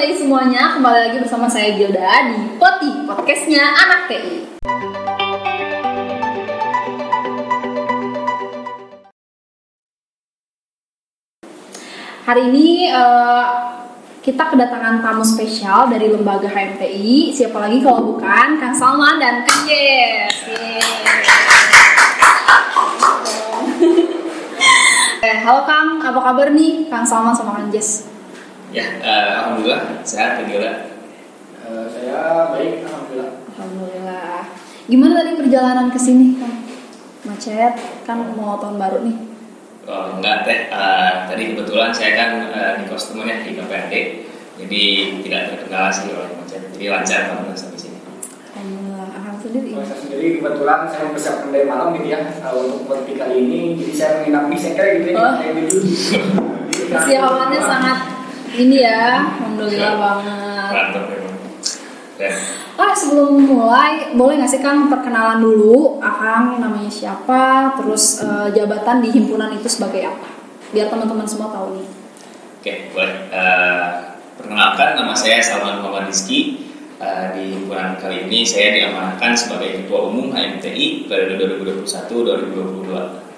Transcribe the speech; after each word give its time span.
TI 0.00 0.16
semuanya, 0.16 0.80
kembali 0.80 1.12
lagi 1.12 1.20
bersama 1.20 1.44
saya 1.44 1.76
Gilda 1.76 2.32
di 2.32 2.56
Poti, 2.56 3.04
podcastnya 3.04 3.68
Anak 3.68 4.08
TI. 4.08 4.48
Hari 12.24 12.42
ini 12.48 12.88
eh, 12.88 13.44
kita 14.24 14.48
kedatangan 14.48 15.04
tamu 15.04 15.20
spesial 15.20 15.92
dari 15.92 16.08
lembaga 16.08 16.48
HMTI. 16.48 17.36
Siapa 17.36 17.60
lagi 17.60 17.84
kalau 17.84 18.16
bukan 18.16 18.56
Kang 18.56 18.72
Salman 18.72 19.20
dan 19.20 19.44
Kang. 19.44 19.68
Yeay. 19.68 20.32
Eh, 25.20 25.44
halo 25.44 25.68
Kang, 25.68 26.00
apa 26.00 26.16
kabar 26.16 26.56
nih 26.56 26.88
Kang 26.88 27.04
Salman 27.04 27.36
sama 27.36 27.52
Kang 27.52 27.68
Jess? 27.68 28.08
Ya, 28.70 28.86
eh, 29.02 29.26
alhamdulillah 29.34 30.06
sehat 30.06 30.38
ya 30.38 30.44
Gila. 30.46 30.72
Eh, 31.66 31.84
saya 31.90 32.18
baik, 32.54 32.86
alhamdulillah. 32.86 33.30
Alhamdulillah. 33.50 34.46
Gimana 34.86 35.12
tadi 35.22 35.32
perjalanan 35.34 35.86
ke 35.90 35.98
sini 35.98 36.38
Kang? 36.38 36.54
Macet, 37.26 37.74
kan 38.06 38.30
mau 38.38 38.62
tahun 38.62 38.78
baru 38.78 38.98
nih. 39.02 39.16
Oh 39.90 40.14
enggak 40.14 40.46
teh, 40.46 40.70
Eh, 40.70 41.12
tadi 41.26 41.42
kebetulan 41.50 41.90
saya 41.90 42.14
kan 42.14 42.30
eh, 42.46 42.72
di 42.78 42.84
kostum 42.86 43.26
ya 43.26 43.42
di 43.42 43.58
KPRD, 43.58 43.94
jadi 44.62 44.84
tidak 45.26 45.42
terkendala 45.50 45.90
sih 45.90 46.06
oleh 46.14 46.30
macet, 46.38 46.70
jadi 46.78 46.94
lancar 46.94 47.20
banget 47.26 47.58
sampai 47.58 47.74
sini. 47.74 47.98
Alhamdulillah, 48.54 49.08
alhamdulillah. 49.18 49.82
Kalau 49.82 49.86
saya 49.90 49.98
sendiri 49.98 50.26
kebetulan 50.38 50.80
saya 50.86 51.02
mempersiapkan 51.10 51.50
dari 51.50 51.66
malam 51.66 51.86
gitu 51.98 52.06
ya 52.06 52.20
untuk 52.54 52.86
podcast 52.86 53.18
kali 53.18 53.34
ini, 53.34 53.60
jadi 53.82 53.92
saya 53.98 54.10
menginap 54.22 54.44
di 54.46 54.58
sekre 54.62 54.88
gitu 55.02 55.10
ya. 55.10 55.18
Oh. 55.18 55.32
kayak 55.42 55.52
gitu. 55.58 55.76
Persiapannya 56.70 57.60
sangat 57.66 58.19
ini 58.56 58.82
ya, 58.82 59.30
alhamdulillah 59.38 59.92
banget. 59.98 60.72
Mantap. 60.74 61.04
Ya, 62.20 62.36
Ah 62.80 62.96
sebelum 62.96 63.44
mulai, 63.44 64.16
boleh 64.16 64.40
nggak 64.40 64.52
sih 64.56 64.60
Kang 64.64 64.88
perkenalan 64.88 65.40
dulu, 65.44 66.00
Akang 66.00 66.56
namanya 66.60 66.88
siapa, 66.88 67.76
terus 67.76 68.24
eh, 68.24 68.48
jabatan 68.56 69.04
di 69.04 69.12
himpunan 69.12 69.52
itu 69.52 69.68
sebagai 69.68 70.08
apa? 70.08 70.28
Biar 70.72 70.88
teman-teman 70.88 71.28
semua 71.28 71.52
tahu 71.52 71.76
nih. 71.76 71.88
Oke, 72.60 72.72
boleh. 72.96 73.16
Eh, 73.28 73.88
perkenalkan 74.40 74.96
nama 74.96 75.12
saya 75.12 75.44
Salman 75.44 75.84
Muhammad 75.84 76.08
Rizky. 76.08 76.72
Eh, 77.00 77.26
di 77.36 77.44
himpunan 77.56 78.00
kali 78.00 78.28
ini 78.28 78.48
saya 78.48 78.72
diamanahkan 78.72 79.32
sebagai 79.36 79.84
Ketua 79.84 80.08
Umum 80.08 80.32
HMTI 80.32 81.04
periode 81.04 81.36
2021-2022. 81.36 83.28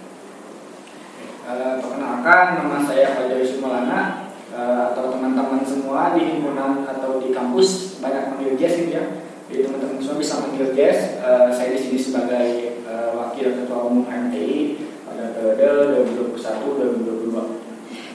Eh, 1.51 1.75
perkenalkan, 1.83 2.45
nama 2.63 2.79
saya 2.87 3.19
Fajar 3.19 3.43
Yusuf 3.43 3.59
Maulana 3.59 4.22
eh, 4.53 4.83
atau 4.93 5.05
teman-teman 5.17 5.65
semua 5.65 6.13
di 6.13 6.23
himpunan 6.29 6.85
atau 6.85 7.19
di 7.19 7.33
kampus 7.33 7.99
banyak 8.05 8.33
manggil 8.33 8.55
Jess 8.61 8.79
gitu 8.85 8.93
ya. 8.93 9.05
Jadi 9.49 9.61
teman-teman 9.69 9.97
semua 9.99 10.21
bisa 10.21 10.35
manggil 10.45 10.69
Jess. 10.77 11.19
Eh, 11.19 11.49
saya 11.51 11.69
di 11.73 11.79
sini 11.81 11.99
sebagai 11.99 12.49
eh, 12.85 13.11
wakil 13.17 13.47
ketua 13.57 13.89
umum 13.89 14.05
HMTI 14.05 14.85
pada 15.09 15.25
periode 15.33 16.05
2021-2022. 16.37 17.63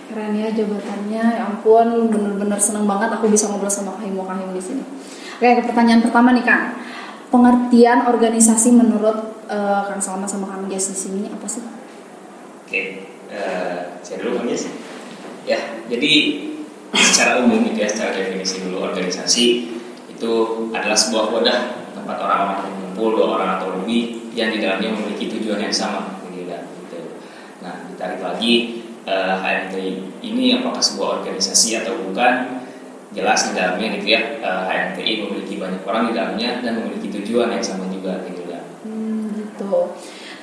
Keren 0.08 0.34
ya 0.40 0.48
jabatannya, 0.56 1.24
ya 1.36 1.44
ampun, 1.44 2.08
bener-bener 2.08 2.56
seneng 2.56 2.88
banget 2.88 3.12
aku 3.12 3.28
bisa 3.28 3.52
ngobrol 3.52 3.68
sama 3.68 4.00
Kahim 4.00 4.16
Kahim 4.16 4.56
di 4.56 4.64
sini. 4.64 4.84
Oke, 5.38 5.68
pertanyaan 5.68 6.02
pertama 6.02 6.32
nih 6.34 6.42
Kang. 6.48 6.80
Pengertian 7.28 8.08
organisasi 8.08 8.72
menurut 8.72 9.44
eh, 9.52 9.82
Kang 9.86 10.00
Salma 10.00 10.26
sama 10.26 10.48
Kang 10.48 10.66
Jess 10.72 10.96
di 10.96 10.98
sini 10.98 11.22
apa 11.28 11.46
sih? 11.46 11.62
Oke, 12.66 12.82
eh, 13.30 13.78
saya 14.02 14.18
dulu 14.24 14.42
Kang 14.42 14.48
Yes. 14.48 14.87
Ya, 15.48 15.60
jadi 15.88 16.44
secara 16.92 17.40
umum 17.40 17.64
gitu 17.72 17.80
ya, 17.80 17.88
secara 17.88 18.20
definisi 18.20 18.68
dulu 18.68 18.84
organisasi 18.84 19.46
itu 20.12 20.34
adalah 20.76 20.98
sebuah 20.98 21.32
wadah 21.32 21.60
tempat 21.96 22.18
orang-orang 22.20 22.68
berkumpul, 22.68 23.08
dua 23.16 23.28
orang 23.40 23.50
atau 23.60 23.68
lebih 23.80 24.34
yang 24.36 24.52
di 24.52 24.60
dalamnya 24.60 24.92
memiliki 24.92 25.32
tujuan 25.40 25.64
yang 25.64 25.72
sama, 25.72 26.20
gitu. 26.28 27.00
Nah, 27.64 27.88
ditarik 27.92 28.20
lagi 28.20 28.84
eh, 29.08 29.36
HMTI 29.40 29.90
ini 30.20 30.60
apakah 30.60 30.84
sebuah 30.84 31.24
organisasi 31.24 31.80
atau 31.84 31.96
bukan? 31.96 32.60
Jelas 33.16 33.48
di 33.48 33.56
dalamnya 33.56 33.88
gitu 33.98 34.08
ya, 34.14 34.22
eh, 34.44 34.64
HMTI 34.68 35.12
memiliki 35.24 35.56
banyak 35.56 35.82
orang 35.88 36.12
di 36.12 36.14
dalamnya 36.16 36.60
dan 36.60 36.84
memiliki 36.84 37.08
tujuan 37.22 37.56
yang 37.56 37.64
sama 37.64 37.88
juga, 37.88 38.20
gitu 38.28 38.44
ya. 38.52 38.60
Hmm, 38.84 39.32
gitu. 39.32 39.96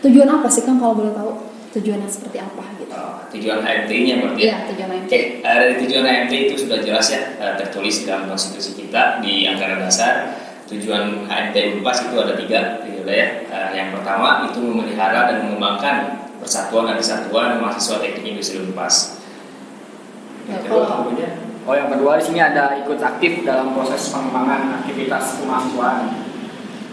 Tujuan 0.04 0.28
apa 0.28 0.48
sih 0.48 0.64
Kang 0.64 0.80
kalau 0.80 0.96
boleh 0.96 1.12
tahu? 1.12 1.32
Tujuannya 1.74 2.06
seperti 2.06 2.38
apa 2.38 2.64
gitu? 2.76 2.83
Tujuan 3.34 3.66
HMTI-nya 3.66 4.14
berarti 4.22 4.40
ya? 4.40 4.46
Iya, 4.46 4.56
tujuan 4.70 4.88
lain. 4.94 5.02
Oke, 5.10 5.18
eh, 5.42 5.56
dari 5.58 5.74
tujuan 5.82 6.04
HMT 6.06 6.32
itu 6.46 6.54
sudah 6.54 6.78
jelas 6.86 7.06
ya 7.10 7.22
eh, 7.42 7.54
tertulis 7.58 8.06
dalam 8.06 8.30
konstitusi 8.30 8.78
kita 8.78 9.18
di 9.18 9.50
anggaran 9.50 9.82
dasar. 9.82 10.38
Tujuan 10.70 11.26
HMT 11.28 11.76
Unpas 11.76 12.06
itu 12.06 12.16
ada 12.16 12.38
tiga, 12.38 12.80
gitu 12.86 13.10
ya. 13.10 13.42
Eh, 13.50 13.70
yang 13.74 13.90
pertama 13.90 14.46
itu 14.46 14.62
memelihara 14.62 15.34
dan 15.34 15.36
mengembangkan 15.44 16.24
persatuan 16.38 16.94
dan 16.94 16.96
kesatuan 17.02 17.58
mahasiswa 17.58 17.98
teknik 17.98 18.38
industri 18.38 18.62
Unpas. 18.62 19.18
Ya, 20.46 20.60
Yang 20.60 20.70
kedua, 20.70 20.82
Kemudian, 21.02 21.32
oh 21.66 21.74
yang 21.74 21.90
kedua 21.90 22.12
di 22.20 22.24
sini 22.30 22.40
ada 22.40 22.78
ikut 22.86 23.00
aktif 23.02 23.42
dalam 23.42 23.74
proses 23.74 24.14
pengembangan 24.14 24.78
aktivitas 24.78 25.42
kemahasiswaan. 25.42 26.06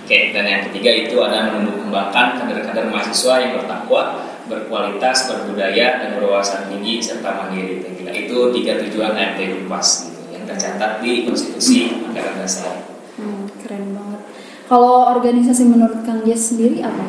Oke, 0.01 0.33
dan 0.33 0.43
yang 0.43 0.61
ketiga 0.67 0.91
itu 1.05 1.15
ada 1.21 1.53
menumbuh 1.53 1.85
kembangkan 1.85 2.41
kader-kader 2.41 2.89
mahasiswa 2.89 3.33
yang 3.39 3.51
bertakwa, 3.61 4.30
berkualitas, 4.51 5.31
berbudaya, 5.31 6.03
dan 6.03 6.19
berwawasan 6.19 6.67
tinggi 6.67 6.99
serta 6.99 7.31
mandiri. 7.39 7.79
Gila, 7.79 8.11
Itu 8.11 8.51
tiga 8.51 8.75
tujuan 8.83 9.15
HMT 9.15 9.63
Unpas 9.63 10.11
gitu, 10.11 10.21
yang 10.35 10.43
tercatat 10.43 10.99
di 10.99 11.23
konstitusi 11.23 11.95
anggaran 12.03 12.35
dasar. 12.43 12.83
Hmm, 13.15 13.47
keren 13.63 13.95
banget. 13.95 14.21
Kalau 14.67 15.07
organisasi 15.15 15.63
menurut 15.67 16.03
Kang 16.03 16.27
Jess 16.27 16.51
sendiri 16.51 16.83
apa? 16.83 17.03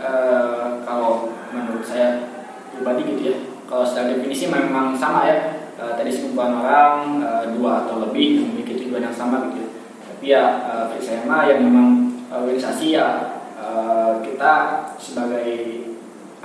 Eh, 0.00 0.68
kalau 0.84 1.32
menurut 1.52 1.84
saya 1.84 2.32
pribadi 2.72 3.04
gitu 3.12 3.22
ya, 3.32 3.36
kalau 3.68 3.84
secara 3.84 4.16
definisi 4.16 4.48
memang 4.48 4.96
sama 4.96 5.28
ya. 5.28 5.38
Eh, 5.76 5.92
tadi 5.92 6.08
sekumpulan 6.08 6.56
orang 6.56 7.20
eh, 7.20 7.44
dua 7.52 7.84
atau 7.84 8.00
lebih 8.08 8.40
yang 8.40 8.46
memiliki 8.48 8.80
tujuan 8.80 9.04
yang 9.04 9.16
sama 9.16 9.52
gitu. 9.52 9.60
ya. 9.60 9.68
Tapi 10.08 10.24
ya 10.24 10.44
eh, 10.64 10.84
versi 10.92 11.04
saya 11.12 11.20
mah 11.28 11.44
yang 11.44 11.60
memang 11.60 11.88
organisasi 12.32 12.96
ya 12.96 13.08
eh, 13.56 14.12
kita 14.24 14.52
sebagai 15.00 15.85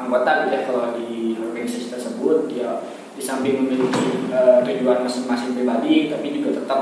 anggota 0.05 0.45
gitu 0.45 0.51
ya 0.55 0.61
kalau 0.65 0.85
di 0.97 1.37
organisasi 1.37 1.93
tersebut 1.93 2.49
ya 2.53 2.81
di 3.15 3.21
samping 3.21 3.61
memiliki 3.61 4.31
eh, 4.31 4.59
tujuan 4.65 5.03
masing-masing 5.05 5.53
pribadi 5.53 6.09
tapi 6.09 6.27
juga 6.33 6.63
tetap 6.63 6.81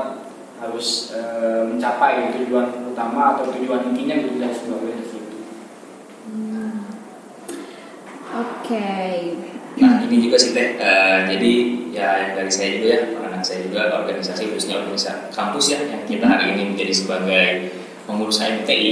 harus 0.60 1.16
eh, 1.16 1.62
mencapai 1.64 2.36
tujuan 2.36 2.92
utama 2.92 3.36
atau 3.36 3.48
tujuan 3.56 3.92
intinya 3.92 4.14
gitu 4.20 4.36
dari 4.36 4.54
sebuah 4.54 4.76
organisasi 4.76 5.16
itu. 5.16 5.38
Hmm. 6.28 6.78
Oke. 8.36 8.88
Nah 9.80 10.04
ini 10.04 10.16
juga 10.28 10.36
sih 10.36 10.52
teh, 10.52 10.76
Eh, 10.76 11.18
jadi 11.32 11.52
ya 11.90 12.08
yang 12.20 12.32
dari 12.36 12.52
saya 12.52 12.76
juga 12.76 12.86
ya, 12.92 13.00
anak 13.24 13.42
saya 13.42 13.64
juga 13.64 13.80
organisasi 14.04 14.52
khususnya 14.52 14.84
organisasi 14.84 15.32
kampus 15.32 15.64
ya 15.72 15.78
yang 15.88 16.02
kita 16.04 16.28
hari 16.28 16.54
ini 16.54 16.76
menjadi 16.76 16.92
sebagai 16.92 17.46
pengurus 18.04 18.38
HMTI 18.44 18.90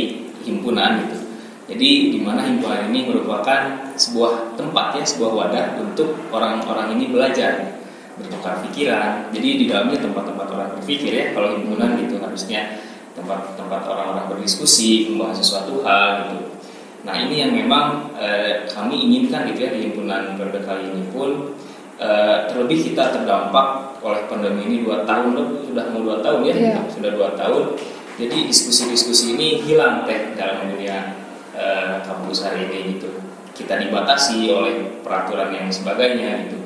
himpunan 0.49 1.05
gitu. 1.05 1.28
Jadi 1.69 2.17
di 2.17 2.19
mana 2.25 2.49
himpunan 2.49 2.89
ini 2.89 3.13
merupakan 3.13 3.93
sebuah 3.93 4.57
tempat 4.57 4.97
ya, 4.97 5.05
sebuah 5.05 5.31
wadah 5.37 5.67
untuk 5.85 6.17
orang-orang 6.33 6.97
ini 6.97 7.13
belajar 7.13 7.77
bertukar 8.17 8.65
pikiran. 8.65 9.29
Jadi 9.37 9.49
di 9.61 9.65
dalamnya 9.69 10.01
tempat-tempat 10.01 10.49
orang 10.49 10.69
berpikir 10.81 11.13
ya, 11.13 11.25
kalau 11.37 11.61
himpunan 11.61 12.01
gitu 12.01 12.17
harusnya 12.25 12.81
tempat-tempat 13.13 13.85
orang-orang 13.85 14.33
berdiskusi, 14.33 15.13
membahas 15.13 15.45
sesuatu 15.45 15.85
hal 15.85 16.33
gitu. 16.33 16.57
Nah 17.05 17.15
ini 17.15 17.45
yang 17.45 17.53
memang 17.53 18.17
eh, 18.17 18.65
kami 18.67 18.97
inginkan 19.05 19.47
gitu 19.53 19.69
ya 19.69 19.71
di 19.77 19.93
himpunan 19.93 20.35
periode 20.41 20.65
kali 20.65 20.89
ini 20.89 21.05
pun 21.13 21.53
eh, 22.01 22.49
terlebih 22.49 22.91
kita 22.91 23.13
terdampak 23.13 23.99
oleh 24.03 24.25
pandemi 24.31 24.67
ini 24.67 24.77
dua 24.87 25.03
tahun 25.05 25.35
loh 25.35 25.47
sudah 25.67 25.85
mau 25.91 26.01
dua 26.03 26.19
tahun 26.23 26.41
ya 26.47 26.55
Iya. 26.55 26.79
sudah 26.91 27.11
dua 27.15 27.35
tahun 27.35 27.75
jadi 28.19 28.47
diskusi-diskusi 28.51 29.35
ini 29.39 29.63
hilang 29.63 30.07
teh 30.07 30.35
dalam 30.39 30.71
dunia 30.71 31.19
eh, 31.59 31.95
kampus 32.07 32.47
hari 32.47 32.71
ini 32.71 32.97
gitu. 32.97 33.11
Kita 33.59 33.75
dibatasi 33.75 34.47
oleh 34.55 35.03
peraturan 35.03 35.51
yang 35.51 35.67
sebagainya 35.67 36.47
gitu. 36.47 36.59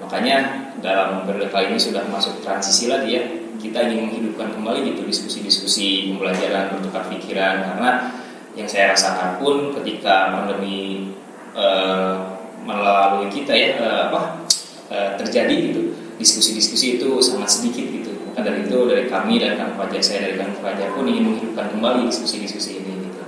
Makanya 0.00 0.68
dalam 0.80 1.28
periode 1.28 1.52
kali 1.52 1.76
ini 1.76 1.78
sudah 1.80 2.08
masuk 2.08 2.40
transisi 2.40 2.88
lagi 2.88 3.10
ya. 3.20 3.24
Kita 3.58 3.84
ingin 3.84 4.08
menghidupkan 4.08 4.54
kembali 4.54 4.94
gitu 4.94 5.04
diskusi-diskusi 5.04 6.14
pembelajaran 6.14 6.72
bertukar 6.78 7.04
pikiran. 7.12 7.68
Karena 7.74 7.90
yang 8.56 8.66
saya 8.70 8.96
rasakan 8.96 9.36
pun 9.42 9.76
ketika 9.76 10.32
pandemi 10.32 11.12
eh, 11.52 12.14
melalui 12.64 13.28
kita 13.28 13.52
ya 13.52 13.70
eh, 13.76 14.00
apa 14.08 14.40
eh, 14.88 15.10
terjadi 15.20 15.54
gitu 15.70 15.82
diskusi-diskusi 16.18 16.98
itu 16.98 17.08
sangat 17.22 17.50
sedikit 17.60 17.86
gitu. 17.86 18.12
Maka 18.32 18.50
dari 18.50 18.66
itu 18.66 18.78
dari 18.86 19.04
kami 19.06 19.38
dan 19.38 19.58
kang 19.58 19.74
saya 20.02 20.30
dari 20.30 20.34
kang 20.38 20.54
pun 20.94 21.04
ingin 21.06 21.34
menghidupkan 21.34 21.74
kembali 21.74 22.10
diskusi-diskusi 22.10 22.82
ini 22.82 23.06
gitu 23.06 23.18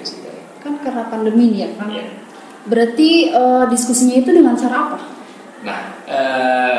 itu 0.00 0.04
sih 0.08 0.18
Teh. 0.24 0.32
Kan 0.60 0.74
karena 0.84 1.08
pandemi 1.08 1.56
nih 1.56 1.60
ya 1.64 1.68
Kang. 1.76 1.90
Iya. 1.92 2.04
Berarti 2.68 3.10
eh, 3.32 3.64
diskusinya 3.72 4.16
itu 4.20 4.30
dengan 4.30 4.54
cara 4.56 4.76
apa? 4.88 4.98
Nah, 5.64 5.80
eh, 6.08 6.78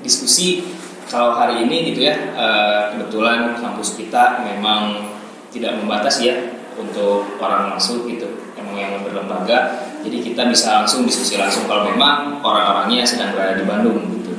diskusi 0.00 0.62
kalau 1.10 1.34
hari 1.34 1.66
ini 1.66 1.90
gitu 1.92 2.06
ya 2.06 2.14
eh, 2.38 2.80
kebetulan 2.94 3.58
kampus 3.58 3.98
kita 3.98 4.46
memang 4.46 5.10
tidak 5.50 5.74
membatasi 5.82 6.22
ya 6.30 6.36
untuk 6.78 7.26
orang 7.42 7.74
masuk 7.74 8.06
gitu 8.06 8.30
emang 8.54 8.78
yang 8.78 9.02
berlembaga 9.02 9.90
jadi 10.06 10.22
kita 10.22 10.42
bisa 10.48 10.80
langsung 10.80 11.04
diskusi 11.04 11.36
langsung 11.36 11.66
kalau 11.66 11.90
memang 11.90 12.38
orang-orangnya 12.40 13.02
sedang 13.02 13.34
berada 13.34 13.58
di 13.58 13.66
Bandung 13.66 14.06
gitu 14.16 14.32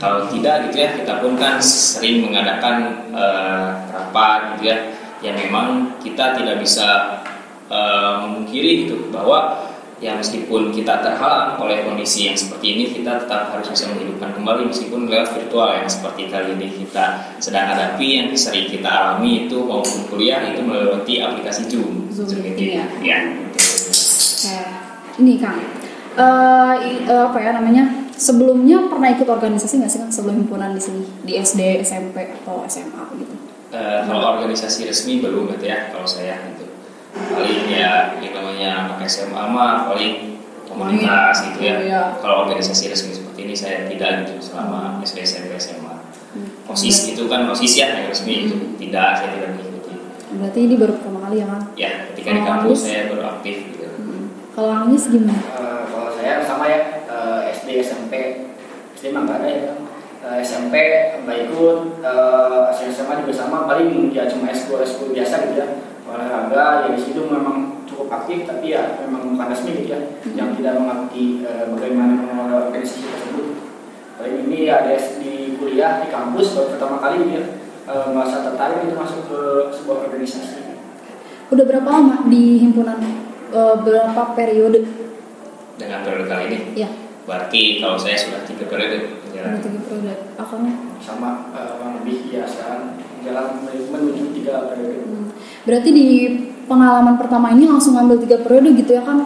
kalau 0.00 0.24
tidak 0.32 0.72
gitu 0.72 0.76
ya 0.80 0.88
kita 0.96 1.20
pun 1.20 1.36
kan 1.36 1.60
sering 1.60 2.24
mengadakan 2.24 3.06
eh, 3.12 3.66
rapat 3.92 4.56
gitu 4.56 4.72
ya 4.72 4.78
yang 5.20 5.36
memang 5.36 5.96
kita 6.00 6.36
tidak 6.36 6.60
bisa 6.60 7.20
eh, 7.70 8.14
memungkiri 8.22 8.86
gitu 8.86 9.10
bahwa 9.10 9.66
ya 9.96 10.12
meskipun 10.12 10.76
kita 10.76 11.00
terhalang 11.00 11.56
oleh 11.56 11.80
kondisi 11.88 12.28
yang 12.28 12.36
seperti 12.36 12.76
ini 12.76 12.84
kita 12.92 13.24
tetap 13.24 13.48
harus 13.48 13.72
bisa 13.72 13.88
menghidupkan 13.88 14.36
kembali 14.36 14.68
meskipun 14.68 15.08
lewat 15.08 15.32
virtual 15.32 15.72
yang 15.72 15.88
seperti 15.88 16.28
kali 16.28 16.52
ini 16.52 16.68
kita 16.84 17.32
sedang 17.40 17.72
hadapi 17.72 18.04
yang 18.04 18.28
sering 18.36 18.68
kita 18.68 18.84
alami 18.84 19.48
itu 19.48 19.56
maupun 19.56 20.04
kuliah 20.12 20.44
itu 20.52 20.60
melalui 20.60 21.16
aplikasi 21.16 21.64
Zoom. 21.72 22.12
Zoom 22.12 22.44
meeting 22.44 22.76
ya. 22.76 22.86
Ya. 23.00 23.18
Ini 25.16 25.40
Kang, 25.40 25.64
eh, 26.12 26.76
apa 27.08 27.38
ya 27.40 27.56
namanya? 27.56 28.04
Sebelumnya 28.16 28.88
pernah 28.88 29.12
ikut 29.12 29.28
organisasi 29.28 29.80
nggak 29.80 29.92
sih 29.92 30.00
Kang 30.04 30.12
sebelum 30.12 30.44
himpunan 30.44 30.76
di 30.76 30.80
sini 30.80 31.08
di 31.24 31.40
SD, 31.40 31.80
SMP 31.80 32.36
atau 32.44 32.68
SMA 32.68 33.04
gitu? 33.16 33.34
Eh, 33.76 34.00
kalau 34.08 34.40
organisasi 34.40 34.88
resmi 34.88 35.20
belum 35.20 35.52
gitu 35.56 35.68
ya 35.68 35.92
kalau 35.92 36.08
saya 36.08 36.40
gitu. 36.52 36.55
Paling 37.16 37.60
ya 37.72 38.16
yang 38.20 38.32
namanya 38.36 38.68
anak 38.86 39.08
SMA 39.08 39.42
mah 39.48 39.88
paling 39.88 40.36
komunitas 40.66 41.46
gitu 41.50 41.58
ya. 41.64 41.76
Iya. 41.80 42.02
Kalau 42.20 42.44
organisasi 42.44 42.92
resmi 42.92 43.12
seperti 43.14 43.40
ini 43.48 43.54
saya 43.56 43.88
tidak 43.88 44.26
gitu 44.28 44.52
selama 44.52 45.00
SD, 45.00 45.24
SMP, 45.24 45.56
SMA. 45.56 45.94
Hmm. 46.36 46.48
OSIS 46.68 47.16
itu 47.16 47.24
kan 47.30 47.48
OSIS 47.48 47.80
ya 47.80 47.86
yang 47.96 48.12
resmi 48.12 48.44
itu 48.44 48.54
Hmm. 48.56 48.76
tidak 48.76 49.08
saya 49.16 49.28
tidak 49.32 49.48
mengikuti. 49.56 49.94
Berarti 50.36 50.58
ini 50.60 50.74
baru 50.76 50.92
pertama 51.00 51.18
kali 51.24 51.36
ya 51.40 51.46
Kang? 51.48 51.64
Ya 51.74 51.90
ketika 52.12 52.28
di 52.34 52.42
kampus 52.44 52.78
saya 52.84 53.00
baru 53.08 53.22
aktif 53.32 53.56
gitu. 53.72 53.86
Hmm. 53.88 54.24
Kalau 54.52 54.70
Anggis 54.84 55.08
gimana? 55.08 55.40
Eh, 55.40 55.82
kalau 55.88 56.10
saya 56.12 56.44
sama 56.44 56.64
ya 56.68 56.80
eh, 57.08 57.40
SD 57.56 57.68
SMP 57.80 58.12
SD 58.92 59.16
mah 59.16 59.24
nggak 59.24 59.38
ada 59.40 59.48
ya 59.48 59.60
kan 59.72 59.78
Eh, 60.26 60.42
SMP 60.42 60.74
nggak 61.22 61.38
ikut 61.46 61.78
eh, 62.02 62.90
SMA 62.90 63.14
juga 63.22 63.30
sama 63.32 63.62
paling 63.64 64.10
ya 64.10 64.26
cuma 64.26 64.50
eskul 64.50 64.82
eskul 64.82 65.14
biasa 65.14 65.38
gitu 65.46 65.62
ya 65.62 65.68
olahraga 66.06 66.86
ya 66.86 66.88
di 66.94 67.00
situ 67.02 67.26
memang 67.26 67.82
cukup 67.86 68.08
aktif 68.22 68.46
tapi 68.46 68.70
ya 68.70 69.02
memang 69.02 69.34
bukan 69.34 69.46
resmi 69.50 69.70
gitu 69.82 69.90
ya 69.90 70.00
yang 70.38 70.54
tidak 70.54 70.78
mengerti 70.78 71.42
eh, 71.42 71.64
bagaimana 71.66 72.12
mengelola 72.14 72.70
organisasi 72.70 73.02
tersebut 73.02 73.46
paling 74.16 74.36
ini 74.46 74.70
ada 74.70 74.94
di 75.18 75.58
kuliah 75.58 76.00
di 76.02 76.08
kampus 76.08 76.54
baru 76.54 76.68
pertama 76.78 76.96
kali 77.02 77.16
gitu 77.26 77.32
ya 77.42 77.44
eh, 77.90 78.06
merasa 78.14 78.36
tertarik 78.46 78.86
itu 78.86 78.94
masuk 78.94 79.20
ke 79.26 79.40
sebuah 79.74 79.98
organisasi 80.10 80.62
Udah 81.46 81.62
berapa 81.62 81.86
lama 81.86 82.26
di 82.26 82.58
himpunan? 82.58 82.98
Eh, 83.54 83.74
berapa 83.78 84.34
periode? 84.34 84.82
Dengan 85.78 86.02
periode 86.02 86.26
kali 86.26 86.44
ini, 86.50 86.58
Ya, 86.74 86.90
berarti 87.22 87.78
kalau 87.78 87.94
saya 87.94 88.18
sudah 88.18 88.42
tiga 88.42 88.66
periode 88.66 89.22
tiga 89.30 89.78
periode. 89.86 90.14
Akang? 90.34 90.66
sama 90.98 91.54
kurang 91.54 92.02
lebih 92.02 92.34
ya 92.34 92.42
sekarang 92.48 92.98
jalan 93.26 93.44
menuju 93.66 94.24
tiga 94.32 94.70
periode 94.70 95.02
Hmm. 95.02 95.26
Berarti 95.66 95.90
di 95.90 96.06
pengalaman 96.66 97.18
pertama 97.18 97.50
ini 97.50 97.66
langsung 97.66 97.98
ngambil 97.98 98.22
tiga 98.22 98.38
periode 98.42 98.70
gitu 98.78 98.94
ya 98.94 99.02
kan? 99.02 99.18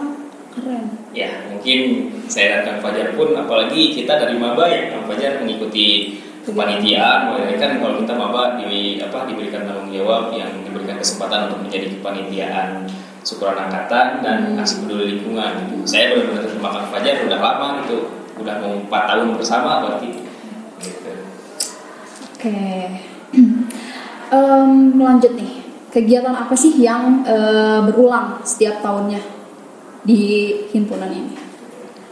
Keren. 0.51 0.85
Ya 1.13 1.47
mungkin 1.47 1.79
saya 2.25 2.63
dan 2.65 2.79
Kang 2.79 2.79
Fajar 2.81 3.13
pun, 3.13 3.35
apalagi 3.35 3.93
kita 3.93 4.17
dari 4.17 4.35
maba 4.39 4.65
ya, 4.67 4.91
Kang 4.95 5.05
Fajar 5.05 5.39
mengikuti 5.43 6.17
kepanitiaan, 6.41 7.29
mulai 7.29 7.53
kan 7.61 7.77
kalau 7.77 8.01
kita 8.01 8.13
maba 8.17 8.57
di 8.57 8.97
apa 8.97 9.29
diberikan 9.29 9.61
tanggung 9.69 9.93
jawab 9.93 10.33
yang 10.33 10.49
diberikan 10.65 10.97
kesempatan 10.97 11.53
untuk 11.53 11.69
menjadi 11.69 11.87
kepanitiaan 11.99 12.89
syukuran 13.21 13.69
angkatan 13.69 14.25
dan 14.25 14.37
Hmm. 14.49 14.61
aksi 14.61 14.81
peduli 14.81 15.13
lingkungan. 15.15 15.51
Gitu. 15.69 15.85
Saya 15.85 16.17
benar-benar 16.17 16.43
terima 16.49 16.69
Kang 16.73 16.87
Fajar 16.89 17.15
udah 17.29 17.39
lama 17.39 17.67
gitu, 17.85 17.97
udah 18.41 18.55
mau 18.57 18.73
empat 18.81 19.03
tahun 19.13 19.27
bersama 19.37 19.71
berarti. 19.85 20.09
Gitu. 20.81 21.11
Oke. 22.33 22.57
Em, 24.31 24.95
lanjut 24.95 25.35
nih. 25.35 25.59
Kegiatan 25.91 26.31
apa 26.31 26.55
sih 26.55 26.79
yang 26.79 27.19
eh, 27.27 27.83
berulang 27.83 28.39
setiap 28.47 28.79
tahunnya 28.79 29.19
di 30.07 30.55
himpunan 30.71 31.11
ini? 31.11 31.35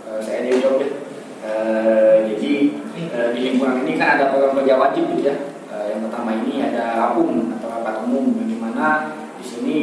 Eh, 0.04 0.20
saya 0.20 0.44
di 0.44 0.60
ya. 0.60 0.90
Eh, 1.48 2.16
jadi 2.28 2.52
di 3.32 3.40
lingkungan 3.40 3.88
ini 3.88 3.96
kan 3.96 4.20
ada 4.20 4.36
program 4.36 4.60
kerja 4.60 4.76
wajib 4.76 5.04
gitu 5.16 5.32
ya. 5.32 5.36
Yang 5.72 6.12
pertama 6.12 6.36
ini 6.44 6.60
ada 6.60 7.08
APUM 7.08 7.56
atau 7.56 7.72
rapat 7.72 7.96
umum 8.04 8.36
di 8.36 8.60
mana 8.60 9.16
di 9.40 9.46
sini 9.48 9.78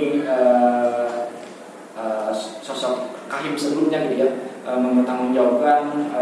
sosok 2.61 3.17
kahim 3.33 3.57
sebelumnya 3.57 4.05
gitu 4.07 4.29
ya 4.29 4.29
mempertanggungjawabkan 4.69 6.13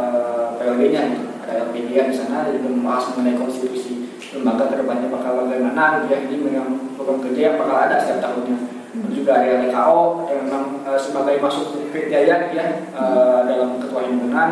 PLD-nya 0.63 1.03
gitu. 1.11 1.27
Ada 1.43 1.53
LPD 1.69 1.89
di 1.91 2.15
sana 2.15 2.47
dan 2.47 2.63
membahas 2.63 3.13
mengenai 3.13 3.37
konstitusi 3.37 4.04
lembaga 4.33 4.65
ke 4.73 4.77
depannya 4.81 5.09
bakal 5.13 5.45
bagaimana 5.45 6.03
gitu 6.03 6.07
ya. 6.15 6.19
Ini 6.25 6.37
memang 6.41 6.69
program 6.97 7.19
kerja 7.21 7.41
yang 7.53 7.57
bakal 7.61 7.77
ada 7.77 7.97
setiap 8.01 8.19
tahunnya. 8.25 8.57
Dan 8.95 9.11
juga 9.11 9.43
ada 9.43 9.59
LKO 9.67 10.03
yang 10.31 10.39
memang 10.47 10.65
eh, 10.87 11.01
sebagai 11.03 11.43
masuk 11.43 11.91
kriteria 11.91 12.35
gitu 12.47 12.55
ya 12.55 12.67
eh, 12.95 13.41
dalam 13.51 13.83
ketua 13.83 14.07
himpunan 14.07 14.51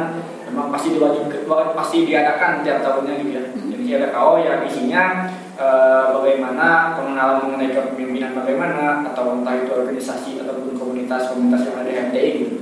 memang 0.50 0.66
pasti 0.74 0.98
diwajibkan 0.98 1.72
pasti 1.78 1.98
diadakan 2.10 2.66
tiap 2.66 2.82
tahunnya 2.82 3.12
gitu 3.22 3.30
ya. 3.32 3.42
Jadi 3.54 3.84
LKO 4.02 4.32
yang 4.42 4.60
isinya 4.66 5.02
eh, 5.54 6.04
bagaimana 6.10 6.98
pengenalan 6.98 7.38
mengenai 7.46 7.70
kepemimpinan 7.70 8.34
bagaimana 8.34 9.06
atau 9.14 9.38
entah 9.38 9.54
itu 9.54 9.70
organisasi 9.70 10.42
ataupun 10.42 10.74
komunitas-komunitas 10.74 11.62
yang 11.70 11.76
ada 11.78 11.86
di 11.86 11.94
MTI 12.10 12.30
gitu. 12.42 12.56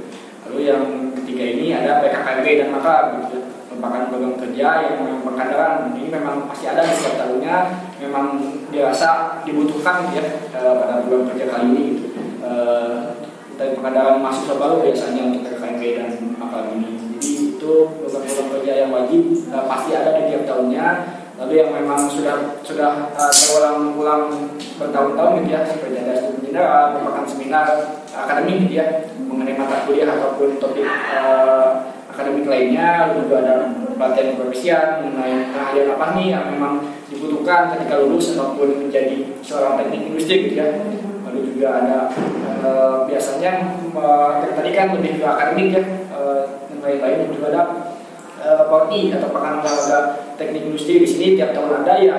Lalu 0.51 0.61
yang 0.69 0.83
ketiga 1.17 1.45
ini 1.49 1.67
ada 1.73 2.05
PKKB 2.05 2.47
dan 2.61 2.69
maka 2.77 2.93
gitu 3.17 3.41
ya 3.41 3.50
merupakan 3.81 4.13
program 4.13 4.37
kerja 4.37 4.69
yang 4.85 4.95
memang 5.01 5.25
perkandaran 5.25 5.97
ini 5.97 6.13
memang 6.13 6.45
pasti 6.53 6.69
ada 6.69 6.85
di 6.85 6.93
setiap 6.93 7.25
tahunnya. 7.25 7.57
Memang 7.97 8.27
dirasa 8.69 9.41
dibutuhkan 9.49 10.13
ya 10.13 10.21
eh, 10.53 10.75
pada 10.77 11.01
program 11.01 11.33
kerja 11.33 11.49
kali 11.49 11.65
ini 11.73 11.85
gitu. 11.97 12.21
Eh, 12.45 12.97
dari 13.57 13.73
pengandaran 13.73 14.21
mahasiswa 14.21 14.61
baru 14.61 14.85
biasanya 14.85 15.23
untuk 15.33 15.49
PKKMB 15.49 15.83
dan 15.97 16.11
maka 16.37 16.69
ini. 16.77 16.93
Jadi 17.17 17.57
itu 17.57 17.73
program-program 17.97 18.49
kerja 18.61 18.73
yang 18.85 18.91
wajib 18.93 19.23
eh, 19.49 19.65
pasti 19.65 19.91
ada 19.97 20.11
di 20.13 20.23
tiap 20.29 20.45
tahunnya. 20.45 20.87
Lalu 21.41 21.53
yang 21.57 21.73
memang 21.73 22.05
sudah 22.05 22.61
sudah 22.61 23.17
eh, 23.17 23.33
terulang-ulang 23.33 24.53
bertahun-tahun 24.77 25.41
gitu 25.41 25.49
ya 25.57 25.61
seperti 25.65 25.97
ada 26.05 26.15
general 26.37 27.01
merupakan 27.01 27.25
seminar 27.25 27.67
akademik 28.13 28.69
gitu 28.69 28.77
ya 28.77 29.09
mengenai 29.25 29.57
mata 29.57 29.89
kuliah 29.89 30.13
ataupun 30.13 30.61
topik 30.61 30.85
akademik 32.21 32.45
lainnya 32.45 33.09
lalu 33.09 33.25
juga 33.25 33.37
ada 33.41 33.55
pelatihan 33.97 34.29
keprofesian 34.37 34.87
mengenai 35.09 35.49
keahlian 35.57 35.89
apa 35.97 36.07
nih 36.21 36.27
yang 36.37 36.45
memang 36.53 36.75
dibutuhkan 37.09 37.73
ketika 37.73 37.97
lulus 38.05 38.37
ataupun 38.37 38.85
menjadi 38.85 39.41
seorang 39.41 39.81
teknik 39.81 40.13
industri 40.13 40.53
gitu 40.53 40.61
ya. 40.61 40.69
Lalu 41.25 41.39
juga 41.57 41.69
ada 41.81 41.99
eh, 42.61 42.97
biasanya 43.09 43.53
eh, 43.97 44.53
tadi 44.53 44.71
kan 44.77 44.93
lebih 44.93 45.17
ke 45.17 45.25
akademik 45.25 45.69
ya 45.73 45.83
eh, 46.13 46.43
yang 46.69 46.81
lain-lain 46.85 47.33
juga 47.33 47.47
ada 47.49 47.63
eh, 48.45 48.63
PORI 48.69 49.01
atau 49.17 49.29
pekan 49.33 49.65
olahraga 49.65 49.99
teknik 50.37 50.63
industri 50.69 51.01
di 51.01 51.09
sini 51.09 51.27
tiap 51.41 51.57
tahun 51.57 51.85
ada 51.85 51.95
ya 51.97 52.19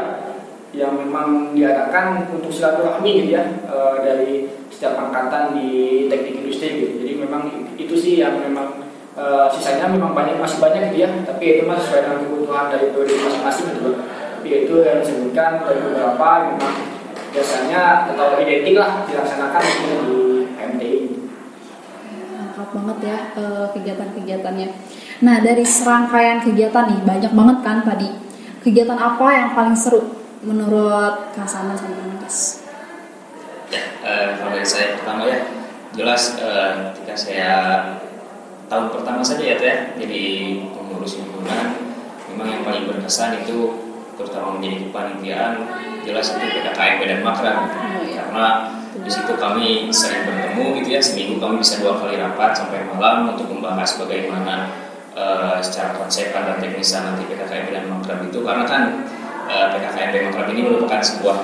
yang 0.71 0.95
memang 0.95 1.51
diadakan 1.51 2.31
untuk 2.31 2.49
silaturahmi 2.49 3.21
gitu 3.21 3.29
ya 3.37 3.43
eh, 3.69 3.95
dari 4.01 4.33
setiap 4.71 4.97
angkatan 4.97 5.53
di 5.53 5.69
teknik 6.09 6.41
industri 6.41 6.67
gitu. 6.81 7.05
Jadi 7.05 7.13
memang 7.21 7.43
itu 7.77 7.93
sih 7.93 8.23
yang 8.23 8.39
memang 8.39 8.70
eh, 9.17 9.45
sisanya 9.51 9.91
memang 9.91 10.15
banyak 10.15 10.37
masih 10.39 10.59
banyak 10.61 10.91
gitu 10.91 11.03
ya 11.03 11.09
tapi 11.27 11.43
itu 11.59 11.63
masih 11.67 11.83
sesuai 11.87 12.01
dengan 12.05 12.19
kebutuhan 12.23 12.65
dari 12.71 12.85
prodi 12.95 13.13
masing-masing 13.17 13.67
gitu 13.75 13.91
tapi 14.37 14.47
itu 14.65 14.73
yang 14.81 14.97
disebutkan 15.03 15.51
dari 15.67 15.79
beberapa 15.83 16.27
memang 16.49 16.75
biasanya 17.31 18.11
atau 18.11 18.39
identik 18.43 18.75
lah 18.75 19.07
dilaksanakan 19.07 19.63
di 19.63 20.19
MTI 20.59 20.99
lengkap 22.61 22.67
banget 22.77 22.97
ya 23.01 23.17
eh, 23.41 23.65
kegiatan-kegiatannya. 23.73 24.67
Nah 25.25 25.35
dari 25.41 25.65
serangkaian 25.65 26.43
kegiatan 26.43 26.85
nih 26.93 26.99
banyak 27.01 27.31
banget 27.33 27.57
kan 27.63 27.77
tadi. 27.81 28.09
Kegiatan 28.61 28.99
apa 28.99 29.25
yang 29.33 29.49
paling 29.57 29.73
seru 29.73 30.21
menurut 30.45 31.33
Kak 31.33 31.49
Sama 31.49 31.73
sama? 31.73 32.11
Ya, 33.71 33.83
eh, 34.03 34.35
kalau 34.37 34.51
dari 34.53 34.67
saya 34.67 34.99
pertama 34.99 35.25
ya, 35.25 35.39
jelas 35.95 36.37
eh, 36.37 36.91
ketika 36.91 37.15
saya 37.15 37.51
tahun 38.71 38.87
pertama 38.87 39.19
saja 39.19 39.43
ya 39.43 39.55
tuh 39.59 39.67
ya, 39.67 39.77
jadi 39.99 40.23
pengurus 40.71 41.19
himpunan, 41.19 41.75
memang 42.31 42.47
yang 42.47 42.63
paling 42.63 42.87
berkesan 42.87 43.43
itu 43.43 43.75
terutama 44.15 44.55
menjadi 44.55 44.87
kepanitiaan, 44.87 45.53
jelas 46.07 46.31
itu 46.31 46.39
PKKMB 46.39 47.01
dan 47.03 47.19
Makrab, 47.19 47.57
Oh, 47.67 47.99
iya. 48.07 48.23
karena 48.23 48.47
di 48.95 49.11
situ 49.11 49.35
kami 49.35 49.91
sering 49.91 50.23
bertemu 50.23 50.63
gitu 50.79 50.89
ya, 50.95 51.01
seminggu 51.03 51.35
kami 51.43 51.59
bisa 51.59 51.83
dua 51.83 51.99
kali 51.99 52.15
rapat 52.15 52.55
sampai 52.55 52.87
malam 52.87 53.35
untuk 53.35 53.51
membahas 53.51 53.99
bagaimana 53.99 54.71
eh, 55.19 55.59
secara 55.59 55.91
konsepan 55.99 56.47
dan 56.47 56.57
teknisan 56.63 57.11
nanti 57.11 57.27
PKKMB 57.27 57.75
dan 57.75 57.85
Makrab 57.91 58.23
itu, 58.23 58.39
karena 58.39 58.63
kan 58.63 59.03
uh, 59.51 59.67
PKKMB 59.75 60.31
Makrab 60.31 60.47
ini 60.55 60.61
merupakan 60.63 61.01
sebuah 61.03 61.37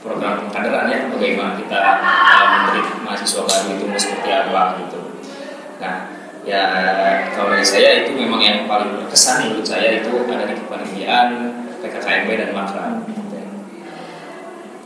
program 0.00 0.48
pengkaderan 0.48 0.88
ya 0.88 0.98
bagaimana 1.12 1.60
kita 1.60 1.80
uh, 2.00 2.46
memberi 2.48 2.80
mahasiswa 3.04 3.44
baru 3.44 3.68
itu 3.76 3.84
mau 3.84 4.00
seperti 4.00 4.30
apa 4.32 4.62
gitu. 4.80 5.00
Nah 5.76 6.19
ya 6.50 6.64
kalau 7.30 7.54
dari 7.54 7.62
saya 7.62 8.02
itu 8.02 8.10
memang 8.18 8.42
yang 8.42 8.66
paling 8.66 8.98
berkesan 8.98 9.46
menurut 9.46 9.66
saya 9.66 10.02
itu 10.02 10.10
ada 10.26 10.50
di 10.50 10.58
kepanitiaan 10.58 11.28
PKKMB 11.78 12.28
dan 12.34 12.50
Makrab. 12.50 12.92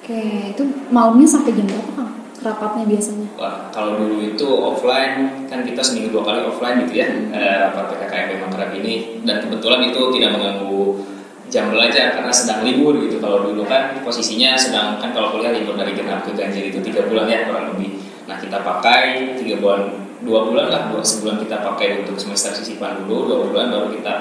Oke, 0.04 0.52
itu 0.52 0.62
malamnya 0.92 1.25
sampai 1.25 1.56
jam 1.56 1.64
berapa 1.64 1.90
kang? 1.97 2.12
Rapatnya 2.44 2.85
biasanya? 2.85 3.28
Wah, 3.40 3.73
kalau 3.73 3.97
dulu 3.97 4.21
itu 4.21 4.44
offline 4.44 5.49
kan 5.49 5.64
kita 5.64 5.80
seminggu 5.80 6.12
dua 6.12 6.28
kali 6.28 6.44
offline 6.44 6.85
gitu 6.85 7.00
ya 7.00 7.09
eh, 7.33 7.56
rapat 7.64 7.97
PKKMB 7.97 8.30
Makrab 8.44 8.71
ini 8.76 9.25
dan 9.25 9.40
kebetulan 9.40 9.80
itu 9.88 10.00
tidak 10.12 10.37
mengganggu 10.37 11.09
jam 11.49 11.73
belajar 11.73 12.12
karena 12.21 12.33
sedang 12.35 12.61
libur 12.68 13.00
gitu 13.00 13.16
kalau 13.16 13.49
dulu 13.49 13.64
kan 13.64 13.97
posisinya 14.04 14.59
sedang 14.61 15.00
kan 15.00 15.16
kalau 15.16 15.33
kuliah 15.33 15.56
libur 15.56 15.78
dari 15.78 15.97
genap 15.97 16.26
ke 16.26 16.37
ganjil 16.37 16.68
itu 16.68 16.83
tiga 16.85 17.06
bulan 17.09 17.30
ya 17.30 17.49
kurang 17.49 17.73
lebih 17.73 18.00
nah 18.26 18.37
kita 18.40 18.59
pakai 18.61 19.37
tiga 19.40 19.62
bulan 19.62 20.03
dua 20.25 20.40
bulan 20.45 20.66
lah 20.66 20.83
dua 20.88 21.00
sebulan 21.00 21.37
kita 21.38 21.61
pakai 21.62 22.00
untuk 22.00 22.16
semester 22.16 22.50
sisipan 22.50 23.00
dulu 23.00 23.21
dua 23.26 23.38
bulan 23.45 23.66
baru 23.69 23.88
kita 23.93 24.14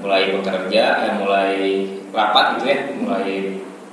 mulai 0.00 0.32
bekerja 0.32 0.82
eh, 1.02 1.12
mulai 1.14 1.52
rapat 2.10 2.56
gitu 2.56 2.64
ya 2.66 2.78
mulai 2.96 3.28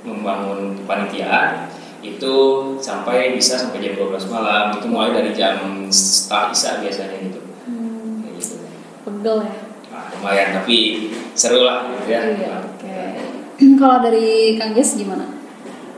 membangun 0.00 0.72
kepanitiaan 0.74 1.68
itu 1.98 2.34
sampai 2.78 3.34
bisa 3.34 3.58
sampai 3.58 3.82
jam 3.82 3.92
12 3.92 4.16
malam 4.28 4.70
itu 4.72 4.86
mulai 4.86 5.10
dari 5.12 5.32
jam 5.32 5.58
setengah 5.88 6.48
isya 6.48 6.70
biasanya 6.78 7.16
gitu 7.20 7.40
Hmm, 7.60 8.22
Kayak 8.22 8.34
gitu 8.38 8.54
pegel 9.02 9.36
ya? 9.42 9.52
nah, 9.90 10.02
lumayan 10.14 10.48
tapi 10.54 10.76
seru 11.34 11.60
lah 11.60 11.84
gitu 11.90 12.08
ya 12.08 12.20
Iya, 12.24 12.50
oke. 12.64 12.96
Kalau 13.82 13.96
dari 14.00 14.26
Kang 14.54 14.72
Ges 14.72 14.94
gimana? 14.94 15.26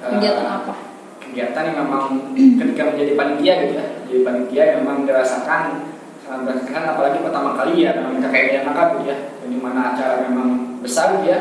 Kegiatan 0.00 0.42
Eh, 0.42 0.56
apa? 0.58 0.74
kegiatan 1.20 1.62
yang 1.62 1.76
memang 1.84 2.04
ketika 2.58 2.82
menjadi 2.88 3.12
panitia 3.14 3.52
gitu 3.62 3.74
ya 3.76 3.86
jadi 4.10 4.26
panitia 4.26 4.62
yang 4.74 4.78
memang 4.82 5.06
dirasakan 5.06 5.86
sangat 6.18 6.40
merasakan 6.42 6.82
apalagi 6.98 7.18
pertama 7.22 7.54
kali 7.54 7.86
ya 7.86 7.94
memang 7.94 8.18
KKN 8.18 8.50
yang 8.50 8.66
gitu 8.74 9.06
ya 9.06 9.16
di 9.46 9.58
mana 9.62 9.94
acara 9.94 10.26
memang 10.26 10.82
besar 10.82 11.22
ya 11.22 11.38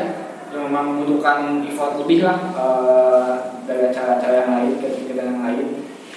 yang 0.54 0.70
memang 0.70 0.94
membutuhkan 0.94 1.66
effort 1.66 1.98
lebih 1.98 2.22
lah 2.22 2.38
eh, 2.54 3.32
dari 3.66 3.90
acara-acara 3.90 4.34
yang 4.46 4.50
lain 4.54 4.70
kegiatan 4.78 5.26
yang 5.34 5.42
lain 5.42 5.66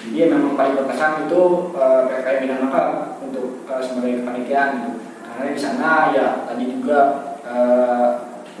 jadi 0.06 0.16
yang 0.26 0.30
memang 0.38 0.54
paling 0.54 0.74
berkesan 0.78 1.26
itu 1.26 1.42
PKKN 2.06 2.38
Bina 2.46 2.56
Nakal 2.62 2.88
untuk 3.18 3.66
eh, 3.66 3.82
sebagai 3.82 4.22
kepanitiaan 4.22 4.70
gitu. 4.78 4.90
karena 5.26 5.50
di 5.50 5.58
sana 5.58 5.90
ya 6.14 6.26
tadi 6.46 6.64
juga 6.70 7.00
eh, 7.42 8.08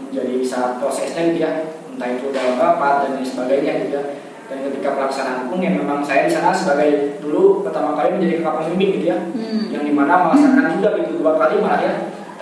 menjadi 0.02 0.34
bisa 0.42 0.82
prosesnya 0.82 1.30
gitu 1.30 1.46
ya 1.46 1.52
entah 1.94 2.10
itu 2.10 2.34
dalam 2.34 2.58
rapat 2.58 3.06
dan 3.06 3.10
lain 3.22 3.26
sebagainya 3.26 3.72
gitu 3.86 3.94
ya 4.02 4.04
dan 4.44 4.58
ketika 4.68 4.88
pelaksanaan 4.92 5.48
pun 5.48 5.58
yang 5.64 5.80
memang 5.80 6.04
saya 6.04 6.28
di 6.28 6.32
sana 6.32 6.52
sebagai 6.52 7.16
dulu 7.24 7.64
pertama 7.64 7.96
kali 7.96 8.20
menjadi 8.20 8.44
kakak 8.44 8.68
pembimbing 8.68 8.90
gitu 9.00 9.06
ya. 9.08 9.18
Hmm. 9.32 9.72
yang 9.72 9.82
di 9.88 9.92
mana 9.96 10.28
merasakan 10.28 10.64
juga 10.76 10.88
gitu 11.00 11.12
dua 11.24 11.32
kali 11.40 11.54
malah 11.64 11.80
ya 11.80 11.94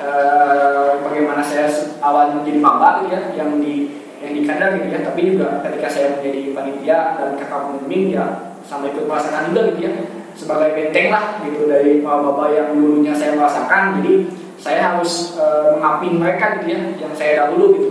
eh, 0.02 0.90
bagaimana 1.06 1.42
saya 1.46 1.70
awal 2.02 2.42
menjadi 2.42 2.58
maba 2.58 2.88
gitu 3.02 3.14
ya 3.14 3.20
yang 3.38 3.50
di 3.62 4.02
yang 4.22 4.32
di 4.34 4.42
kandang 4.46 4.78
gitu 4.82 4.88
ya. 4.90 5.00
Tapi 5.06 5.20
juga 5.34 5.46
ketika 5.66 5.88
saya 5.90 6.06
menjadi 6.18 6.40
panitia 6.54 6.98
dan 7.18 7.28
kakak 7.38 7.60
pembimbing 7.70 8.18
ya 8.18 8.24
sampai 8.66 8.90
ikut 8.94 9.06
merasakan 9.06 9.50
juga 9.50 9.62
gitu 9.74 9.80
ya 9.86 9.92
sebagai 10.32 10.70
benteng 10.72 11.12
lah 11.12 11.44
gitu 11.44 11.68
dari 11.68 12.00
bapak 12.00 12.48
yang 12.50 12.68
dulunya 12.74 13.14
saya 13.14 13.38
merasakan. 13.38 14.02
Jadi 14.02 14.14
saya 14.58 14.80
harus 14.94 15.38
eh, 15.38 15.78
mengapin 15.78 16.18
mereka 16.18 16.58
gitu 16.58 16.66
ya 16.74 16.80
yang 16.98 17.12
saya 17.14 17.46
dahulu 17.46 17.66
gitu. 17.78 17.90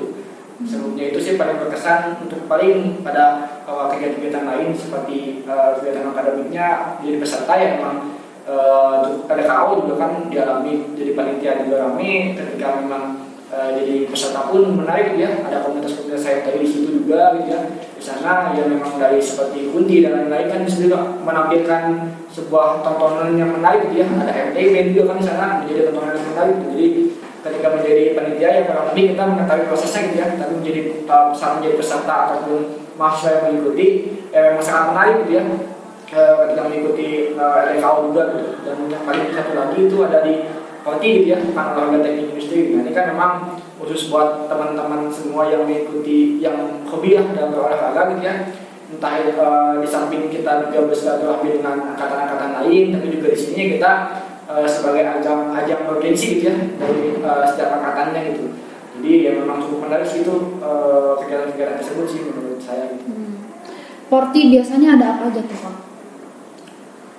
Sebelumnya 0.61 1.09
itu 1.09 1.17
sih 1.17 1.33
paling 1.41 1.57
berkesan 1.57 2.21
untuk 2.21 2.45
paling 2.45 3.01
pada 3.01 3.50
kegiatan-kegiatan 3.91 4.45
lain 4.47 4.69
seperti 4.75 5.45
uh, 5.47 5.77
kegiatan 5.79 6.11
akademiknya 6.11 6.67
jadi 6.99 7.15
peserta 7.19 7.53
ya 7.55 7.67
memang 7.79 8.21
uh, 8.47 8.93
untuk 9.07 9.29
KDKO 9.29 9.69
juga 9.85 9.95
kan 10.01 10.11
dialami 10.27 10.73
jadi 10.97 11.11
panitia 11.13 11.51
rame 11.69 12.35
ketika 12.37 12.67
memang 12.81 13.03
uh, 13.51 13.69
jadi 13.75 14.07
peserta 14.07 14.49
pun 14.49 14.63
menarik 14.79 15.13
gitu 15.13 15.27
ya. 15.27 15.31
Ada 15.45 15.57
komunitas-komunitas 15.67 16.21
saya 16.23 16.37
tadi 16.45 16.57
di 16.63 16.67
situ 16.67 16.89
juga 17.03 17.35
gitu 17.37 17.49
ya. 17.51 17.61
Di 17.71 18.03
sana 18.03 18.55
ya 18.55 18.63
memang 18.65 18.97
dari 18.97 19.19
seperti 19.21 19.69
Kunti 19.69 20.01
dan 20.01 20.25
lain-lain 20.25 20.47
kan 20.49 20.59
bisa 20.65 20.77
juga 20.81 20.99
menampilkan 21.21 21.83
sebuah 22.31 22.81
tontonan 22.81 23.37
yang 23.37 23.51
menarik 23.53 23.91
gitu 23.91 24.01
ya. 24.01 24.07
Ada 24.07 24.33
MTV 24.51 24.73
juga 24.95 25.03
kan 25.13 25.17
di 25.19 25.25
sana 25.25 25.45
menjadi 25.61 25.81
tontonan 25.91 26.13
yang 26.17 26.29
menarik 26.33 26.55
gitu. 26.57 26.71
jadi 26.73 26.87
ketika 27.41 27.67
menjadi 27.73 28.03
panitia 28.13 28.49
yang 28.53 28.65
kurang 28.69 28.85
lebih 28.93 29.05
kita 29.17 29.23
mengetahui 29.25 29.65
prosesnya 29.69 30.01
gitu 30.07 30.17
ya. 30.17 30.27
Tapi 30.39 30.53
menjadi 30.61 30.81
saat 31.35 31.51
menjadi 31.59 31.75
peserta 31.77 32.15
ataupun 32.29 32.59
mahasiswa 33.01 33.29
yang 33.33 33.43
mengikuti 33.49 33.87
eh, 34.29 34.53
memang 34.53 34.65
sangat 34.65 34.85
menarik 34.93 35.15
gitu 35.25 35.33
ya. 35.33 35.43
Eh, 36.11 36.33
ketika 36.43 36.67
mengikuti 36.67 37.07
uh, 37.39 37.71
LKO 37.71 38.11
juga 38.11 38.23
gitu. 38.35 38.51
Dan 38.67 38.77
yang 38.91 39.03
paling 39.07 39.31
satu 39.31 39.55
lagi 39.55 39.79
itu 39.87 39.97
ada 40.03 40.19
di 40.27 40.43
Koti 40.81 41.09
gitu 41.21 41.27
ya 41.31 41.37
bukan 41.37 41.77
olahraga 41.77 42.01
teknik 42.01 42.33
industri 42.33 42.73
nah, 42.73 42.81
ini 42.81 42.89
kan 42.89 43.13
memang 43.13 43.31
khusus 43.77 44.09
buat 44.09 44.49
teman-teman 44.49 45.13
semua 45.13 45.45
yang 45.45 45.69
mengikuti 45.69 46.41
yang 46.41 46.81
hobi 46.89 47.13
ya 47.13 47.21
dalam 47.31 47.53
berolahraga 47.53 48.17
gitu 48.17 48.23
ya. 48.27 48.35
Entah 48.91 49.13
uh, 49.39 49.73
di 49.79 49.87
samping 49.87 50.27
kita 50.27 50.67
juga 50.67 50.89
bersilaturahmi 50.91 51.63
dengan 51.63 51.95
angkatan-angkatan 51.95 52.49
lain 52.59 52.83
tapi 52.91 53.07
juga 53.07 53.27
di 53.31 53.39
sini 53.39 53.63
kita 53.79 53.91
uh, 54.51 54.67
sebagai 54.67 55.05
ajang 55.07 55.55
ajang 55.55 55.87
bergengsi 55.87 56.43
gitu 56.43 56.51
ya 56.51 56.55
dari 56.75 57.23
uh, 57.23 57.45
setiap 57.47 57.77
angkatannya 57.79 58.35
gitu 58.35 58.51
jadi 59.01 59.17
ya 59.17 59.31
memang 59.41 59.65
cukup 59.65 59.89
menarik 59.89 60.05
sih 60.05 60.21
itu 60.21 60.61
uh, 60.61 61.17
kegiatan-kegiatan 61.17 61.81
tersebut 61.81 62.05
sih 62.05 62.21
menurut 62.21 62.61
saya 62.61 62.93
gitu. 62.93 63.09
Hmm. 63.09 63.49
Porti 64.05 64.53
biasanya 64.53 65.01
ada 65.01 65.05
apa 65.17 65.33
aja 65.33 65.41
tuh 65.41 65.57
Kang? 65.57 65.77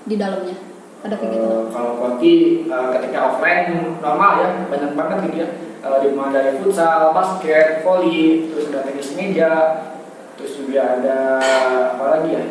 Di 0.06 0.14
dalamnya 0.14 0.56
ada 1.02 1.14
kegiatan 1.18 1.42
Uh, 1.42 1.66
apa? 1.66 1.70
kalau 1.74 1.92
Koki 1.98 2.34
uh, 2.70 2.88
ketika 2.94 3.18
offline 3.34 3.98
normal 3.98 4.30
ya 4.38 4.48
banyak 4.70 4.92
banget 4.94 5.18
gitu 5.26 5.36
ya 5.42 5.48
uh, 5.82 5.98
dimulai 5.98 6.30
dari 6.30 6.50
futsal, 6.62 7.10
basket, 7.10 7.82
volley, 7.82 8.46
terus 8.46 8.70
ada 8.70 8.86
tenis 8.86 9.10
meja, 9.18 9.52
terus 10.38 10.62
juga 10.62 11.02
ada 11.02 11.18
apa 11.98 12.04
lagi 12.06 12.28
ya 12.38 12.42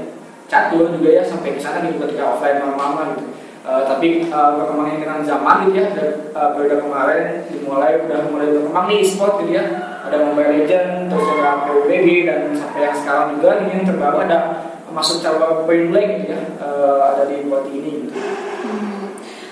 catur 0.51 0.91
juga 0.91 1.09
ya 1.15 1.23
sampai 1.23 1.55
ke 1.55 1.63
sana 1.63 1.87
gitu 1.87 2.03
ketika 2.03 2.35
offline 2.35 2.59
normal 2.59 3.15
gitu. 3.15 3.23
Uh, 3.61 3.85
tapi 3.85 4.25
uh, 4.33 4.57
perkembangan 4.57 4.97
dengan 4.97 5.19
zaman 5.21 5.69
gitu 5.69 5.85
ya 5.85 5.87
dan 5.93 6.33
uh, 6.33 6.49
periode 6.57 6.81
kemarin 6.81 7.45
dimulai 7.45 7.93
udah 8.09 8.19
mulai 8.33 8.47
berkembang 8.57 8.85
nih 8.89 8.97
e-sport 9.05 9.33
gitu 9.45 9.53
ya 9.53 9.65
ada 10.01 10.17
Mobile 10.17 10.49
Legend 10.49 11.13
terus 11.13 11.29
ada 11.29 11.69
PUBG 11.69 12.25
dan 12.25 12.57
sampai 12.57 12.89
yang 12.89 12.97
sekarang 12.97 13.37
juga 13.37 13.49
ini 13.61 13.69
yang 13.77 13.85
terbaru 13.85 14.17
ada 14.25 14.39
masuk 14.91 15.23
cabang 15.23 15.63
point 15.69 15.93
blank 15.93 16.09
gitu 16.25 16.33
ya 16.33 16.41
uh, 16.57 17.15
ada 17.15 17.23
di 17.29 17.47
Koki 17.47 17.71
ini 17.77 17.91
gitu. 18.09 18.17
Hmm. 18.65 19.01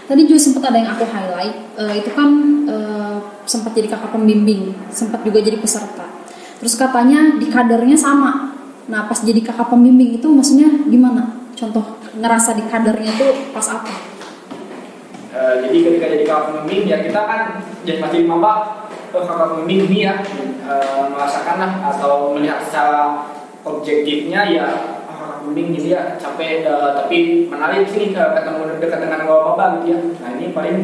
Tadi 0.10 0.22
juga 0.26 0.40
sempat 0.42 0.64
ada 0.74 0.78
yang 0.82 0.90
aku 0.98 1.06
highlight, 1.06 1.56
eh, 1.78 1.94
itu 2.02 2.10
kan 2.18 2.30
eh, 2.66 3.16
sempat 3.46 3.78
jadi 3.78 3.94
kakak 3.94 4.10
pembimbing, 4.10 4.74
sempat 4.90 5.22
juga 5.22 5.38
jadi 5.38 5.62
peserta. 5.62 6.10
Terus 6.58 6.74
katanya 6.74 7.38
di 7.38 7.46
kadernya 7.46 7.94
sama. 7.94 8.58
Nah 8.90 9.06
pas 9.06 9.22
jadi 9.22 9.38
kakak 9.46 9.70
pembimbing 9.70 10.18
itu 10.18 10.26
maksudnya 10.26 10.66
gimana? 10.90 11.46
Contoh 11.54 11.99
ngerasa 12.18 12.58
di 12.58 12.64
kadernya 12.66 13.12
tuh 13.18 13.34
pas 13.54 13.68
apa? 13.70 13.94
Eh, 15.30 15.54
jadi 15.62 15.78
ketika 15.86 16.06
jadi 16.10 16.26
kakak 16.26 16.46
pembimbing 16.50 16.84
ya 16.90 16.98
kita 17.06 17.22
kan 17.22 17.42
jadi 17.86 18.02
masih 18.02 18.26
maba 18.26 18.82
oh, 19.14 19.22
kakak 19.22 19.54
pembimbing 19.54 19.86
ini 19.86 19.98
ya 20.10 20.18
eh, 20.66 21.02
merasakan 21.06 21.58
lah 21.62 21.72
atau 21.94 22.34
melihat 22.34 22.66
secara 22.66 23.30
objektifnya 23.62 24.42
ya 24.50 24.68
kakak 25.06 25.46
pembimbing 25.46 25.78
jadi 25.78 25.88
ya 25.94 26.02
capek 26.18 26.66
eh, 26.66 26.90
tapi 26.98 27.18
menarik 27.46 27.86
sih 27.94 28.10
eh, 28.10 28.30
ketemu 28.34 28.82
dekat 28.82 29.00
dengan 29.06 29.22
bapak-bapak 29.30 29.70
gitu 29.86 29.88
ya 29.94 30.00
nah 30.18 30.30
ini 30.34 30.46
paling 30.50 30.78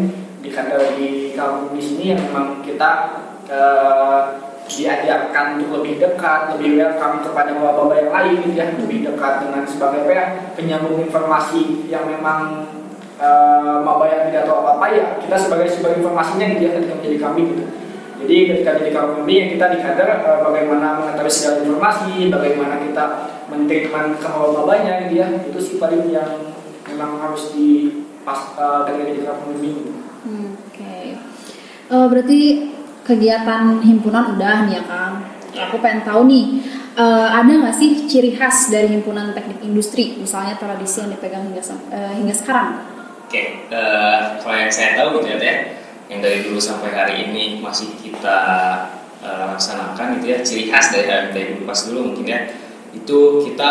di 0.46 0.50
kantor 0.54 0.94
di 0.94 1.34
kakak 1.34 1.50
pembimbing 1.50 1.82
sini 1.82 2.06
yang 2.14 2.22
memang 2.30 2.62
kita 2.62 2.92
eh, 3.50 4.22
diajarkan 4.66 5.62
untuk 5.62 5.82
lebih 5.82 6.02
dekat, 6.02 6.58
lebih 6.58 6.82
welcome 6.82 7.22
kepada 7.22 7.54
bapak-bapak 7.54 7.98
yang 8.02 8.12
lain 8.12 8.40
ya, 8.58 8.66
lebih 8.74 9.00
dekat 9.06 9.34
dengan 9.46 9.64
sebagai 9.70 10.02
apa 10.10 10.12
ya, 10.12 10.26
penyambung 10.58 10.98
informasi 11.06 11.86
yang 11.86 12.10
memang 12.10 12.66
eh, 13.22 13.78
maba 13.86 14.06
yang 14.10 14.24
tidak 14.32 14.44
tahu 14.50 14.58
apa-apa 14.66 14.86
ya 14.92 15.06
kita 15.22 15.36
sebagai 15.38 15.68
sumber 15.72 15.96
informasinya 16.02 16.46
gitu 16.56 16.62
ya 16.66 16.72
ketika 16.76 16.96
menjadi 16.98 17.18
kami 17.22 17.42
gitu 17.54 17.64
jadi 18.26 18.36
ketika 18.50 18.72
jadi 18.80 18.92
kami 18.96 19.34
ya 19.38 19.46
kita 19.54 19.66
di 19.76 19.78
kader 19.86 20.08
eh, 20.24 20.40
bagaimana 20.42 20.88
mengetahui 21.04 21.32
segala 21.32 21.56
informasi 21.64 22.14
bagaimana 22.34 22.76
kita 22.82 23.06
mentreatment 23.48 24.18
ke 24.18 24.28
maba-mabanya 24.28 24.94
gitu 25.06 25.14
ya 25.22 25.28
itu 25.46 25.60
sih 25.62 25.76
paling 25.78 26.10
yang 26.10 26.32
memang 26.90 27.22
harus 27.22 27.54
di 27.54 28.02
pas 28.26 28.58
eh, 28.58 28.80
ketika 28.90 29.06
jadi 29.14 29.22
kami. 29.30 29.74
Hmm, 30.26 30.58
Oke. 30.58 30.98
Eh, 31.86 32.06
berarti 32.10 32.42
kegiatan 33.06 33.80
himpunan 33.86 34.36
udah 34.36 34.66
nih 34.66 34.82
ya 34.82 34.84
Kang. 34.84 35.16
Aku 35.56 35.80
pengen 35.80 36.04
tahu 36.04 36.28
nih, 36.28 36.60
eh, 37.00 37.28
ada 37.32 37.48
nggak 37.48 37.76
sih 37.80 38.04
ciri 38.12 38.36
khas 38.36 38.68
dari 38.68 38.92
himpunan 38.92 39.32
teknik 39.32 39.64
industri, 39.64 40.20
misalnya 40.20 40.60
tradisi 40.60 41.00
yang 41.00 41.16
dipegang 41.16 41.48
hingga 41.48 41.64
eh, 41.96 42.14
hingga 42.20 42.36
sekarang? 42.36 42.70
Oke, 43.24 43.72
eh, 43.72 44.20
kalau 44.44 44.58
yang 44.60 44.68
saya 44.68 45.00
tahu 45.00 45.24
gitu 45.24 45.40
ya, 45.40 45.80
yang 46.12 46.20
dari 46.22 46.44
dulu 46.46 46.60
sampai 46.60 46.92
hari 46.92 47.16
ini 47.30 47.64
masih 47.64 47.90
kita 47.98 48.38
uh, 49.26 49.44
laksanakan 49.54 50.22
itu 50.22 50.26
ya 50.30 50.38
ciri 50.46 50.70
khas 50.70 50.94
dari 50.94 51.10
HMT 51.10 51.66
pas 51.66 51.80
dulu 51.90 52.14
mungkin 52.14 52.26
ya 52.30 52.40
itu 52.94 53.20
kita 53.50 53.70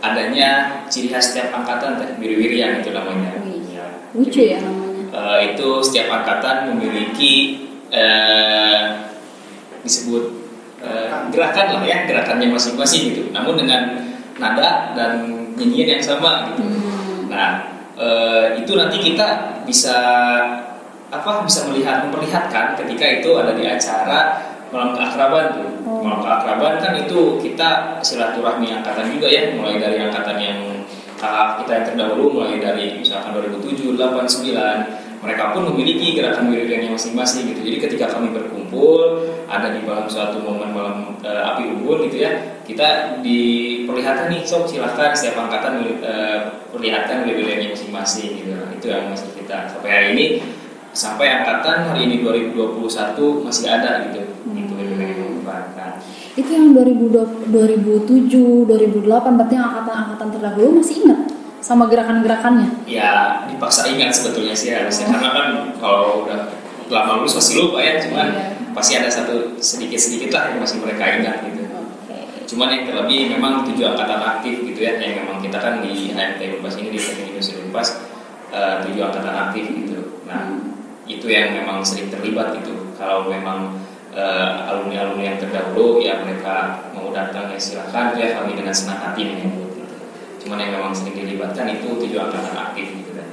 adanya 0.00 0.80
ciri 0.88 1.12
khas 1.12 1.32
setiap 1.32 1.52
angkatan 1.52 2.00
teh 2.00 2.08
wiri-wirian 2.16 2.80
itu 2.80 2.90
namanya 2.96 3.36
Wih, 3.44 3.60
ya. 3.76 3.86
lucu 4.16 4.40
ya 4.40 4.58
namanya 4.64 5.04
uh, 5.12 5.38
itu 5.44 5.68
setiap 5.84 6.08
angkatan 6.08 6.72
memiliki 6.72 7.66
uh, 7.90 8.82
disebut 9.82 10.24
uh, 10.82 11.28
gerakan 11.30 11.66
lah 11.78 11.82
ya 11.84 12.04
gerakannya 12.06 12.50
masing-masing 12.50 13.14
gitu 13.14 13.22
namun 13.30 13.56
dengan 13.58 14.06
nada 14.36 14.94
dan 14.96 15.12
nyanyian 15.56 15.98
yang 15.98 16.04
sama 16.04 16.50
gitu 16.52 16.64
Hmm. 16.64 17.28
nah 17.28 17.50
uh, 17.94 18.56
itu 18.56 18.72
nanti 18.74 18.98
kita 19.00 19.26
bisa 19.64 19.96
apa 21.10 21.42
bisa 21.42 21.66
melihat 21.66 22.06
memperlihatkan 22.06 22.78
ketika 22.78 23.04
itu 23.20 23.30
ada 23.34 23.52
di 23.54 23.66
acara 23.66 24.46
malam 24.70 24.94
keakraban 24.94 25.46
tuh 25.58 25.68
Oh. 25.80 26.04
malam 26.06 26.22
keakraban 26.22 26.78
kan 26.78 26.92
itu 26.94 27.40
kita 27.42 27.98
silaturahmi 28.04 28.70
angkatan 28.70 29.10
juga 29.10 29.26
ya 29.26 29.50
mulai 29.56 29.80
dari 29.80 29.98
angkatan 29.98 30.36
yang 30.38 30.58
kakak 31.18 31.64
kita 31.64 31.70
yang 31.76 31.86
terdahulu 31.92 32.24
mulai 32.40 32.56
dari 32.56 32.96
misalkan 32.96 33.36
2007, 33.36 33.96
8, 33.98 34.24
9 34.24 35.09
mereka 35.20 35.52
pun 35.52 35.68
memiliki 35.72 36.16
gerakan 36.16 36.48
wiridannya 36.48 36.96
masing-masing 36.96 37.52
gitu. 37.52 37.60
Jadi 37.60 37.76
ketika 37.76 38.16
kami 38.16 38.32
berkumpul 38.32 39.28
ada 39.44 39.68
di 39.76 39.84
dalam 39.84 40.08
suatu 40.08 40.40
momen 40.40 40.72
malam 40.72 41.20
e, 41.20 41.28
api 41.28 41.68
unggun 41.76 42.08
gitu 42.08 42.24
ya 42.24 42.62
kita 42.64 43.20
diperlihatkan 43.20 44.32
nih 44.32 44.40
sob 44.48 44.64
silahkan 44.64 45.12
setiap 45.12 45.44
angkatan 45.44 45.84
e, 46.00 46.12
perlihatkan 46.72 47.28
wiridannya 47.28 47.76
masing-masing 47.76 48.40
gitu. 48.40 48.56
Itu 48.80 48.86
yang 48.88 49.12
masih 49.12 49.28
kita. 49.36 49.68
Sampai 49.68 49.90
hari 49.92 50.08
ini 50.16 50.26
sampai 50.90 51.26
angkatan 51.30 51.92
hari 51.92 52.08
ini 52.08 52.24
2021 52.24 53.46
masih 53.46 53.66
ada 53.68 54.08
gitu. 54.08 54.24
Itu 54.56 54.74
Hmm. 55.40 55.46
Nah, 55.76 55.98
itu 56.38 56.50
yang 56.50 56.72
2000, 56.72 57.50
2007 57.50 58.64
2008 58.70 59.36
berarti 59.36 59.56
angkatan-angkatan 59.58 60.28
terdahulu 60.30 60.70
masih 60.78 60.94
ingat 61.02 61.20
sama 61.60 61.86
gerakan-gerakannya? 61.86 62.88
Ya 62.88 63.44
dipaksa 63.46 63.88
ingat 63.88 64.16
sebetulnya 64.16 64.56
sih 64.56 64.72
harusnya. 64.72 65.12
Karena 65.12 65.30
kan 65.32 65.48
kalau 65.76 66.24
udah 66.24 66.48
lama 66.90 67.22
lulus 67.22 67.38
pasti 67.38 67.54
lupa 67.54 67.78
ya 67.78 68.00
cuman 68.02 68.28
Iya. 68.34 68.46
pasti 68.74 68.92
ada 68.98 69.06
satu 69.06 69.54
sedikit-sedikit 69.60 70.30
lah 70.34 70.42
yang 70.50 70.58
masih 70.64 70.82
mereka 70.82 71.04
ingat 71.20 71.36
gitu. 71.46 71.62
Cuman 72.50 72.66
yang 72.74 72.82
terlebih 72.82 73.30
memang 73.30 73.62
tujuh 73.62 73.94
angkatan 73.94 74.18
aktif 74.18 74.58
gitu 74.66 74.80
ya. 74.82 74.98
Yang 74.98 75.22
memang 75.22 75.38
kita 75.38 75.58
kan 75.62 75.78
di 75.86 76.10
HMT 76.10 76.58
Unpas 76.58 76.74
ini 76.82 76.90
di 76.90 76.98
Teknik 76.98 77.30
Industri 77.30 77.62
Unpas 77.62 77.88
eh, 78.50 78.74
tujuh 78.88 79.02
angkatan 79.06 79.34
aktif 79.48 79.64
gitu. 79.70 79.98
Nah 80.26 80.58
itu 81.06 81.26
yang 81.30 81.54
memang 81.54 81.82
sering 81.86 82.10
terlibat 82.10 82.58
gitu. 82.58 82.74
Kalau 82.98 83.30
memang 83.30 83.78
eh, 84.10 84.66
alumni-alumni 84.66 85.34
yang 85.34 85.38
terdahulu 85.38 86.02
ya 86.02 86.18
mereka 86.26 86.82
mau 86.90 87.14
datang 87.14 87.54
ya 87.54 87.58
silakan. 87.60 88.18
Ya 88.18 88.34
kami 88.34 88.58
dengan 88.58 88.74
senang 88.74 88.98
hati 88.98 89.30
menyambut 89.30 89.69
cuman 90.40 90.58
yang 90.58 90.72
memang 90.80 90.92
sering 90.96 91.16
dilibatkan 91.16 91.68
itu 91.68 91.88
tujuh 92.00 92.18
angkatan 92.18 92.56
aktif 92.56 92.86
gitu 92.96 93.10
kan 93.14 93.28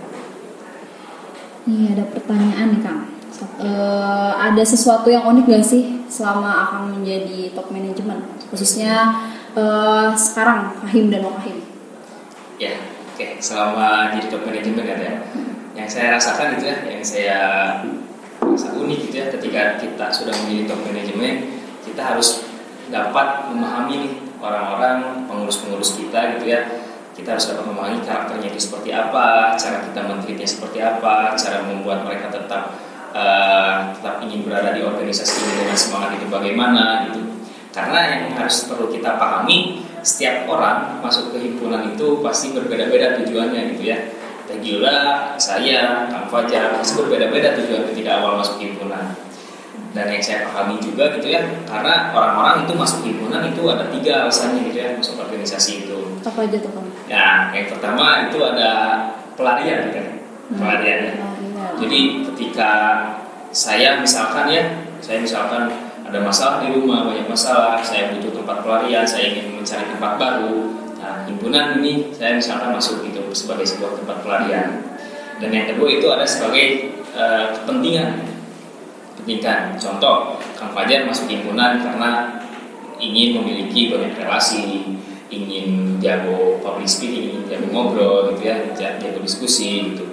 Nih 1.67 1.91
ada 1.91 2.07
pertanyaan 2.07 2.79
nih 2.79 2.81
Kang. 2.83 3.01
Eh, 3.59 4.31
ada 4.33 4.63
sesuatu 4.63 5.11
yang 5.11 5.27
unik 5.27 5.45
gak 5.51 5.65
sih 5.67 6.01
selama 6.07 6.63
akan 6.63 6.81
menjadi 6.97 7.51
top 7.53 7.69
manajemen 7.69 8.23
khususnya 8.49 9.23
eh, 9.53 10.09
sekarang 10.15 10.73
Kahim 10.81 11.11
dan 11.11 11.27
Wakahim? 11.27 11.59
Ya, 12.57 12.73
oke. 13.13 13.37
Selama 13.37 14.15
jadi 14.17 14.27
top 14.33 14.43
manajemen 14.47 14.81
ya, 14.81 14.95
Teh, 14.97 15.15
yang 15.77 15.85
saya 15.85 16.17
rasakan 16.17 16.57
itu 16.57 16.65
ya, 16.65 16.77
yang 16.89 17.03
saya 17.05 17.37
rasa 18.41 18.73
unik 18.73 18.99
gitu 19.09 19.15
ya, 19.21 19.25
ketika 19.29 19.61
kita 19.77 20.05
sudah 20.09 20.33
menjadi 20.41 20.73
top 20.73 20.81
manajemen, 20.89 21.33
kita 21.85 22.01
harus 22.01 22.47
dapat 22.89 23.53
memahami 23.53 23.95
nih 24.01 24.13
orang-orang 24.41 25.27
pengurus-pengurus 25.29 25.99
kita 25.99 26.37
gitu 26.37 26.45
ya. 26.49 26.61
Kita 27.13 27.26
harus 27.37 27.53
dapat 27.53 27.69
memahami 27.69 28.01
karakternya 28.01 28.49
itu 28.49 28.59
seperti 28.65 28.89
apa, 28.89 29.53
cara 29.53 29.77
kita 29.85 30.01
mentreatnya 30.09 30.49
seperti 30.49 30.81
apa, 30.81 31.37
cara 31.37 31.61
membuat 31.69 32.01
mereka 32.01 32.33
tetap 32.33 32.73
eh, 33.13 33.93
tetap 33.93 34.25
ingin 34.25 34.49
berada 34.49 34.73
di 34.73 34.81
organisasi 34.81 35.37
ini 35.37 35.53
dengan 35.61 35.77
semangat 35.77 36.17
itu 36.17 36.25
bagaimana 36.25 37.05
gitu. 37.05 37.21
Karena 37.69 37.99
yang 38.09 38.33
harus 38.33 38.65
perlu 38.65 38.89
kita 38.89 39.21
pahami 39.21 39.85
setiap 40.01 40.49
orang 40.49 40.97
masuk 41.05 41.29
ke 41.29 41.45
himpunan 41.45 41.93
itu 41.93 42.25
pasti 42.25 42.49
berbeda-beda 42.57 43.21
tujuannya 43.21 43.77
gitu 43.77 43.93
ya. 43.93 44.01
Teh 44.49 44.57
Gila, 44.63 45.35
saya, 45.37 46.07
Kang 46.09 46.25
Fajar 46.31 46.73
pasti 46.79 46.97
berbeda-beda 46.97 47.53
tujuan 47.53 47.85
ketika 47.93 48.17
awal 48.17 48.41
masuk 48.41 48.57
himpunan. 48.57 49.13
Dan 49.93 50.09
yang 50.09 50.23
saya 50.23 50.47
pahami 50.49 50.77
juga 50.81 51.09
gitu 51.17 51.29
ya, 51.29 51.41
karena 51.65 52.13
orang-orang 52.13 52.65
itu 52.65 52.73
masuk 52.73 53.01
himpunan 53.05 53.45
itu 53.49 53.61
ada 53.65 53.85
tiga 53.93 54.25
alasannya 54.25 54.71
gitu 54.71 54.77
ya 54.77 54.89
masuk 54.97 55.15
organisasi 55.19 55.71
itu. 55.85 55.97
Apa 56.23 56.47
aja 56.47 56.57
tuh? 56.63 56.71
Ya, 57.07 57.55
yang 57.55 57.71
pertama 57.71 58.27
itu 58.27 58.37
ada 58.43 58.71
pelarian 59.39 59.87
gitu 59.87 59.99
ya, 60.03 60.11
pelarian 60.59 60.99
ya. 61.07 61.13
Jadi 61.79 61.99
ketika 62.31 62.71
saya 63.55 64.03
misalkan 64.03 64.51
ya, 64.51 64.63
saya 64.99 65.23
misalkan 65.23 65.71
ada 66.03 66.19
masalah 66.23 66.63
di 66.63 66.75
rumah, 66.75 67.07
banyak 67.07 67.27
masalah, 67.27 67.79
saya 67.79 68.11
butuh 68.15 68.43
tempat 68.43 68.63
pelarian, 68.63 69.07
saya 69.07 69.31
ingin 69.31 69.59
mencari 69.59 69.87
tempat 69.87 70.11
baru. 70.19 70.75
Nah, 70.99 71.23
himpunan 71.27 71.79
ini 71.79 72.11
saya 72.11 72.35
misalkan 72.35 72.75
masuk 72.75 73.03
gitu 73.07 73.23
sebagai 73.31 73.63
sebuah 73.63 74.03
tempat 74.03 74.17
pelarian. 74.23 74.83
Dan 75.37 75.53
yang 75.53 75.67
kedua 75.71 75.87
itu 75.87 76.07
ada 76.11 76.25
sebagai 76.27 76.95
eh, 77.15 77.45
kepentingan. 77.55 78.23
Kepentingan. 79.15 79.79
Contoh, 79.79 80.41
Kang 80.57 80.71
Fajar 80.75 81.07
masuk 81.07 81.29
himpunan 81.31 81.79
karena 81.79 82.41
ingin 82.97 83.37
memiliki 83.37 83.93
banyak 83.93 84.17
relasi, 84.17 84.97
ingin 85.27 85.99
jago 85.99 86.59
public 86.63 86.87
speaking, 86.87 87.35
ingin 87.35 87.43
jago 87.47 87.67
ngobrol 87.71 88.31
gitu 88.35 88.43
ya, 88.47 88.57
jago 88.75 89.19
diskusi 89.19 89.93
gitu. 89.93 90.05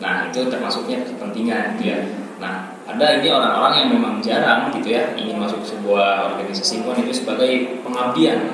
Nah 0.00 0.30
itu 0.30 0.46
termasuknya 0.48 1.04
kepentingan 1.04 1.76
gitu 1.78 1.94
ya. 1.94 1.98
Nah 2.40 2.72
ada 2.88 3.20
ini 3.20 3.28
orang-orang 3.30 3.74
yang 3.86 3.88
memang 3.94 4.14
jarang 4.18 4.72
gitu 4.74 4.90
ya 4.90 5.14
ingin 5.14 5.38
masuk 5.38 5.62
sebuah 5.62 6.34
organisasi 6.34 6.82
himpunan 6.82 7.06
itu 7.06 7.14
sebagai 7.22 7.80
pengabdian. 7.86 8.50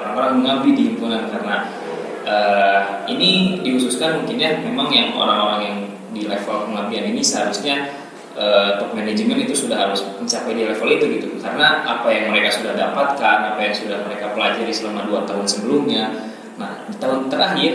Orang-orang 0.00 0.32
mengabdi 0.40 0.70
di 0.74 0.82
himpunan 0.92 1.28
karena 1.28 1.68
eh, 2.24 2.80
ini 3.10 3.60
dihususkan 3.60 4.22
mungkin 4.22 4.36
ya 4.40 4.58
memang 4.64 4.88
yang 4.90 5.12
orang-orang 5.12 5.60
yang 5.60 5.76
di 6.10 6.26
level 6.26 6.66
pengabdian 6.66 7.14
ini 7.14 7.22
seharusnya 7.22 7.99
eh, 8.40 8.70
top 8.80 8.96
manajemen 8.96 9.36
itu 9.44 9.52
sudah 9.52 9.76
harus 9.76 10.00
mencapai 10.16 10.56
di 10.56 10.64
level 10.64 10.88
itu 10.88 11.04
gitu. 11.20 11.28
Karena 11.44 11.84
apa 11.84 12.08
yang 12.08 12.32
mereka 12.32 12.48
sudah 12.56 12.72
dapatkan 12.72 13.38
apa 13.54 13.60
yang 13.60 13.74
sudah 13.76 14.00
mereka 14.08 14.32
pelajari 14.32 14.72
selama 14.72 15.04
dua 15.04 15.28
tahun 15.28 15.44
sebelumnya 15.44 16.32
nah 16.60 16.84
di 16.84 16.96
tahun 17.00 17.32
terakhir 17.32 17.72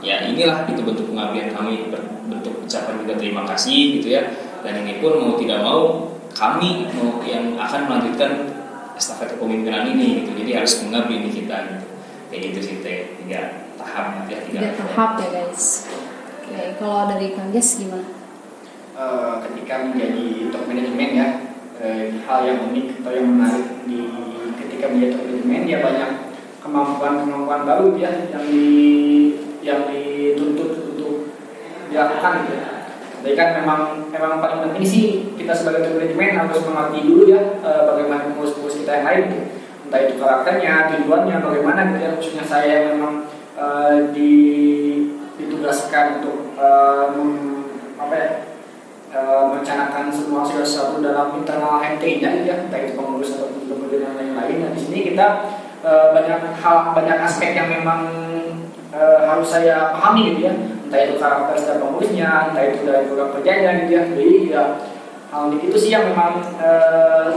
ya 0.00 0.24
inilah 0.24 0.64
itu 0.64 0.80
bentuk 0.80 1.04
pengabdian 1.12 1.52
kami 1.52 1.92
bentuk 2.32 2.64
ucapan 2.64 3.04
juga 3.04 3.14
terima 3.16 3.42
kasih 3.48 4.00
gitu 4.00 4.08
ya. 4.20 4.22
Dan 4.62 4.84
ini 4.84 5.00
pun 5.02 5.16
mau 5.18 5.34
tidak 5.40 5.58
mau 5.64 6.12
kami 6.32 6.88
mau 6.96 7.20
yang 7.24 7.56
akan 7.60 7.80
melanjutkan 7.88 8.52
estafet 8.96 9.36
kepemimpinan 9.36 9.88
ini 9.92 10.22
gitu. 10.24 10.30
Jadi 10.38 10.50
harus 10.54 10.72
mengabdi 10.86 11.16
di 11.24 11.30
kita 11.42 11.56
gitu. 11.72 11.86
Kayak 12.32 12.40
gitu 12.48 12.58
sih 12.64 12.74
teh. 12.80 12.98
Tiga 13.20 13.40
tahap 13.76 14.24
ya 14.30 14.38
Tiga 14.44 14.60
tahap. 14.76 15.10
ya 15.20 15.28
guys. 15.28 15.90
Oke, 16.40 16.76
kalau 16.80 17.08
dari 17.08 17.32
Kang 17.36 17.48
Jas 17.52 17.80
gimana? 17.80 18.21
Eh, 18.92 19.34
ketika 19.48 19.88
menjadi 19.88 20.52
top 20.52 20.68
manajemen 20.68 21.16
ya 21.16 21.28
eh, 21.80 22.12
hal 22.28 22.44
yang 22.44 22.68
unik 22.68 23.00
atau 23.00 23.12
yang 23.16 23.24
menarik 23.24 23.64
di 23.88 24.04
ketika 24.60 24.92
menjadi 24.92 25.16
top 25.16 25.24
manajemen 25.32 25.62
ya 25.64 25.78
banyak 25.80 26.10
kemampuan-kemampuan 26.60 27.64
baru 27.64 27.96
ya 27.96 28.12
yang 28.28 28.44
di 28.52 28.68
yang 29.64 29.88
dituntut 29.88 30.92
untuk 30.92 31.32
dilakukan 31.88 32.44
gitu. 32.44 32.56
Jadi 33.24 33.32
kan 33.32 33.48
memang 33.64 33.80
memang 34.12 34.44
paling 34.44 34.60
penting 34.68 34.84
sih 34.84 35.04
kita 35.40 35.56
sebagai 35.56 35.88
top 35.88 35.96
manajemen 35.96 36.36
harus 36.36 36.60
mengerti 36.60 36.98
dulu 37.08 37.22
ya 37.32 37.40
eh, 37.64 37.82
bagaimana 37.88 38.28
pengurus-pengurus 38.28 38.76
kita 38.84 38.92
yang 38.92 39.06
lain 39.08 39.24
gitu. 39.32 39.44
entah 39.88 40.00
itu 40.04 40.14
karakternya, 40.20 40.72
tujuannya, 40.92 41.36
bagaimana 41.40 41.80
gitu 41.88 41.98
ya 42.04 42.10
khususnya 42.12 42.44
saya 42.44 42.92
memang 42.92 43.24
eh, 43.56 43.96
di 44.12 44.32
ditugaskan 45.40 46.20
untuk 46.20 46.52
apa 47.96 48.14
ya 48.20 48.51
merencanakan 49.12 50.08
semua 50.08 50.40
sesuatu 50.40 51.04
dalam 51.04 51.36
internal 51.36 51.84
HMT-nya 51.84 52.28
gitu 52.40 52.48
ya, 52.48 52.56
entah 52.64 52.80
itu 52.80 52.96
pengurus 52.96 53.36
atau 53.36 53.52
kemudian 53.68 54.08
yang 54.08 54.16
lain-lain. 54.16 54.56
Nah 54.64 54.70
di 54.72 54.80
sini 54.80 54.98
kita 55.12 55.26
eh, 55.84 56.06
banyak 56.16 56.40
hal, 56.56 56.96
banyak 56.96 57.18
aspek 57.20 57.52
yang 57.52 57.68
memang 57.68 58.08
eh, 58.88 59.20
harus 59.28 59.52
saya 59.52 59.92
pahami 59.92 60.32
gitu 60.32 60.48
ya, 60.48 60.52
entah 60.88 61.00
itu 61.04 61.20
karakter 61.20 61.60
setiap 61.60 61.84
pengurusnya, 61.84 62.28
entah 62.52 62.64
itu 62.64 62.88
dari 62.88 63.04
program 63.04 63.30
kerjanya 63.36 63.70
gitu 63.84 63.92
ya. 63.92 64.02
Jadi 64.16 64.28
ya 64.48 64.64
hal 65.28 65.48
itu 65.60 65.76
sih 65.76 65.92
yang 65.92 66.08
memang 66.08 66.40
eh, 66.56 67.28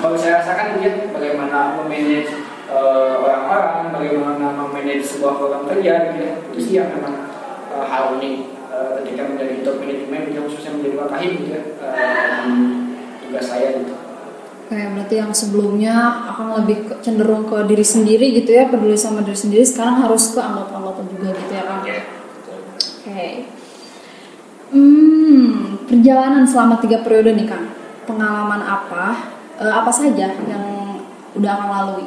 baru 0.00 0.16
saya 0.16 0.40
rasakan 0.40 0.80
gitu 0.80 0.88
ya, 0.88 0.92
bagaimana 1.12 1.76
memanage 1.76 2.32
eh, 2.72 3.14
orang-orang, 3.20 3.92
bagaimana 3.92 4.46
memanage 4.56 5.04
sebuah 5.04 5.36
program 5.36 5.68
kerja 5.68 5.92
gitu 6.08 6.24
ya. 6.24 6.34
Itu 6.56 6.58
sih 6.64 6.74
yang 6.80 6.88
memang 6.96 7.28
eh, 7.76 7.84
hal 7.84 8.16
unik 8.16 8.57
eh, 8.78 8.88
ketika 9.02 9.22
menjadi 9.26 9.54
top 9.66 9.82
manajemen 9.82 10.20
gitu, 10.30 10.38
khususnya 10.46 10.70
menjadi 10.78 10.96
wakahim 11.02 11.30
gitu 11.42 11.50
ya 11.50 11.62
eh, 11.82 12.26
di 12.46 12.62
tugas 13.26 13.44
saya 13.50 13.68
gitu. 13.82 13.94
Kayak 14.68 14.88
berarti 14.92 15.14
yang 15.16 15.32
sebelumnya 15.32 15.94
akan 16.28 16.46
lebih 16.60 17.00
cenderung 17.00 17.48
ke 17.48 17.56
diri 17.64 17.80
sendiri 17.80 18.36
gitu 18.36 18.52
ya, 18.52 18.68
peduli 18.68 19.00
sama 19.00 19.24
diri 19.24 19.32
sendiri. 19.32 19.64
Sekarang 19.64 20.04
harus 20.04 20.36
ke 20.36 20.40
anggota-anggota 20.44 21.08
juga 21.08 21.32
gitu 21.32 21.52
ya 21.56 21.64
kan? 21.64 21.80
Ya. 21.88 22.00
Oke. 22.76 23.24
Hmm, 24.68 25.80
perjalanan 25.88 26.44
selama 26.44 26.76
tiga 26.84 27.00
periode 27.00 27.32
nih 27.32 27.48
Kang. 27.48 27.72
Pengalaman 28.04 28.60
apa, 28.60 29.32
eh, 29.56 29.72
apa 29.72 29.88
saja 29.88 30.36
yang 30.36 30.64
udah 31.32 31.50
akan 31.56 31.68
lalui? 31.72 32.06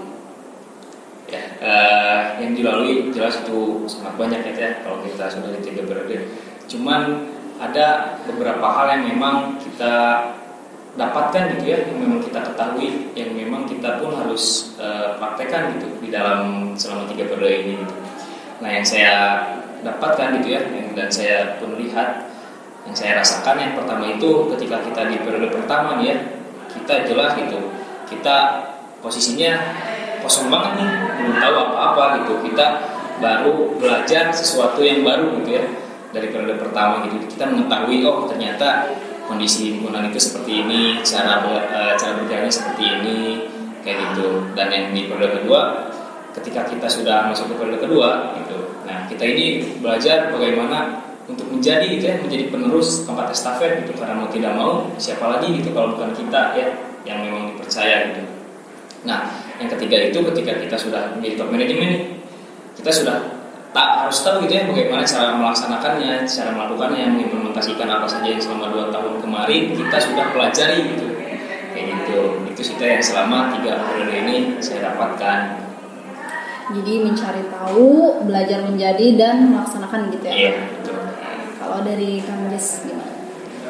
Ya, 1.34 1.42
eh, 1.66 2.22
yang 2.46 2.54
dilalui 2.54 3.10
jelas 3.10 3.42
itu 3.42 3.90
sangat 3.90 4.22
banyak 4.22 4.38
ya, 4.46 4.54
Teh, 4.54 4.72
kalau 4.86 5.02
kita 5.02 5.26
sudah 5.34 5.50
di 5.50 5.66
tiga 5.66 5.82
periode. 5.90 6.30
Cuman 6.72 7.28
ada 7.60 8.18
beberapa 8.24 8.64
hal 8.64 8.96
yang 8.96 9.04
memang 9.12 9.60
kita 9.60 10.24
dapatkan 10.96 11.56
gitu 11.56 11.66
ya, 11.68 11.78
yang 11.84 12.00
memang 12.00 12.20
kita 12.24 12.40
ketahui, 12.40 13.12
yang 13.16 13.32
memang 13.36 13.68
kita 13.68 14.00
pun 14.00 14.16
harus 14.16 14.76
eh, 14.80 15.20
praktekkan 15.20 15.76
gitu 15.76 15.88
di 16.00 16.10
dalam 16.12 16.72
selama 16.80 17.12
tiga 17.12 17.28
periode 17.28 17.68
ini. 17.68 17.74
Gitu. 17.84 17.96
Nah, 18.64 18.70
yang 18.72 18.86
saya 18.88 19.16
dapatkan 19.84 20.40
gitu 20.42 20.48
ya, 20.56 20.62
yang, 20.72 20.96
dan 20.96 21.08
saya 21.12 21.60
pun 21.60 21.76
lihat, 21.76 22.32
yang 22.88 22.96
saya 22.96 23.20
rasakan 23.20 23.56
yang 23.60 23.74
pertama 23.76 24.08
itu 24.08 24.52
ketika 24.56 24.80
kita 24.84 25.02
di 25.12 25.18
periode 25.20 25.52
pertama 25.52 26.00
nih 26.00 26.16
ya, 26.16 26.18
kita 26.72 26.94
jelas 27.08 27.36
gitu, 27.36 27.60
kita 28.08 28.38
posisinya 29.02 29.58
kosong 30.22 30.54
banget 30.54 30.86
nih 30.86 30.90
belum 31.18 31.36
tahu 31.42 31.56
apa-apa 31.58 32.04
gitu 32.22 32.34
kita 32.46 32.66
baru 33.18 33.74
belajar 33.82 34.30
sesuatu 34.30 34.86
yang 34.86 35.02
baru 35.02 35.42
gitu 35.42 35.58
ya 35.58 35.66
dari 36.12 36.28
periode 36.32 36.60
pertama 36.60 37.04
gitu. 37.08 37.18
Kita 37.32 37.50
mengetahui 37.50 38.04
oh 38.08 38.28
ternyata 38.28 38.92
kondisi 39.26 39.76
himpunan 39.76 40.12
itu 40.12 40.20
seperti 40.20 40.68
ini 40.68 41.00
cara 41.04 41.44
eh, 41.48 41.94
cara 41.96 42.12
berjalannya 42.20 42.52
seperti 42.52 42.84
ini 42.84 43.18
kayak 43.84 43.98
gitu. 44.12 44.52
Dan 44.54 44.68
yang 44.72 44.86
di 44.92 45.08
periode 45.08 45.44
kedua 45.44 45.92
ketika 46.32 46.68
kita 46.68 46.88
sudah 46.88 47.28
masuk 47.28 47.52
ke 47.52 47.56
periode 47.60 47.80
kedua 47.80 48.36
gitu. 48.40 48.60
Nah 48.88 49.08
kita 49.08 49.24
ini 49.24 49.76
belajar 49.80 50.32
bagaimana 50.32 51.04
untuk 51.28 51.48
menjadi 51.48 51.88
gitu 51.88 52.04
ya 52.12 52.16
menjadi 52.20 52.52
penerus 52.52 53.08
tongkat 53.08 53.32
estafet 53.32 53.84
gitu. 53.84 53.96
Karena 53.96 54.20
mau 54.20 54.30
tidak 54.32 54.54
mau 54.56 54.72
siapa 55.00 55.26
lagi 55.28 55.60
gitu 55.60 55.72
kalau 55.72 55.96
bukan 55.96 56.12
kita 56.16 56.56
ya 56.56 56.68
yang 57.08 57.24
memang 57.26 57.56
dipercaya 57.56 58.14
gitu. 58.14 58.22
Nah, 59.02 59.34
yang 59.58 59.70
ketiga 59.78 59.98
itu 59.98 60.22
ketika 60.22 60.54
kita 60.62 60.78
sudah 60.78 61.18
menjadi 61.18 61.42
top 61.42 61.50
manajemen 61.50 61.88
nih, 61.90 62.04
kita 62.78 62.92
sudah 62.94 63.18
tak 63.72 63.88
harus 64.04 64.20
tahu 64.24 64.44
gitu 64.44 64.54
ya 64.60 64.64
bagaimana 64.68 65.04
cara 65.08 65.32
melaksanakannya, 65.40 66.28
cara 66.28 66.50
melakukannya, 66.52 67.06
mengimplementasikan 67.16 67.88
apa 67.88 68.08
saja 68.08 68.28
yang 68.28 68.44
selama 68.44 68.68
dua 68.72 68.86
tahun 68.92 69.24
kemarin 69.24 69.62
kita 69.76 69.98
sudah 70.00 70.26
pelajari 70.36 70.80
gitu. 70.92 71.08
Kayak 71.72 71.86
gitu. 71.96 72.20
Itu 72.52 72.62
sih 72.68 72.76
yang 72.76 73.04
selama 73.04 73.56
tiga 73.56 73.80
periode 73.88 74.14
ini 74.28 74.36
saya 74.60 74.92
dapatkan. 74.92 75.40
Jadi 76.72 76.94
mencari 77.04 77.44
tahu, 77.52 78.24
belajar 78.24 78.64
menjadi 78.64 79.08
dan 79.20 79.52
melaksanakan 79.52 80.08
gitu 80.16 80.24
ya. 80.24 80.36
Iya, 80.36 80.54
betul. 80.80 81.00
Kalau 81.60 81.78
dari 81.84 82.24
Kang 82.24 82.48
Jis 82.48 82.88
gimana? 82.88 83.12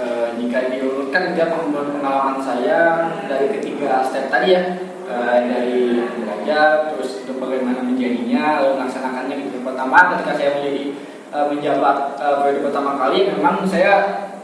Eh, 0.01 0.27
jika 0.41 0.65
diurutkan 0.73 1.37
dia 1.37 1.45
pengalaman 1.53 2.41
saya 2.41 3.05
dari 3.29 3.53
ketiga 3.53 4.01
step 4.01 4.33
tadi 4.33 4.57
ya 4.57 4.63
eh, 5.05 5.37
dari 5.45 6.01
belajar 6.25 6.89
terus 6.89 7.21
untuk 7.21 7.37
bagaimana 7.37 7.85
menjadinya 7.85 8.65
lalu 8.65 8.81
melaksanakannya 8.81 9.20
pertama 9.61 9.97
ketika 10.15 10.31
saya 10.37 10.49
menjadi 10.59 10.83
eh, 11.31 11.45
menjabat 11.49 11.97
eh, 12.19 12.35
periode 12.41 12.59
pertama 12.65 12.91
kali 12.97 13.19
memang 13.31 13.55
saya 13.65 13.93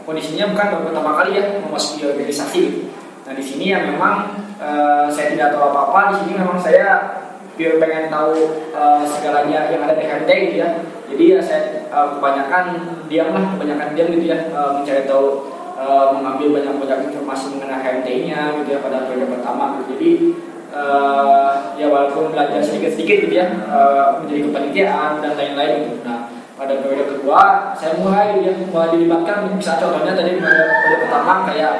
kondisinya 0.08 0.56
bukan 0.56 0.66
baru 0.72 0.84
pertama 0.88 1.10
kali 1.20 1.30
ya 1.36 1.44
memasuki 1.60 2.02
organisasi 2.08 2.62
nah 3.28 3.32
di 3.36 3.44
sini 3.44 3.76
ya 3.76 3.84
memang 3.84 4.40
eh, 4.56 5.06
saya 5.12 5.36
tidak 5.36 5.52
tahu 5.52 5.62
apa 5.68 5.80
apa 5.92 6.00
di 6.10 6.14
sini 6.24 6.32
memang 6.40 6.58
saya 6.58 6.88
biar 7.58 7.76
pengen 7.82 8.06
tahu 8.08 8.34
eh, 8.70 9.02
segalanya 9.04 9.68
yang 9.68 9.82
ada 9.84 9.98
di 9.98 10.06
HMT 10.06 10.30
gitu 10.48 10.56
ya 10.62 10.68
jadi 11.10 11.24
ya 11.36 11.38
saya 11.42 11.60
eh, 11.90 12.08
kebanyakan 12.16 12.64
diam 13.10 13.34
lah 13.34 13.44
kebanyakan 13.56 13.88
diam 13.98 14.08
gitu 14.14 14.26
ya 14.30 14.38
eh, 14.48 14.70
mencari 14.78 15.02
tahu 15.04 15.26
eh, 15.76 16.06
mengambil 16.14 16.48
banyak-banyak 16.60 16.98
informasi 17.12 17.44
mengenai 17.58 17.80
HMT-nya 17.82 18.40
gitu 18.62 18.68
ya 18.72 18.78
pada 18.78 19.10
periode 19.10 19.28
pertama 19.34 19.82
gitu. 19.82 19.98
jadi 19.98 20.10
eh, 20.78 21.50
ya 21.82 21.86
walaupun 21.90 22.30
belajar 22.30 22.62
sedikit-sedikit 22.62 23.26
gitu 23.26 23.34
ya 23.42 23.46
eh, 23.50 24.06
menjadi 24.22 24.40
kepanitiaan 24.50 25.12
dan 25.18 25.32
lain-lain 25.34 25.74
gitu. 25.90 25.98
Nah 26.06 26.30
pada 26.58 26.74
periode 26.82 27.18
kedua 27.18 27.70
saya 27.78 27.94
mulai 28.02 28.42
ya 28.42 28.52
mulai 28.70 28.90
dilibatkan 28.94 29.54
bisa 29.54 29.78
contohnya 29.78 30.14
tadi 30.18 30.42
pada 30.42 30.62
periode 30.82 30.98
pertama 31.06 31.34
kayak 31.46 31.72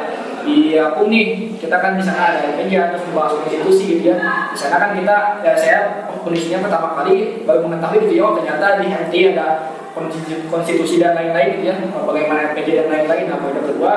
di 0.46 0.78
aku 0.78 1.10
nih 1.12 1.52
kita 1.60 1.76
kan 1.82 1.98
di 1.98 2.02
sana 2.06 2.38
ada 2.38 2.56
meja 2.56 2.94
terus 2.94 3.04
membahas 3.10 3.36
konstitusi 3.42 3.84
gitu 3.98 4.14
ya. 4.14 4.16
Di 4.54 4.58
sana 4.58 4.76
kan 4.80 4.90
kita 4.94 5.16
ya 5.44 5.52
saya 5.58 5.78
kondisinya 6.22 6.64
pertama 6.64 6.94
kali 7.02 7.42
baru 7.44 7.66
mengetahui 7.66 8.06
gitu 8.06 8.14
ya 8.18 8.22
oh, 8.24 8.32
ternyata 8.38 8.80
di 8.80 8.86
HMT 8.88 9.14
ada 9.34 9.46
konstitu- 9.92 10.46
konstitusi 10.46 11.02
dan 11.02 11.18
lain-lain 11.18 11.58
gitu 11.58 11.64
ya. 11.68 11.76
Bagaimana 11.82 12.54
RPG 12.54 12.68
dan 12.78 12.86
lain-lain. 12.88 13.24
Nah 13.28 13.38
periode 13.42 13.62
kedua 13.66 13.92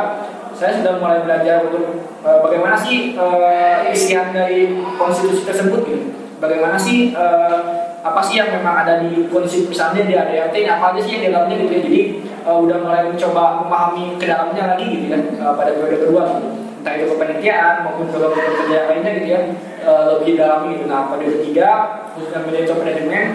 saya 0.62 0.78
sudah 0.78 1.02
mulai 1.02 1.26
belajar 1.26 1.65
untuk 1.65 2.06
eh, 2.21 2.39
bagaimana 2.45 2.78
sih 2.78 3.17
eh, 3.17 3.89
isian 3.89 4.30
dari 4.30 4.78
konstitusi 4.93 5.41
tersebut 5.41 5.82
gitu. 5.89 6.13
Bagaimana 6.38 6.78
sih 6.78 7.17
eh, 7.17 7.60
apa 8.06 8.21
sih 8.21 8.38
yang 8.38 8.54
memang 8.54 8.86
ada 8.86 9.02
di 9.02 9.26
konstitusi 9.34 9.82
di 10.06 10.13
ADRT 10.13 10.54
apa 10.69 10.93
aja 10.93 11.02
sih 11.02 11.17
yang 11.17 11.21
di 11.26 11.30
dalamnya 11.34 11.56
gitu 11.65 11.74
ya. 11.74 11.82
Jadi 11.82 12.02
eh, 12.21 12.58
udah 12.62 12.78
mulai 12.78 13.10
mencoba 13.10 13.65
memahami 13.65 14.21
ke 14.21 14.26
dalamnya 14.30 14.78
lagi 14.78 14.86
gitu 14.86 15.06
kan 15.10 15.21
eh, 15.34 15.54
pada 15.58 15.71
periode 15.74 15.97
kedua 16.06 16.21
gitu. 16.38 16.50
Entah 16.82 16.93
itu 16.97 17.06
kepanitiaan 17.13 17.76
maupun 17.82 18.06
kerja 18.13 18.30
yang 18.69 18.86
lainnya 18.86 19.12
gitu 19.17 19.28
ya 19.34 19.41
eh, 19.82 20.04
lebih 20.13 20.38
dalam 20.38 20.69
gitu. 20.69 20.86
Nah 20.86 21.10
pada 21.10 21.26
ketiga 21.26 21.69
khususnya 22.13 22.69
top 22.69 22.86
manajemen 22.86 23.26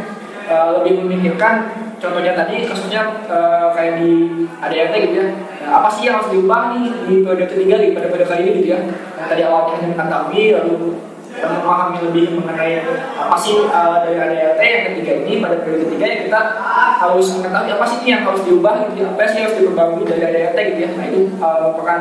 eh, 0.47 0.69
lebih 0.79 0.93
memikirkan 1.03 1.55
contohnya 2.07 2.33
tadi 2.39 2.55
kasusnya 2.65 3.03
eh, 3.27 3.67
kayak 3.75 3.93
di 3.99 4.13
ADRT 4.63 4.95
gitu 5.09 5.15
ya. 5.19 5.27
Nah, 5.67 5.71
apa 5.83 5.89
sih 5.91 6.03
yang 6.07 6.23
harus 6.23 6.31
diubah 6.31 6.61
nih 6.73 6.85
di 7.11 7.15
periode 7.27 7.51
ketiga 7.51 7.75
nih 7.83 7.91
pada 7.93 8.07
periode 8.09 8.31
kali 8.31 8.43
ini 8.47 8.51
gitu 8.63 8.69
ya? 8.73 8.81
Yang 9.19 9.27
tadi 9.29 9.43
awalnya 9.43 9.73
hanya 9.77 9.89
mengetahui 9.93 10.45
lalu 10.55 10.77
kita 11.37 11.53
memahami 11.53 11.99
lebih 12.01 12.25
mengenai 12.41 12.81
apa 13.21 13.37
sih 13.37 13.69
uh, 13.69 14.01
dari 14.01 14.17
ADRT 14.17 14.61
yang 14.65 14.85
ketiga 14.89 15.13
ini 15.21 15.33
pada 15.45 15.57
periode 15.61 15.85
ketiga 15.91 16.05
ya 16.09 16.17
kita 16.25 16.41
harus 16.97 17.27
mengetahui 17.37 17.71
apa 17.77 17.85
sih 17.93 17.99
yang 18.09 18.23
harus 18.25 18.43
diubah 18.47 18.75
gitu 18.89 18.95
ya? 19.03 19.07
Apa 19.13 19.21
sih 19.29 19.37
yang 19.37 19.47
harus 19.51 19.59
diperbarui 19.61 20.05
dari 20.09 20.23
ADRT 20.23 20.59
gitu 20.73 20.81
ya? 20.81 20.91
Nah 20.97 21.05
itu 21.11 21.21
uh, 21.43 21.57
merupakan 21.67 22.01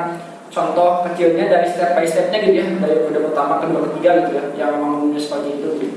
contoh 0.56 1.04
kecilnya 1.04 1.46
dari 1.52 1.68
step 1.68 2.00
by 2.00 2.06
stepnya 2.08 2.40
gitu 2.48 2.56
ya 2.64 2.66
dari 2.80 2.96
periode 3.04 3.28
pertama 3.28 3.60
kedua 3.60 3.80
ketiga 3.92 4.10
gitu 4.24 4.32
ya 4.40 4.44
yang 4.56 4.70
memang 4.80 5.12
seperti 5.20 5.60
itu 5.60 5.68
gitu. 5.84 5.96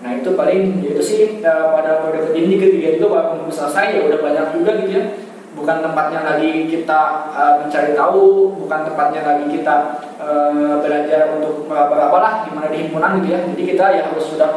Nah 0.00 0.10
itu 0.16 0.32
paling 0.32 0.80
ya 0.80 0.96
itu 0.96 1.02
sih 1.04 1.20
uh, 1.44 1.76
pada 1.76 2.00
periode 2.00 2.32
ini 2.32 2.56
ketiga 2.56 2.96
juga 2.96 3.06
walaupun 3.12 3.52
selesai 3.52 4.00
ya 4.00 4.00
udah 4.08 4.18
banyak 4.24 4.46
juga 4.56 4.70
gitu 4.80 4.92
ya 4.96 5.04
bukan 5.50 5.82
tempatnya 5.82 6.20
lagi 6.24 6.70
kita 6.70 7.00
uh, 7.34 7.54
mencari 7.60 7.92
tahu, 7.92 8.54
bukan 8.54 8.80
tempatnya 8.86 9.22
lagi 9.26 9.44
kita 9.50 9.74
uh, 10.22 10.78
belajar 10.78 11.36
untuk 11.36 11.66
meraba-raba 11.66 12.18
lah 12.22 12.34
gimana 12.46 12.70
di 12.70 12.86
himpunan 12.86 13.18
gitu 13.20 13.28
ya. 13.34 13.40
Jadi 13.44 13.62
kita 13.74 13.84
ya 13.98 14.02
harus 14.08 14.24
sudah 14.30 14.50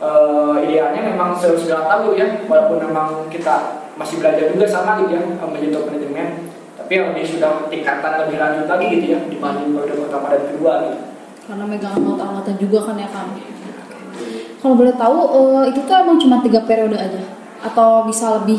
uh, 0.00 0.56
idealnya 0.58 1.04
memang 1.14 1.36
sudah 1.36 1.84
tahu 1.84 2.16
ya, 2.16 2.42
walaupun 2.48 2.80
memang 2.80 3.28
kita 3.28 3.84
masih 3.98 4.22
belajar 4.22 4.50
juga 4.50 4.66
sama 4.66 5.04
gitu 5.04 5.20
ya 5.20 5.22
uh, 5.22 5.46
top 5.46 5.84
manajemen. 5.86 6.28
Tapi 6.78 6.92
yang 6.96 7.06
lebih 7.12 7.24
sudah 7.28 7.68
tingkatan 7.68 8.12
lebih 8.24 8.36
lanjut 8.40 8.66
lagi 8.66 8.86
gitu 8.96 9.06
ya 9.12 9.20
dibanding 9.28 9.76
periode 9.76 10.08
pertama 10.08 10.26
dan 10.32 10.42
kedua 10.48 10.72
gitu. 10.88 10.98
Karena 11.48 11.64
megang 11.64 11.94
anggota-anggota 11.96 12.52
juga 12.56 12.78
kan 12.88 12.96
ya 12.96 13.08
Kang. 13.12 13.30
Kalau 14.58 14.74
boleh 14.74 14.92
tahu 14.92 15.16
eh, 15.16 15.70
itu 15.70 15.80
tuh 15.82 15.94
emang 15.96 16.18
cuma 16.18 16.36
tiga 16.40 16.60
periode 16.62 16.94
aja 16.94 17.22
atau 17.60 18.02
bisa 18.02 18.36
lebih 18.36 18.58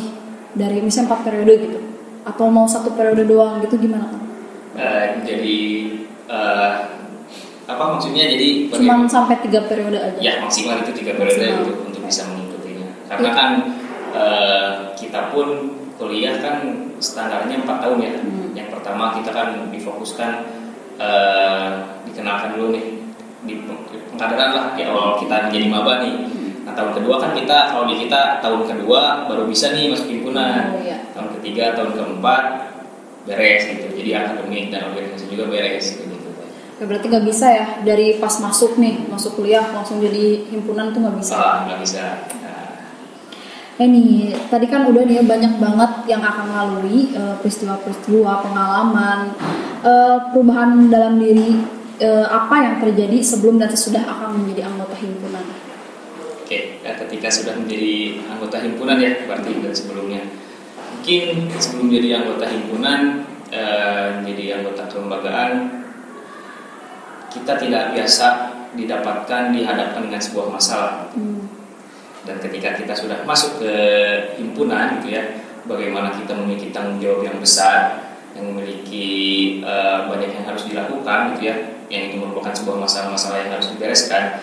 dari 0.51 0.79
misalnya 0.79 1.09
empat 1.09 1.21
periode 1.23 1.53
gitu 1.57 1.79
atau 2.21 2.45
mau 2.47 2.65
satu 2.65 2.91
periode 2.93 3.23
doang 3.23 3.59
gitu 3.59 3.75
gimana 3.77 4.07
kan? 4.07 4.21
Eh, 4.75 5.05
jadi 5.23 5.59
eh, 6.25 6.71
apa 7.65 7.83
maksudnya 7.89 8.25
jadi 8.27 8.69
bagaimana- 8.69 9.05
sampai 9.07 9.37
tiga 9.39 9.61
periode 9.63 9.97
aja. 9.97 10.17
ya 10.17 10.33
maksimal 10.39 10.79
itu 10.79 10.91
tiga 10.95 11.13
periode 11.13 11.37
Maksimal. 11.37 11.61
untuk 11.61 11.77
untuk 11.85 12.01
bisa 12.03 12.21
mengikutinya 12.25 12.87
karena 13.07 13.29
kan 13.31 13.51
eh, 14.11 14.71
kita 14.95 15.29
pun 15.29 15.47
kuliah 15.95 16.39
kan 16.39 16.55
standarnya 16.97 17.59
empat 17.59 17.77
tahun 17.79 17.99
ya 17.99 18.11
Hmm. 18.15 18.49
yang 18.53 18.67
pertama 18.69 19.13
kita 19.13 19.29
kan 19.29 19.47
difokuskan 19.69 20.31
eh, 20.97 21.69
dikenalkan 22.03 22.55
dulu 22.55 22.67
nih 22.71 22.85
di 23.41 23.53
pengkaderan 24.19 24.51
lah. 24.51 24.65
Di 24.75 24.83
awal 24.83 25.15
kita 25.15 25.47
menjadi 25.47 25.65
maba 25.71 26.03
nih. 26.03 26.15
Nah 26.67 26.73
tahun 26.75 26.91
kedua 26.99 27.15
kan 27.23 27.31
kita 27.31 27.57
kalau 27.71 27.87
di 27.87 27.95
kita 28.03 28.43
tahun 28.43 28.67
kedua 28.67 29.31
baru 29.31 29.47
bisa 29.47 29.71
nih 29.71 29.95
masuk 29.95 30.11
himpunan. 30.11 30.75
Oh, 30.75 30.83
iya. 30.83 30.99
tahun 31.15 31.39
ketiga 31.39 31.79
tahun 31.79 31.95
keempat 31.95 32.43
beres 33.23 33.63
gitu. 33.71 33.87
Jadi 33.95 34.09
akademik 34.11 34.67
dan 34.67 34.91
organisasi 34.91 35.25
juga 35.31 35.47
beres 35.47 35.95
gitu. 35.95 36.11
Ya, 36.79 36.87
berarti 36.87 37.11
nggak 37.11 37.25
bisa 37.27 37.47
ya 37.51 37.65
dari 37.83 38.15
pas 38.19 38.31
masuk 38.39 38.79
nih 38.79 39.07
masuk 39.07 39.35
kuliah 39.39 39.67
langsung 39.71 39.99
jadi 39.99 40.47
himpunan 40.47 40.95
tuh 40.95 41.03
nggak 41.03 41.15
bisa. 41.19 41.31
salah 41.35 41.57
nggak 41.67 41.79
bisa. 41.79 42.03
Nah, 42.43 42.57
Eh 43.79 43.87
nih, 43.87 44.35
tadi 44.51 44.67
kan 44.67 44.91
udah 44.91 45.07
nih 45.07 45.19
ya, 45.19 45.23
banyak 45.23 45.55
banget 45.55 45.91
yang 46.11 46.19
akan 46.19 46.51
melalui 46.51 47.15
eh, 47.15 47.35
peristiwa-peristiwa, 47.39 48.43
pengalaman, 48.43 49.31
eh, 49.87 50.17
perubahan 50.35 50.91
dalam 50.91 51.15
diri 51.15 51.78
eh, 51.99 52.25
apa 52.25 52.55
yang 52.63 52.75
terjadi 52.79 53.19
sebelum 53.19 53.59
dan 53.59 53.69
sesudah 53.69 54.07
akan 54.07 54.41
menjadi 54.41 54.71
anggota 54.71 54.95
himpunan. 54.95 55.45
Oke, 56.41 56.81
ya, 56.81 56.97
ketika 57.05 57.27
sudah 57.29 57.53
menjadi 57.59 58.25
anggota 58.25 58.57
himpunan 58.63 58.97
ya, 58.97 59.11
berarti 59.29 59.61
dari 59.61 59.75
sebelumnya. 59.75 60.23
Mungkin 60.97 61.53
sebelum 61.61 61.83
menjadi 61.91 62.09
anggota 62.23 62.45
himpunan, 62.49 62.99
eh, 63.53 64.07
menjadi 64.23 64.45
anggota 64.57 64.83
kelembagaan, 64.89 65.51
kita 67.29 67.53
tidak 67.61 67.93
biasa 67.93 68.25
didapatkan 68.73 69.53
dihadapkan 69.53 70.01
dengan 70.09 70.21
sebuah 70.21 70.47
masalah. 70.49 71.13
Hmm. 71.13 71.45
Dan 72.25 72.41
ketika 72.41 72.73
kita 72.77 72.93
sudah 72.97 73.21
masuk 73.25 73.61
ke 73.61 73.73
himpunan 74.41 74.97
gitu 74.99 75.13
ya, 75.13 75.23
bagaimana 75.69 76.13
kita 76.17 76.33
memiliki 76.33 76.73
tanggung 76.73 76.97
jawab 76.97 77.29
yang 77.29 77.37
besar, 77.37 78.09
yang 78.33 78.49
memiliki 78.49 79.07
eh, 79.61 79.99
banyak 80.09 80.33
yang 80.33 80.45
harus 80.49 80.65
dilakukan 80.65 81.37
gitu 81.37 81.53
ya, 81.53 81.78
yang 81.89 82.13
itu 82.13 82.15
merupakan 82.21 82.53
sebuah 82.53 82.85
masalah-masalah 82.85 83.37
yang 83.45 83.51
harus 83.57 83.67
dibereskan. 83.73 84.41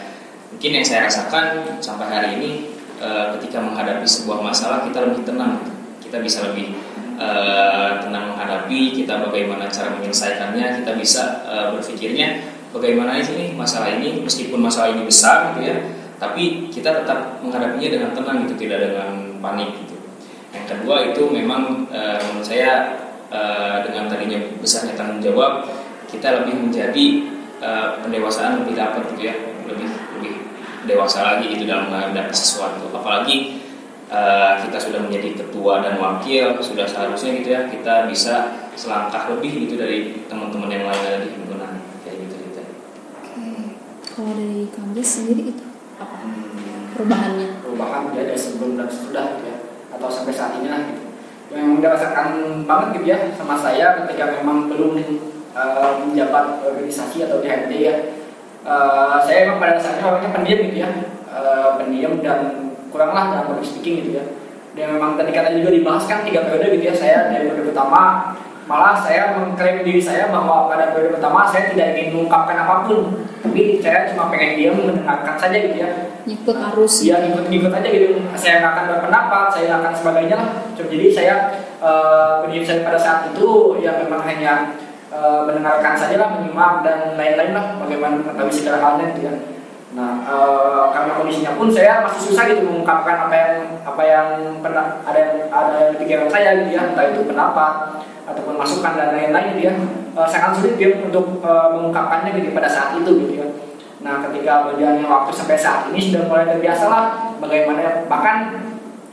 Mungkin 0.53 0.71
yang 0.83 0.85
saya 0.87 1.07
rasakan 1.07 1.79
sampai 1.83 2.07
hari 2.11 2.29
ini 2.39 2.51
eh, 2.99 3.27
ketika 3.39 3.63
menghadapi 3.63 4.07
sebuah 4.07 4.43
masalah 4.43 4.87
kita 4.87 5.07
lebih 5.07 5.23
tenang, 5.23 5.63
kita 6.03 6.19
bisa 6.23 6.47
lebih 6.51 6.75
eh, 7.19 7.91
tenang 8.03 8.35
menghadapi, 8.35 8.95
kita 8.95 9.23
bagaimana 9.25 9.71
cara 9.71 9.95
menyelesaikannya, 9.95 10.83
kita 10.83 10.93
bisa 10.99 11.23
eh, 11.47 11.67
berpikirnya 11.75 12.57
bagaimana 12.77 13.23
sih 13.25 13.57
masalah 13.57 13.89
ini 13.97 14.21
meskipun 14.21 14.61
masalah 14.61 14.93
ini 14.93 15.09
besar 15.09 15.57
gitu 15.57 15.61
ya 15.65 15.77
tapi 16.17 16.73
kita 16.73 17.05
tetap 17.05 17.41
menghadapinya 17.45 17.89
dengan 17.93 18.11
tenang 18.17 18.37
gitu 18.49 18.55
tidak 18.57 18.89
dengan 18.89 19.41
panik 19.41 19.73
gitu 19.85 19.97
yang 20.53 20.65
kedua 20.65 21.13
itu 21.13 21.23
memang 21.29 21.89
e, 21.93 22.01
menurut 22.25 22.47
saya 22.47 22.97
e, 23.29 23.41
dengan 23.85 24.09
tadinya 24.09 24.39
besarnya 24.61 24.97
tanggung 24.97 25.21
jawab 25.21 25.69
kita 26.09 26.41
lebih 26.41 26.57
menjadi 26.57 27.07
e, 27.61 27.71
pendewasaan 28.05 28.65
lebih 28.65 28.75
dapat 28.77 29.03
gitu 29.15 29.23
ya. 29.29 29.35
Lebih 29.67 29.89
lebih 30.19 30.35
dewasa 30.87 31.19
lagi 31.35 31.53
gitu 31.53 31.65
dalam 31.69 31.91
menghadapi 31.91 32.35
sesuatu. 32.35 32.89
Apalagi 32.93 33.61
e, 34.09 34.21
kita 34.67 34.79
sudah 34.79 35.01
menjadi 35.03 35.45
ketua 35.45 35.83
dan 35.83 35.99
wakil 35.99 36.59
sudah 36.63 36.87
seharusnya 36.87 37.43
gitu 37.43 37.49
ya 37.53 37.67
kita 37.67 38.07
bisa 38.11 38.67
selangkah 38.77 39.33
lebih 39.33 39.67
gitu 39.67 39.75
dari 39.81 40.23
teman-teman 40.29 40.69
yang 40.69 40.85
lain 40.87 41.01
ada 41.01 41.25
di 41.25 41.29
himpunan 41.33 41.73
kayak 42.05 42.17
gitu 42.29 42.35
gitu. 42.47 42.63
Oke. 43.25 43.45
Kalau 44.05 44.33
dari 44.37 44.69
kampus 44.71 45.09
sendiri 45.09 45.43
itu 45.57 45.65
apa 45.97 46.17
perubahannya? 46.93 47.49
perubahan 47.65 48.03
dia 48.13 48.23
dari 48.29 48.41
sebelum 48.41 48.77
dan 48.77 48.89
sesudah 48.89 49.25
gitu 49.37 49.45
ya 49.49 49.57
atau 49.97 50.09
sampai 50.13 50.35
saat 50.37 50.53
ini 50.61 50.69
lah 50.69 50.81
gitu. 50.93 51.03
Yang 51.47 51.63
memang 51.63 51.79
dirasakan 51.81 52.29
banget 52.69 52.89
gitu 53.01 53.07
ya 53.09 53.19
sama 53.33 53.55
saya 53.57 53.87
ketika 54.05 54.25
memang 54.43 54.69
belum 54.69 54.93
eh, 55.57 55.93
menjabat 56.05 56.61
organisasi 56.61 57.25
atau 57.25 57.41
di 57.41 57.49
HMD 57.49 57.75
ya 57.81 57.97
Eh, 58.67 59.19
saya 59.23 59.47
memang 59.47 59.63
pada 59.63 59.79
dasarnya 59.79 60.03
orangnya 60.11 60.35
pendiam 60.35 60.59
gitu 60.67 60.83
ya 60.83 60.91
Eh, 61.37 61.69
pendiam 61.77 62.17
dan 62.25 62.73
kuranglah 62.89 63.29
dalam 63.29 63.45
public 63.53 63.69
speaking 63.69 64.01
gitu 64.01 64.11
ya 64.17 64.25
dan 64.73 64.97
memang 64.97 65.21
tadi 65.21 65.33
kata 65.33 65.53
juga 65.53 65.69
dibahas 65.69 66.05
kan 66.09 66.25
tiga 66.25 66.49
periode 66.49 66.81
gitu 66.81 66.85
ya 66.89 66.95
saya 66.97 67.29
dari 67.29 67.49
periode 67.49 67.73
pertama 67.73 68.33
malah 68.65 68.97
saya 68.97 69.37
mengklaim 69.37 69.85
diri 69.85 70.01
saya 70.01 70.33
bahwa 70.33 70.69
pada 70.69 70.97
periode 70.97 71.21
pertama 71.21 71.45
saya 71.45 71.73
tidak 71.73 71.93
ingin 71.93 72.17
mengungkapkan 72.17 72.57
apa 72.57 72.89
pun 72.89 73.21
tapi 73.45 73.81
saya 73.85 74.09
cuma 74.09 74.33
pengen 74.33 74.57
diam 74.57 74.81
mendengarkan 74.81 75.37
saja 75.37 75.57
gitu 75.61 75.77
ya 75.77 75.91
Ngikut 76.27 76.57
arus. 76.59 76.95
Iya 77.07 77.23
ngikut-ngikut 77.23 77.71
aja 77.71 77.87
gitu. 77.87 78.19
Saya 78.35 78.59
nggak 78.59 78.73
akan 78.75 78.85
berpendapat, 78.91 79.47
saya 79.47 79.79
akan 79.79 79.93
sebagainya 79.95 80.35
lah. 80.35 80.51
Jadi 80.75 81.07
saya 81.15 81.35
eh, 81.79 82.33
pendiam 82.43 82.67
saya 82.67 82.83
pada 82.83 82.99
saat 82.99 83.21
itu 83.31 83.79
ya 83.79 83.95
memang 84.03 84.27
hanya 84.27 84.75
eh, 85.17 85.41
mendengarkan 85.49 85.97
saja 85.97 86.17
lah, 86.21 86.29
menyimak 86.37 86.85
dan 86.85 87.17
lain-lain 87.17 87.53
lah 87.57 87.67
bagaimana 87.81 88.21
mengetahui 88.21 88.53
segala 88.53 88.79
halnya 88.85 89.17
gitu 89.17 89.21
ya. 89.27 89.35
Nah 89.97 90.13
eh, 90.29 90.85
karena 90.93 91.13
kondisinya 91.17 91.53
pun 91.57 91.73
saya 91.73 92.05
masih 92.05 92.21
susah 92.29 92.45
gitu 92.53 92.69
mengungkapkan 92.69 93.17
apa 93.27 93.35
yang 93.35 93.55
apa 93.81 94.03
yang 94.05 94.29
pernah 94.61 95.01
ada 95.09 95.19
yang 95.19 95.33
ada 95.49 95.77
yang 95.89 95.95
pikiran 95.97 96.29
saya 96.29 96.51
gitu 96.61 96.71
ya, 96.77 96.83
entah 96.93 97.07
itu 97.09 97.25
pendapat 97.25 97.73
ataupun 98.27 98.55
masukan 98.61 98.93
dan 98.99 99.17
lain-lain 99.17 99.57
gitu 99.57 99.63
ya. 99.73 99.75
Eh, 100.17 100.29
sangat 100.29 100.61
sulit 100.61 100.77
dia 100.77 101.01
untuk 101.01 101.41
eh, 101.41 101.69
mengungkapkannya 101.73 102.37
gitu 102.37 102.53
pada 102.53 102.69
saat 102.69 102.93
itu 103.01 103.13
gitu 103.25 103.35
ya. 103.41 103.49
Nah, 103.97 104.23
ketika 104.23 104.71
berjalannya 104.71 105.09
waktu 105.09 105.35
sampai 105.35 105.59
saat 105.59 105.91
ini 105.91 105.99
sudah 105.99 106.31
mulai 106.31 106.47
terbiasa 106.47 106.85
lah 106.87 107.05
bagaimana 107.43 108.07
bahkan 108.07 108.55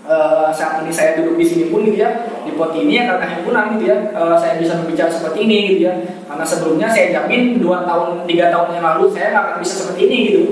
eh, 0.04 0.50
saat 0.52 0.84
ini 0.84 0.92
saya 0.92 1.20
duduk 1.20 1.40
di 1.40 1.46
sini 1.48 1.64
pun 1.72 1.88
gitu 1.88 2.04
ya 2.04 2.28
di 2.44 2.52
pot 2.56 2.76
ini 2.76 3.00
ya 3.00 3.16
karena 3.16 3.26
himpunan 3.34 3.66
gitu 3.78 3.86
ya 3.90 3.98
eh, 4.12 4.36
saya 4.40 4.54
bisa 4.60 4.80
berbicara 4.84 5.12
seperti 5.12 5.40
ini 5.48 5.58
gitu 5.76 5.82
ya. 5.88 5.94
Karena 6.28 6.46
sebelumnya 6.46 6.88
saya 6.92 7.06
jamin 7.14 7.64
dua 7.64 7.88
tahun 7.88 8.28
tiga 8.28 8.52
tahun 8.52 8.80
yang 8.80 8.86
lalu 8.86 9.12
saya 9.12 9.32
nggak 9.32 9.44
akan 9.44 9.58
bisa 9.64 9.74
seperti 9.80 10.02
ini 10.08 10.18
gitu. 10.30 10.44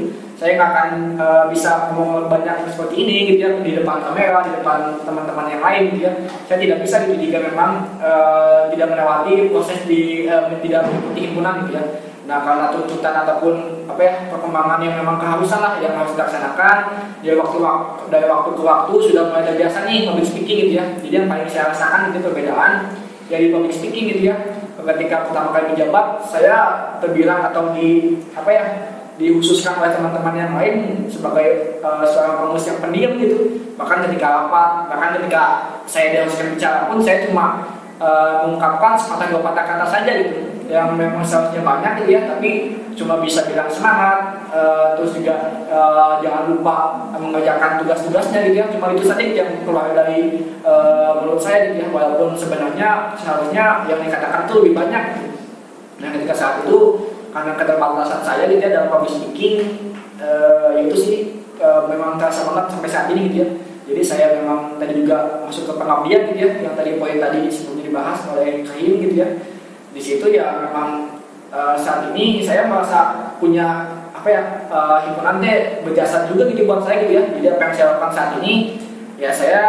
Saya 0.41 0.57
nggak 0.57 0.71
akan 0.73 0.89
eh, 1.21 1.45
bisa 1.53 1.71
ngomong 1.93 2.25
banyak 2.25 2.55
seperti 2.71 2.95
ini 2.97 3.15
gitu 3.29 3.39
ya 3.45 3.51
di 3.61 3.71
depan 3.77 4.01
kamera 4.01 4.41
di 4.41 4.51
depan 4.57 4.97
teman-teman 5.05 5.45
yang 5.51 5.61
lain 5.61 5.81
gitu 5.93 6.01
ya. 6.07 6.13
Saya 6.49 6.57
tidak 6.57 6.77
bisa 6.81 6.95
gitu 7.05 7.15
jika 7.19 7.37
memang 7.43 7.71
eh, 8.01 8.71
tidak 8.73 8.87
melewati 8.95 9.51
proses 9.53 9.79
di 9.85 10.25
eh, 10.25 10.43
tidak 10.65 10.89
mengikuti 10.89 11.19
himpunan 11.29 11.67
gitu 11.67 11.75
ya 11.77 11.85
Nah 12.29 12.45
karena 12.45 12.69
tuntutan 12.69 13.25
ataupun 13.25 13.53
apa 13.89 14.01
ya 14.01 14.13
perkembangan 14.29 14.77
yang 14.85 14.93
memang 15.01 15.17
keharusan 15.17 15.57
lah 15.57 15.73
yang 15.81 15.97
harus 15.97 16.13
dilaksanakan 16.13 16.77
dari 17.25 17.33
waktu 17.33 17.57
dari 18.13 18.25
waktu 18.29 18.49
ke 18.53 18.61
waktu 18.61 18.93
sudah 19.09 19.23
mulai 19.33 19.43
terbiasa 19.45 19.89
nih 19.89 20.05
public 20.05 20.27
speaking 20.29 20.57
gitu 20.67 20.73
ya. 20.77 20.85
Jadi 21.01 21.13
yang 21.17 21.27
paling 21.29 21.49
saya 21.49 21.73
rasakan 21.73 22.13
itu 22.13 22.21
perbedaan 22.21 22.71
dari 23.25 23.49
public 23.49 23.73
speaking 23.73 24.05
gitu 24.13 24.21
ya. 24.29 24.35
Ketika 24.81 25.29
pertama 25.29 25.53
kali 25.53 25.73
menjabat 25.73 26.25
saya 26.25 26.57
terbilang 27.01 27.41
atau 27.49 27.73
di 27.73 28.17
apa 28.37 28.49
ya 28.49 28.65
dikhususkan 29.17 29.77
oleh 29.77 29.93
teman-teman 29.93 30.33
yang 30.33 30.53
lain 30.57 31.05
sebagai 31.05 31.77
uh, 31.85 32.01
seorang 32.05 32.41
penulis 32.41 32.65
yang 32.65 32.79
pendiam 32.81 33.11
gitu. 33.17 33.37
Bahkan 33.77 34.09
ketika 34.09 34.27
rapat, 34.29 34.69
bahkan 34.93 35.09
ketika 35.17 35.43
saya 35.89 36.13
diharuskan 36.13 36.53
bicara 36.53 36.89
pun 36.89 37.01
saya 37.01 37.25
cuma 37.25 37.65
uh, 37.97 38.45
mengungkapkan 38.45 38.93
sepatah 38.97 39.27
dua 39.29 39.41
patah 39.41 39.65
kata 39.65 39.85
saja 39.89 40.11
gitu 40.21 40.50
yang 40.71 40.95
memang 40.95 41.19
seharusnya 41.19 41.67
banyak 41.67 41.91
gitu 41.99 42.09
ya 42.15 42.21
tapi 42.31 42.79
cuma 42.95 43.19
bisa 43.19 43.43
bilang 43.43 43.67
semangat 43.67 44.47
uh, 44.55 44.95
terus 44.95 45.19
juga 45.19 45.67
uh, 45.67 46.23
jangan 46.23 46.47
lupa 46.47 47.07
mengerjakan 47.19 47.83
tugas-tugasnya 47.83 48.39
gitu 48.47 48.55
ya. 48.63 48.65
Cuma 48.71 48.95
itu 48.95 49.03
saja 49.03 49.19
yang 49.19 49.51
keluar 49.67 49.91
dari 49.91 50.47
uh, 50.63 51.19
mulut 51.19 51.43
saya 51.43 51.71
gitu 51.71 51.83
ya. 51.83 51.87
Walaupun 51.91 52.39
sebenarnya 52.39 53.19
seharusnya 53.19 53.83
yang 53.91 53.99
dikatakan 53.99 54.47
itu 54.47 54.53
lebih 54.63 54.73
banyak. 54.79 55.03
Gitu. 55.11 55.29
nah 56.01 56.09
ketika 56.09 56.33
saat 56.33 56.55
itu 56.65 56.77
karena 57.29 57.53
keterbatasan 57.53 58.25
saya 58.25 58.49
gitu 58.49 58.57
ya 58.57 58.73
dalam 58.73 58.89
public 58.89 59.11
speaking 59.13 59.59
uh, 60.17 60.73
itu 60.79 60.95
sih 60.97 61.17
uh, 61.61 61.85
memang 61.85 62.17
terasa 62.17 62.47
banget 62.47 62.65
sampai 62.71 62.89
saat 62.89 63.07
ini 63.11 63.21
gitu 63.27 63.37
ya. 63.43 63.49
Jadi 63.91 64.01
saya 64.07 64.25
memang 64.39 64.79
tadi 64.79 65.03
juga 65.03 65.43
masuk 65.43 65.67
ke 65.67 65.73
pengabdian 65.75 66.31
gitu 66.31 66.39
ya 66.47 66.49
yang 66.63 66.79
tadi 66.79 66.95
poin 66.95 67.19
tadi 67.19 67.51
sebelumnya 67.51 67.85
dibahas 67.91 68.19
oleh 68.31 68.63
Kahim 68.63 69.03
gitu 69.03 69.15
ya 69.19 69.27
di 69.91 70.01
situ 70.01 70.31
ya 70.31 70.55
memang 70.67 71.19
uh, 71.51 71.75
saat 71.75 72.15
ini 72.15 72.39
saya 72.39 72.71
merasa 72.71 73.31
punya 73.37 73.99
apa 74.11 74.27
ya 74.27 74.41
uh, 74.71 75.03
himpunan 75.03 75.43
teh 75.43 75.83
berjasa 75.83 76.27
juga 76.31 76.47
gitu 76.51 76.67
buat 76.67 76.83
saya 76.83 77.03
gitu 77.03 77.13
ya. 77.15 77.23
Jadi 77.35 77.47
apa 77.51 77.61
yang 77.67 77.73
saya 77.75 77.85
lakukan 77.95 78.13
saat 78.13 78.31
ini 78.39 78.53
ya 79.19 79.31
saya 79.31 79.63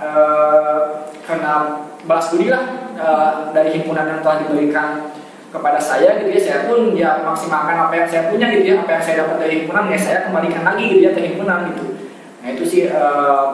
uh, 0.00 1.08
karena 1.24 1.84
balas 2.04 2.28
budi 2.34 2.50
lah 2.50 2.92
uh, 2.98 3.30
dari 3.54 3.78
himpunan 3.78 4.08
yang 4.08 4.20
telah 4.20 4.44
diberikan 4.44 4.88
kepada 5.52 5.80
saya 5.80 6.20
gitu 6.20 6.30
ya. 6.32 6.40
Saya 6.40 6.58
pun 6.68 6.92
ya 6.96 7.24
maksimalkan 7.24 7.76
apa 7.88 7.94
yang 7.96 8.08
saya 8.08 8.22
punya 8.28 8.46
gitu 8.52 8.64
ya. 8.72 8.74
Apa 8.84 8.90
yang 9.00 9.04
saya 9.04 9.16
dapat 9.24 9.36
dari 9.40 9.54
himpunan 9.64 9.84
ya 9.92 9.98
saya 10.00 10.18
kembalikan 10.28 10.62
lagi 10.64 10.84
gitu 10.88 11.00
ya 11.04 11.10
ke 11.16 11.20
himpunan 11.32 11.58
gitu. 11.72 11.84
Nah 12.42 12.48
itu 12.52 12.64
sih 12.66 12.82
uh, 12.90 13.46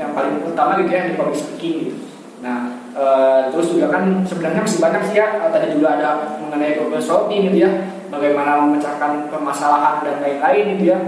yang 0.00 0.16
paling 0.16 0.40
utama 0.42 0.80
gitu 0.80 0.90
ya 0.90 1.08
di 1.08 1.14
public 1.14 1.36
speaking 1.36 1.76
gitu. 1.86 1.96
Nah 2.40 2.71
Uh, 2.92 3.48
terus 3.48 3.72
juga 3.72 3.88
kan 3.88 4.20
sebenarnya 4.20 4.68
masih 4.68 4.84
banyak 4.84 5.02
sih 5.08 5.16
ya 5.16 5.48
tadi 5.48 5.72
juga 5.72 5.96
ada 5.96 6.36
mengenai 6.44 6.76
problem 6.76 7.00
solving 7.00 7.48
gitu 7.48 7.64
ya 7.64 7.88
bagaimana 8.12 8.68
memecahkan 8.68 9.32
permasalahan 9.32 10.04
dan 10.04 10.20
lain-lain 10.20 10.76
gitu 10.76 10.84
ya. 10.92 10.98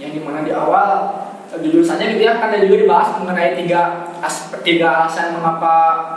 Yang 0.00 0.10
di 0.16 0.20
mana 0.24 0.40
di 0.40 0.48
awal 0.48 1.12
jujur 1.60 1.84
saja 1.84 2.08
gitu 2.08 2.24
ya 2.24 2.40
kan 2.40 2.48
ada 2.48 2.64
juga 2.64 2.88
dibahas 2.88 3.20
mengenai 3.20 3.52
tiga 3.52 4.08
aspek 4.24 4.64
tiga 4.64 5.04
alasan 5.04 5.36
mengapa 5.36 5.74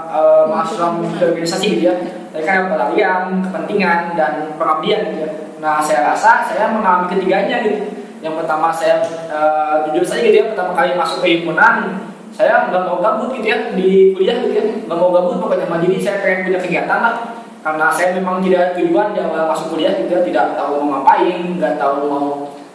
uh, 0.07 0.47
mahasiswa 0.47 0.95
organisasi 0.95 1.65
gitu 1.75 1.91
ya. 1.91 1.95
Tadi 2.31 2.43
kan 2.47 2.71
pelarian 2.71 3.43
kepentingan 3.43 4.15
dan 4.15 4.55
pengabdian 4.55 5.11
gitu 5.11 5.19
ya. 5.27 5.29
Nah 5.59 5.83
saya 5.83 6.15
rasa 6.15 6.47
saya 6.47 6.71
mengalami 6.71 7.11
ketiganya 7.11 7.59
gitu. 7.59 7.91
Yang 8.23 8.39
pertama 8.39 8.71
saya 8.71 9.03
uh, 9.27 9.83
jujur 9.91 10.07
saja 10.07 10.23
gitu 10.23 10.37
ya 10.39 10.45
pertama 10.55 10.71
kali 10.79 10.95
masuk 10.95 11.27
ke 11.27 11.27
himpunan 11.27 12.07
saya 12.33 12.67
nggak 12.73 12.83
mau 12.89 12.97
gabut 12.97 13.29
gitu 13.37 13.45
ya 13.45 13.69
di 13.77 14.11
kuliah 14.17 14.41
gitu 14.41 14.53
ya. 14.57 14.65
Nggak 14.89 14.97
mau 14.97 15.13
gabut 15.13 15.37
pokoknya 15.37 15.69
jadi 15.69 15.97
saya 16.01 16.17
pengen 16.25 16.39
punya 16.49 16.59
kegiatan 16.59 16.99
lah. 16.99 17.15
Karena 17.63 17.87
saya 17.95 18.19
memang 18.19 18.43
tidak 18.43 18.75
tujuan 18.75 19.15
di 19.15 19.23
awal 19.23 19.47
masuk 19.47 19.71
kuliah 19.71 19.95
juga 19.95 20.19
tidak 20.25 20.59
tahu 20.59 20.83
mau 20.83 20.99
ngapain 20.99 21.55
nggak 21.55 21.79
tahu 21.79 22.11
mau 22.11 22.27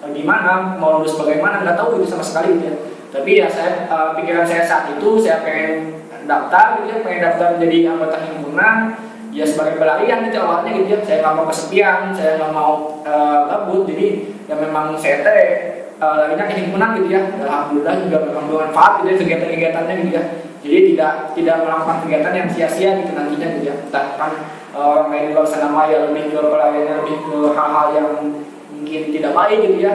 gimana 0.09 0.81
mau 0.81 0.97
lulus 0.97 1.21
bagaimana 1.21 1.61
nggak 1.61 1.77
tahu 1.77 2.01
itu 2.01 2.09
sama 2.09 2.25
sekali 2.25 2.57
gitu 2.57 2.73
ya. 2.73 2.77
Tapi 3.13 3.31
ya 3.37 3.47
saya 3.53 3.85
uh, 3.93 4.17
pikiran 4.17 4.49
saya 4.49 4.65
saat 4.65 4.89
itu 4.97 5.21
saya 5.21 5.45
pengen 5.45 6.01
daftar 6.25 6.81
gitu 6.81 6.89
ya 6.89 6.97
pengen 7.05 7.21
daftar 7.21 7.47
menjadi 7.59 7.77
anggota 7.93 8.17
himpunan. 8.25 8.77
Ya 9.29 9.45
sebagai 9.45 9.77
pelarian 9.77 10.25
gitu 10.25 10.41
awalnya 10.41 10.73
gitu 10.73 10.89
ya. 10.89 10.99
Saya 11.05 11.17
nggak 11.21 11.35
mau 11.37 11.47
kesepian 11.53 12.01
saya 12.17 12.31
nggak 12.41 12.53
mau 12.57 12.73
uh, 13.05 13.39
gabut. 13.45 13.85
Jadi 13.85 14.33
ya 14.49 14.57
memang 14.57 14.97
saya 14.97 15.21
teh 15.21 15.45
uh, 15.99 16.15
larinya 16.25 16.45
ke 16.47 16.55
himpunan 16.59 16.91
gitu 16.99 17.09
ya. 17.13 17.23
Alhamdulillah 17.39 17.95
juga 18.07 18.19
bermanfaat 18.31 18.93
gitu 19.03 19.09
ya 19.11 19.17
kegiatan-kegiatannya 19.21 19.95
gitu 20.03 20.11
ya. 20.15 20.23
Jadi 20.59 20.79
tidak 20.95 21.13
tidak 21.39 21.57
melakukan 21.63 21.97
kegiatan 22.03 22.33
yang 22.35 22.49
sia-sia 22.51 22.91
gitu 23.03 23.11
nantinya 23.15 23.47
gitu 23.59 23.65
ya. 23.71 23.75
Kan 23.93 24.33
uh, 24.75 24.87
orang 24.97 25.07
lain 25.13 25.25
di 25.29 25.33
luar 25.35 25.47
sana 25.47 25.69
maya 25.71 26.09
lebih 26.11 26.35
ke 26.35 26.41
pelariannya 26.41 26.95
lebih 27.05 27.17
ke 27.23 27.37
hal-hal 27.55 27.87
yang 27.95 28.09
mungkin 28.75 29.01
tidak 29.15 29.33
baik 29.35 29.59
gitu 29.67 29.79
ya. 29.83 29.93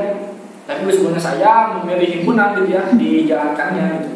Tapi 0.63 0.87
sebenarnya 0.87 1.19
saya 1.19 1.51
memilih 1.75 2.09
himpunan 2.19 2.55
gitu 2.55 2.67
ya 2.71 2.81
dijalankannya 2.95 3.85
gitu. 3.99 4.09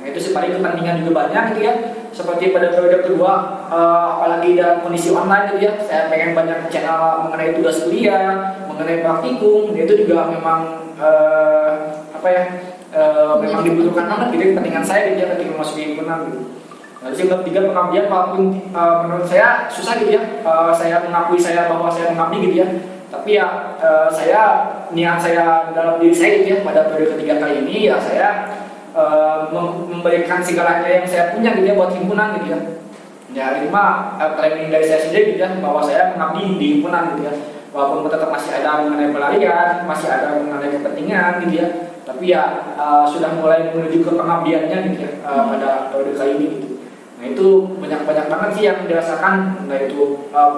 Nah 0.00 0.06
itu 0.08 0.18
sih 0.18 0.32
paling 0.32 0.56
kepentingan 0.56 1.04
juga 1.04 1.12
banyak 1.24 1.44
gitu 1.52 1.60
ya 1.68 1.74
seperti 2.12 2.52
pada 2.52 2.76
periode 2.76 3.08
kedua 3.08 3.64
uh, 3.72 4.20
apalagi 4.20 4.54
dalam 4.60 4.84
kondisi 4.84 5.08
online 5.10 5.56
gitu 5.56 5.66
ya 5.66 5.72
saya 5.80 6.12
pengen 6.12 6.36
banyak 6.36 6.68
channel 6.68 7.26
mengenai 7.26 7.56
tugas 7.56 7.82
kuliah 7.88 8.54
mengenai 8.68 9.00
praktikum 9.00 9.72
itu 9.72 9.92
juga 10.04 10.28
memang 10.28 10.92
uh, 11.00 11.72
apa 12.12 12.28
ya 12.28 12.44
uh, 12.92 13.40
memang 13.40 13.64
dibutuhkan 13.64 14.06
banget 14.12 14.28
gitu 14.36 14.42
kepentingan 14.52 14.84
saya 14.84 15.12
gitu 15.12 15.24
ya 15.24 15.28
ketika 15.34 15.56
masuk 15.56 15.74
di 15.80 15.82
himpunan 15.92 16.18
gitu. 16.28 16.40
Lalu 17.02 17.18
yang 17.18 17.30
ketiga 17.42 17.60
pengabdian 17.66 18.06
walaupun 18.06 18.42
uh, 18.70 18.96
menurut 19.02 19.26
saya 19.26 19.66
susah 19.66 19.98
gitu 19.98 20.14
ya 20.14 20.22
uh, 20.46 20.70
saya 20.70 21.02
mengakui 21.02 21.40
saya 21.40 21.66
bahwa 21.66 21.90
saya 21.90 22.14
mengabdi 22.14 22.46
gitu 22.46 22.56
ya 22.62 22.68
tapi 23.10 23.36
ya 23.36 23.74
uh, 23.82 24.08
saya 24.08 24.70
niat 24.94 25.18
saya 25.18 25.74
dalam 25.74 25.98
diri 25.98 26.14
saya 26.14 26.40
gitu 26.40 26.48
ya 26.54 26.58
pada 26.62 26.88
periode 26.88 27.18
ketiga 27.18 27.42
kali 27.42 27.66
ini 27.66 27.90
ya 27.90 27.98
saya 27.98 28.46
uh, 28.96 29.48
memberikan 29.88 30.40
segalanya 30.44 30.88
yang 30.88 31.06
saya 31.08 31.32
punya 31.34 31.52
gitu 31.56 31.66
ya 31.72 31.74
buat 31.76 31.92
himpunan 31.92 32.40
gitu 32.40 32.46
ya. 32.52 32.60
Ya 33.32 33.46
ini 33.60 33.72
mah 33.72 34.20
uh, 34.20 34.36
planning 34.36 34.68
dari 34.68 34.84
saya 34.84 35.08
sendiri 35.08 35.34
gitu 35.34 35.40
ya 35.40 35.50
bahwa 35.60 35.80
saya 35.84 36.12
mengabdi 36.14 36.60
di 36.60 36.66
himpunan 36.78 37.16
gitu 37.16 37.22
ya. 37.28 37.34
Walaupun 37.72 38.12
tetap 38.12 38.28
masih 38.28 38.52
ada 38.60 38.84
mengenai 38.84 39.08
pelarian 39.16 39.88
masih 39.88 40.08
ada 40.12 40.36
mengenai 40.36 40.76
kepentingan 40.76 41.32
gitu 41.44 41.54
ya. 41.60 41.68
Tapi 42.02 42.24
ya 42.28 42.42
uh, 42.76 43.08
sudah 43.08 43.30
mulai 43.40 43.72
menuju 43.72 44.04
ke 44.04 44.12
pengabdiannya 44.12 44.78
gitu 44.92 44.98
ya 45.00 45.10
uh, 45.24 45.48
pada 45.48 45.88
periode 45.88 46.12
kali 46.18 46.32
ini 46.36 46.46
gitu. 46.60 46.68
Nah 47.22 47.24
itu 47.30 47.48
banyak-banyak 47.78 48.26
banget 48.26 48.50
sih 48.58 48.64
yang 48.68 48.78
dirasakan. 48.84 49.64
Nah 49.70 49.78
itu 49.80 50.28
uh, 50.34 50.52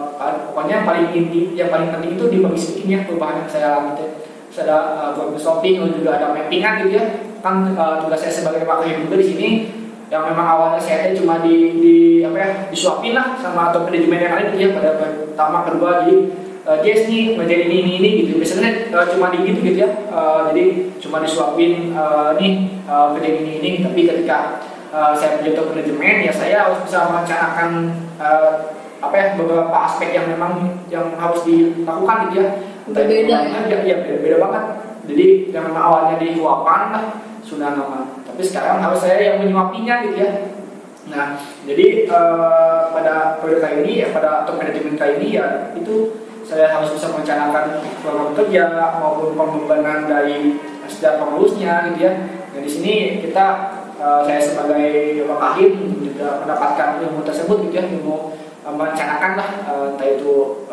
pokoknya 0.51 0.83
yang 0.83 0.87
paling 0.89 1.07
inti 1.15 1.55
yang 1.55 1.71
paling 1.71 1.93
penting 1.95 2.19
itu 2.19 2.25
di 2.33 2.39
bagian 2.43 2.89
ya 2.89 2.99
perubahan 3.07 3.45
yang 3.45 3.51
saya 3.53 3.67
alami 3.77 3.95
gitu 3.95 4.34
ada 4.63 5.11
uh, 5.11 5.35
shopping 5.35 5.83
juga 5.99 6.21
ada 6.21 6.31
mappingan 6.31 6.87
gitu 6.87 7.01
ya. 7.01 7.05
Kan 7.43 7.75
uh, 7.75 8.01
tugas 8.01 8.23
saya 8.23 8.33
sebagai 8.33 8.65
wakil 8.65 9.05
juga 9.05 9.17
di 9.19 9.27
sini 9.27 9.49
yang 10.13 10.31
memang 10.31 10.47
awalnya 10.47 10.81
saya 10.81 11.11
cuma 11.17 11.43
di, 11.43 11.81
di 11.81 11.95
apa 12.23 12.37
ya 12.39 12.49
disuapin 12.71 13.17
lah 13.17 13.35
sama 13.41 13.73
atau 13.73 13.83
manajemen 13.89 14.21
yang 14.21 14.35
lain 14.37 14.47
gitu 14.55 14.61
ya 14.69 14.71
pada 14.77 14.91
pertama 15.01 15.59
kedua 15.67 15.91
jadi 16.05 16.17
uh, 16.69 16.79
Jess 16.85 17.11
nih 17.11 17.35
ini 17.35 17.77
ini 17.83 17.93
ini 17.99 18.09
gitu. 18.25 18.39
Biasanya 18.39 18.95
uh, 18.95 19.07
cuma 19.11 19.35
di 19.35 19.39
gitu 19.43 19.61
gitu 19.65 19.79
ya. 19.83 19.91
Uh, 20.09 20.53
jadi 20.53 20.65
cuma 21.03 21.19
disuapin 21.25 21.93
uh, 21.97 22.37
nih 22.39 22.79
uh, 22.87 23.11
menjadi 23.13 23.39
ini 23.43 23.53
ini. 23.59 23.71
Tapi 23.83 24.01
ketika 24.07 24.63
uh, 24.95 25.13
saya 25.19 25.43
menjadi 25.43 25.67
manajemen 25.67 26.17
ya 26.25 26.33
saya 26.33 26.57
harus 26.69 26.79
bisa 26.87 27.11
merencanakan 27.11 27.71
uh, 28.23 28.53
apa 29.05 29.15
ya 29.21 29.27
beberapa 29.37 29.77
aspek 29.85 30.17
yang 30.17 30.33
memang 30.33 30.81
yang 30.89 31.13
harus 31.21 31.45
dilakukan 31.45 32.33
gitu 32.33 32.41
ya 32.41 32.49
berbeda 32.89 33.37
ya, 33.69 33.81
ya 33.81 33.97
beda, 34.03 34.37
banget. 34.41 34.65
Jadi 35.05 35.27
yang 35.53 35.69
awalnya 35.77 36.17
di 36.17 36.41
lah 36.41 37.05
sudah 37.45 37.77
nama 37.77 38.09
tapi 38.25 38.41
sekarang 38.41 38.83
harus 38.83 38.99
saya 38.99 39.21
yang 39.21 39.47
menyuapinya 39.47 40.03
gitu 40.09 40.17
ya. 40.27 40.31
Nah 41.07 41.39
jadi 41.69 42.09
uh, 42.11 42.91
pada 42.91 43.39
periode 43.39 43.63
kali 43.63 43.77
ini 43.87 43.93
ya 44.03 44.09
pada 44.11 44.43
atau 44.43 44.59
manajemen 44.59 44.99
kali 44.99 45.23
ini 45.23 45.39
ya 45.39 45.71
itu 45.79 46.19
saya 46.43 46.75
harus 46.75 46.93
bisa 46.93 47.15
merencanakan 47.15 47.79
program 48.03 48.35
kerja 48.35 48.65
maupun 48.99 49.39
pembebanan 49.39 50.11
dari 50.11 50.59
setiap 50.91 51.23
pengurusnya 51.23 51.95
gitu 51.95 52.11
ya. 52.11 52.13
Dan 52.51 52.61
di 52.67 52.71
sini 52.71 52.95
kita 53.23 53.47
uh, 54.03 54.27
saya 54.27 54.43
sebagai 54.43 55.23
wakahim 55.31 55.95
juga 56.03 56.43
mendapatkan 56.43 57.07
ilmu 57.07 57.23
tersebut 57.23 57.71
gitu 57.71 57.75
ya 57.79 57.85
ilmu 57.87 58.35
uh, 58.67 58.75
merencanakan 58.75 59.33
lah 59.39 59.49
uh, 59.71 59.87
entah 59.95 60.09
itu 60.11 60.64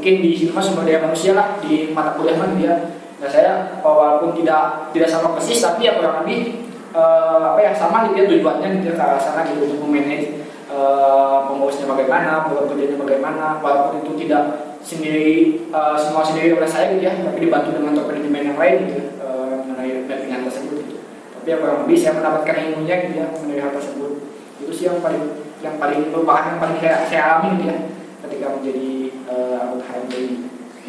mungkin 0.00 0.24
di 0.24 0.32
sini 0.32 0.56
sumber 0.56 0.88
daya 0.88 1.04
manusia 1.04 1.36
lah 1.36 1.60
di 1.60 1.92
mata 1.92 2.16
kuliah 2.16 2.40
mana 2.40 2.56
dia 2.56 2.74
Nah 3.20 3.28
saya 3.28 3.76
walaupun 3.84 4.32
tidak 4.32 4.88
tidak 4.96 5.12
sama 5.12 5.36
persis 5.36 5.60
tapi 5.60 5.84
ya 5.84 6.00
kurang 6.00 6.24
lebih 6.24 6.64
uh, 6.96 7.52
apa 7.52 7.60
ya 7.60 7.72
sama 7.76 8.08
gitu 8.08 8.16
ya 8.16 8.26
tujuannya 8.32 8.80
gitu 8.80 8.86
ya, 8.88 8.94
ke 8.96 9.02
arah 9.04 9.20
sana 9.20 9.44
gitu 9.44 9.68
untuk 9.68 9.84
memanage 9.84 10.40
uh, 10.72 11.44
pengurusnya 11.44 11.84
bagaimana, 11.84 12.48
kerjanya 12.48 12.96
bagaimana, 12.96 13.60
walaupun 13.60 14.00
itu 14.00 14.24
tidak 14.24 14.72
sendiri 14.80 15.60
uh, 15.68 16.00
semua 16.00 16.24
sendiri 16.24 16.56
oleh 16.56 16.64
saya 16.64 16.96
gitu 16.96 17.04
ya, 17.04 17.12
tapi 17.20 17.44
dibantu 17.44 17.76
dengan 17.76 17.92
top 17.92 18.08
manajemen 18.08 18.56
yang 18.56 18.58
lain 18.58 18.76
gitu 18.88 19.02
uh, 19.20 19.68
mengenai 19.68 20.08
mappingan 20.08 20.40
tersebut 20.48 20.80
gitu. 20.88 20.96
Tapi 21.36 21.46
ya 21.52 21.56
kurang 21.60 21.84
lebih 21.84 21.96
saya 22.00 22.16
mendapatkan 22.16 22.56
ilmunya 22.56 22.96
gitu 23.04 23.14
ya 23.20 23.26
mengenai 23.36 23.60
hal 23.60 23.72
tersebut. 23.76 24.12
Itu 24.64 24.72
sih 24.72 24.88
yang 24.88 25.04
paling 25.04 25.24
yang 25.60 25.76
paling 25.76 26.08
merupakan 26.08 26.56
yang 26.56 26.56
paling 26.56 26.76
saya, 26.80 27.04
saya 27.04 27.20
alami 27.20 27.60
gitu 27.60 27.64
ya 27.68 27.76
ketika 28.24 28.46
menjadi 28.56 28.88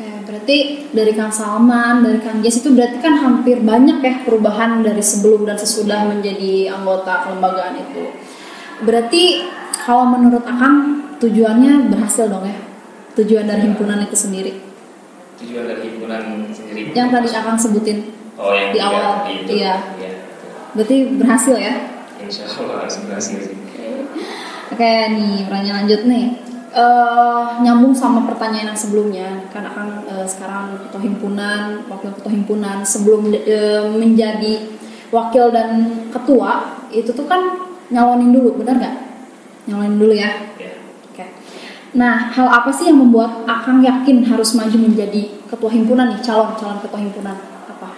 Ya, 0.01 0.23
berarti 0.23 0.87
dari 0.95 1.11
Kang 1.13 1.29
Salman, 1.29 2.01
dari 2.01 2.17
Kang 2.23 2.39
Jas 2.39 2.63
itu 2.63 2.71
berarti 2.71 3.03
kan 3.03 3.19
hampir 3.19 3.59
banyak 3.59 3.99
ya 3.99 4.13
perubahan 4.23 4.81
dari 4.81 5.03
sebelum 5.03 5.43
dan 5.43 5.59
sesudah 5.59 6.07
menjadi 6.07 6.71
anggota 6.71 7.27
kelembagaan 7.27 7.75
itu. 7.75 8.09
Berarti 8.81 9.45
kalau 9.83 10.09
menurut 10.09 10.41
Akang 10.47 11.05
tujuannya 11.19 11.91
berhasil 11.91 12.31
dong 12.31 12.47
ya? 12.47 12.57
Tujuan 13.19 13.45
dari 13.45 13.67
himpunan 13.67 13.99
itu 14.01 14.15
sendiri? 14.15 14.53
Tujuan 15.43 15.67
dari 15.67 15.81
himpunan 15.91 16.49
sendiri? 16.55 16.95
Yang 16.95 17.09
tadi 17.11 17.29
Akang 17.35 17.59
sebutin 17.59 18.15
oh, 18.39 18.55
yang 18.55 18.71
di 18.71 18.79
awal, 18.79 19.27
itu. 19.27 19.59
iya. 19.59 19.75
iya. 19.99 20.11
Berarti 20.71 20.97
berhasil 21.19 21.55
ya? 21.59 21.73
Insya 22.23 22.47
Allah 22.47 22.87
berhasil 22.87 23.37
sih. 23.43 23.57
Oke, 24.71 24.93
nih 25.11 25.43
pertanyaan 25.51 25.83
lanjut 25.83 26.01
nih 26.07 26.25
uh, 26.75 27.59
nyambung 27.59 27.91
sama 27.95 28.23
pertanyaan 28.27 28.71
yang 28.71 28.79
sebelumnya 28.79 29.27
karena 29.51 29.69
kan 29.71 29.87
uh, 30.07 30.25
sekarang 30.27 30.79
ketua 30.87 31.01
himpunan 31.03 31.61
wakil 31.87 32.11
ketua 32.15 32.31
himpunan 32.31 32.77
sebelum 32.83 33.31
uh, 33.31 33.85
menjadi 33.95 34.71
wakil 35.11 35.51
dan 35.51 36.01
ketua 36.09 36.81
itu 36.91 37.11
tuh 37.11 37.27
kan 37.27 37.59
nyalonin 37.91 38.31
dulu 38.31 38.63
benar 38.63 38.79
nggak? 38.79 38.95
Nyalonin 39.67 39.95
dulu 39.99 40.13
ya? 40.15 40.31
Yeah. 40.55 40.79
oke. 41.11 41.15
Okay. 41.15 41.27
nah 41.91 42.31
hal 42.31 42.47
apa 42.47 42.71
sih 42.71 42.87
yang 42.87 43.03
membuat 43.03 43.43
akang 43.43 43.83
yakin 43.83 44.23
harus 44.23 44.55
maju 44.55 44.77
menjadi 44.79 45.27
ketua 45.51 45.67
himpunan 45.67 46.15
nih 46.15 46.23
calon 46.23 46.55
calon 46.55 46.79
ketua 46.79 46.99
himpunan? 47.03 47.35
Apa? 47.67 47.89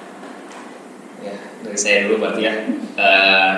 Ya 1.22 1.38
dari 1.62 1.78
saya 1.78 2.10
dulu 2.10 2.26
berarti 2.26 2.42
ya. 2.42 2.54
Uh, 2.98 3.56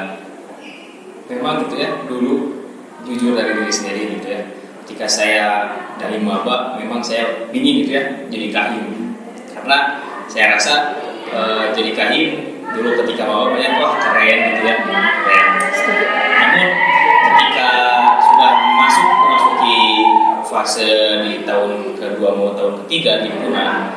memang 1.25 1.65
gitu 1.65 1.75
ya 1.81 2.05
dulu 2.05 2.61
jujur 3.05 3.33
dari 3.33 3.57
diri 3.57 3.73
sendiri 3.73 4.01
gitu 4.17 4.27
ya 4.29 4.41
ketika 4.85 5.09
saya 5.09 5.65
dari 5.97 6.21
maba 6.21 6.77
memang 6.77 7.01
saya 7.01 7.49
ingin 7.49 7.81
gitu 7.81 7.91
ya 7.97 8.03
jadi 8.29 8.47
kahim 8.53 8.85
karena 9.57 9.97
saya 10.29 10.53
rasa 10.53 10.93
e, 11.25 11.39
jadi 11.73 11.91
kahim 11.97 12.29
dulu 12.69 12.93
ketika 13.01 13.25
maba 13.25 13.57
banyak 13.57 13.81
wah 13.81 13.97
keren 13.97 14.39
gitu 14.53 14.61
ya 14.69 14.75
keren. 14.85 15.45
Namun 16.37 16.69
ketika 17.33 17.69
sudah 18.29 18.53
masuk 18.77 19.07
memasuki 19.09 19.81
fase 20.45 20.91
di 21.25 21.33
tahun 21.49 21.97
kedua 21.97 22.29
mau 22.37 22.53
tahun 22.53 22.85
ketiga 22.85 23.25
di 23.25 23.33
himpunan 23.33 23.89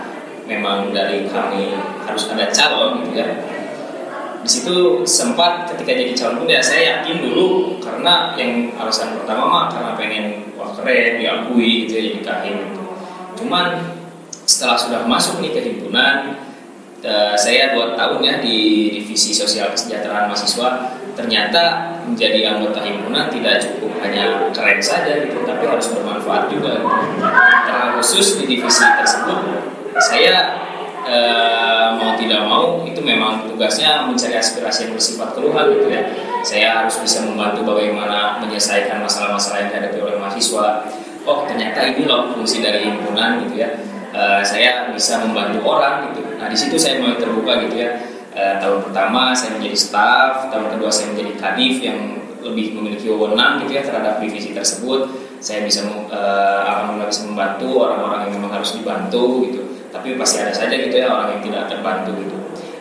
memang 0.48 0.96
dari 0.96 1.28
kami 1.28 1.76
harus 2.08 2.32
ada 2.32 2.48
calon 2.48 3.04
gitu 3.04 3.20
ya. 3.20 3.28
Di 4.38 4.48
situ 4.48 5.04
sempat 5.04 5.68
ketika 5.74 5.92
jadi 5.92 6.12
calon 6.16 6.40
pun 6.44 6.48
ya 6.48 6.64
saya 6.64 7.04
yakin 7.04 7.20
dulu 7.20 7.76
karena 7.82 8.32
yang 8.40 8.72
alasan 8.80 9.12
pertama 9.20 9.44
mah 9.44 9.64
karena 9.68 9.92
pengen 9.98 10.48
keren 10.78 11.18
diakui 11.18 11.84
gitu 11.86 11.92
ya 11.98 12.10
kahim 12.22 12.54
gitu. 12.70 12.82
Cuman 13.42 13.94
setelah 14.48 14.78
sudah 14.78 15.00
masuk 15.04 15.42
nih 15.44 15.52
ke 15.52 15.60
himpunan 15.60 16.38
uh, 17.04 17.36
saya 17.36 17.76
dua 17.76 17.92
tahun 17.98 18.20
ya 18.24 18.34
di 18.40 18.88
divisi 18.96 19.36
sosial 19.36 19.74
kesejahteraan 19.74 20.30
mahasiswa 20.30 20.96
ternyata 21.18 21.94
menjadi 22.06 22.56
anggota 22.56 22.80
himpunan 22.80 23.28
tidak 23.28 23.60
cukup 23.60 23.92
hanya 24.00 24.48
keren 24.54 24.80
saja 24.80 25.18
gitu 25.20 25.44
tapi 25.44 25.66
harus 25.66 25.90
bermanfaat 25.92 26.48
juga 26.48 26.78
gitu. 26.80 27.26
khusus 27.98 28.40
di 28.40 28.56
divisi 28.56 28.86
tersebut 28.86 29.38
saya 29.98 30.64
Eh, 31.08 31.88
mau 31.96 32.12
tidak 32.20 32.44
mau 32.44 32.84
itu 32.84 33.00
memang 33.00 33.48
tugasnya 33.48 34.04
mencari 34.04 34.36
aspirasi 34.36 34.84
yang 34.84 34.92
bersifat 34.92 35.32
keluhan 35.32 35.72
gitu 35.72 35.88
ya. 35.88 36.04
Saya 36.48 36.80
harus 36.80 36.96
bisa 37.04 37.20
membantu 37.28 37.60
bagaimana 37.76 38.40
menyelesaikan 38.40 39.04
masalah-masalah 39.04 39.68
yang 39.68 39.68
dihadapi 39.68 40.00
oleh 40.00 40.16
mahasiswa. 40.16 40.88
Oh 41.28 41.44
ternyata 41.44 41.84
ini 41.84 42.08
loh 42.08 42.32
fungsi 42.32 42.64
dari 42.64 42.88
himpunan 42.88 43.44
gitu 43.44 43.60
ya. 43.60 43.68
Uh, 44.16 44.40
saya 44.40 44.88
bisa 44.88 45.20
membantu 45.20 45.60
orang 45.68 46.08
gitu. 46.08 46.24
Nah 46.40 46.48
di 46.48 46.56
situ 46.56 46.80
saya 46.80 47.04
mulai 47.04 47.20
terbuka 47.20 47.52
gitu 47.68 47.84
ya. 47.84 48.00
Uh, 48.32 48.56
tahun 48.64 48.80
pertama 48.88 49.36
saya 49.36 49.60
menjadi 49.60 49.76
staff, 49.76 50.48
tahun 50.48 50.72
kedua 50.72 50.88
saya 50.88 51.12
menjadi 51.12 51.32
kadif 51.36 51.84
yang 51.84 52.16
lebih 52.40 52.72
memiliki 52.80 53.12
wewenang 53.12 53.60
gitu 53.60 53.76
ya 53.76 53.82
terhadap 53.84 54.16
divisi 54.24 54.56
tersebut. 54.56 55.28
saya 55.38 55.62
bisa 55.62 55.86
uh, 55.86 56.66
alhamdulillah 56.66 57.06
bisa 57.14 57.22
membantu 57.30 57.86
orang-orang 57.86 58.26
yang 58.26 58.42
memang 58.42 58.58
harus 58.58 58.74
dibantu 58.74 59.46
gitu 59.46 59.62
tapi 59.94 60.18
pasti 60.18 60.42
ada 60.42 60.50
saja 60.50 60.74
gitu 60.74 60.98
ya 60.98 61.14
orang 61.14 61.38
yang 61.38 61.42
tidak 61.46 61.70
terbantu 61.70 62.10
gitu 62.26 62.37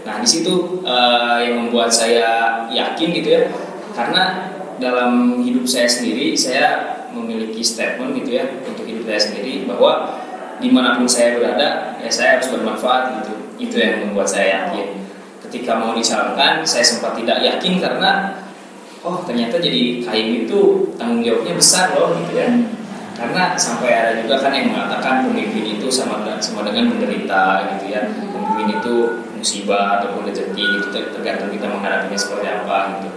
nah 0.07 0.23
di 0.23 0.27
situ 0.27 0.79
uh, 0.87 1.43
yang 1.43 1.67
membuat 1.67 1.91
saya 1.91 2.63
yakin 2.71 3.11
gitu 3.11 3.27
ya 3.35 3.43
karena 3.91 4.55
dalam 4.79 5.43
hidup 5.43 5.67
saya 5.67 5.89
sendiri 5.89 6.31
saya 6.31 6.95
memiliki 7.11 7.59
statement 7.59 8.15
gitu 8.23 8.39
ya 8.39 8.45
untuk 8.63 8.87
hidup 8.87 9.03
saya 9.09 9.19
sendiri 9.19 9.67
bahwa 9.67 10.15
di 10.57 10.69
mana 10.73 10.97
pun 10.97 11.05
saya 11.05 11.37
berada 11.37 11.97
ya 12.01 12.09
saya 12.09 12.37
harus 12.37 12.49
bermanfaat 12.49 13.21
gitu. 13.21 13.33
Itu 13.57 13.75
yang 13.77 14.09
membuat 14.09 14.29
saya 14.29 14.69
yakin. 14.69 15.01
Ketika 15.47 15.77
mau 15.77 15.93
dicalonkan 15.93 16.65
saya 16.65 16.85
sempat 16.85 17.17
tidak 17.17 17.41
yakin 17.41 17.81
karena 17.81 18.41
oh 19.05 19.21
ternyata 19.23 19.61
jadi 19.61 20.01
kain 20.03 20.45
itu 20.45 20.91
tanggung 20.97 21.21
jawabnya 21.21 21.53
besar 21.57 21.93
loh 21.97 22.13
gitu 22.25 22.37
ya. 22.37 22.49
Karena 23.17 23.57
sampai 23.57 23.89
ada 23.89 24.11
juga 24.21 24.37
kan 24.37 24.53
yang 24.53 24.69
mengatakan 24.69 25.25
pemimpin 25.25 25.77
itu 25.77 25.89
sama 25.89 26.21
sama 26.37 26.61
dengan 26.69 26.93
menderita 26.93 27.65
gitu 27.73 27.85
ya. 27.89 28.01
Pemimpin 28.13 28.77
itu 28.77 28.95
musibah 29.37 30.01
ataupun 30.01 30.27
rezeki 30.27 30.65
gitu 30.81 30.87
tergantung 31.13 31.53
kita 31.53 31.69
menghadapinya 31.69 32.17
seperti 32.17 32.47
apa 32.49 32.77
gitu. 32.97 33.09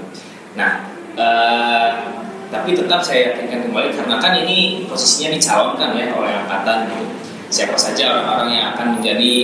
Nah 0.54 0.92
uh, 1.16 1.88
tapi 2.50 2.74
tetap 2.74 3.00
saya 3.00 3.32
yakinkan 3.32 3.70
kembali 3.70 3.94
karena 3.94 4.16
kan 4.18 4.32
ini 4.42 4.84
posisinya 4.90 5.38
dicalonkan 5.38 5.90
ya 5.96 6.12
oleh 6.14 6.32
angkatan 6.44 6.90
gitu. 6.92 7.06
Siapa 7.50 7.74
saja 7.74 8.14
orang-orang 8.14 8.48
yang 8.54 8.66
akan 8.76 8.86
menjadi 9.00 9.34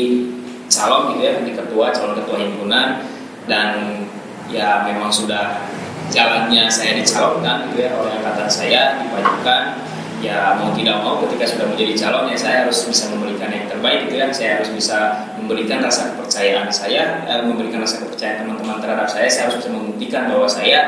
calon 0.71 1.15
gitu 1.15 1.23
ya 1.27 1.33
di 1.43 1.53
ketua 1.55 1.91
calon 1.91 2.15
ketua 2.23 2.37
himpunan 2.39 3.03
dan 3.47 4.03
ya 4.51 4.83
memang 4.87 5.11
sudah 5.11 5.67
jalannya 6.11 6.71
saya 6.71 6.99
dicalonkan 6.99 7.67
gitu 7.71 7.87
ya 7.87 7.91
oleh 7.99 8.13
angkatan 8.23 8.47
saya 8.51 8.83
dipajukan 9.03 9.86
ya 10.27 10.59
mau 10.59 10.75
tidak 10.75 10.99
mau 11.07 11.23
ketika 11.23 11.45
sudah 11.47 11.67
menjadi 11.71 11.95
calon 11.95 12.27
ya 12.29 12.39
saya 12.39 12.57
harus 12.67 12.79
bisa 12.83 13.07
memberikan 13.15 13.49
yang 13.55 13.67
terbaik 13.71 14.11
gitu 14.11 14.19
ya 14.19 14.27
saya 14.35 14.59
harus 14.59 14.71
bisa 14.75 14.99
memberikan 15.39 15.79
rasa 15.79 16.11
kepercayaan 16.13 16.67
saya 16.75 17.23
eh, 17.31 17.41
memberikan 17.47 17.87
rasa 17.87 18.03
kepercayaan 18.03 18.43
teman-teman 18.43 18.79
terhadap 18.83 19.09
saya. 19.09 19.29
Saya 19.31 19.43
harus 19.49 19.63
bisa 19.63 19.71
membuktikan 19.71 20.23
bahwa 20.27 20.49
saya 20.51 20.79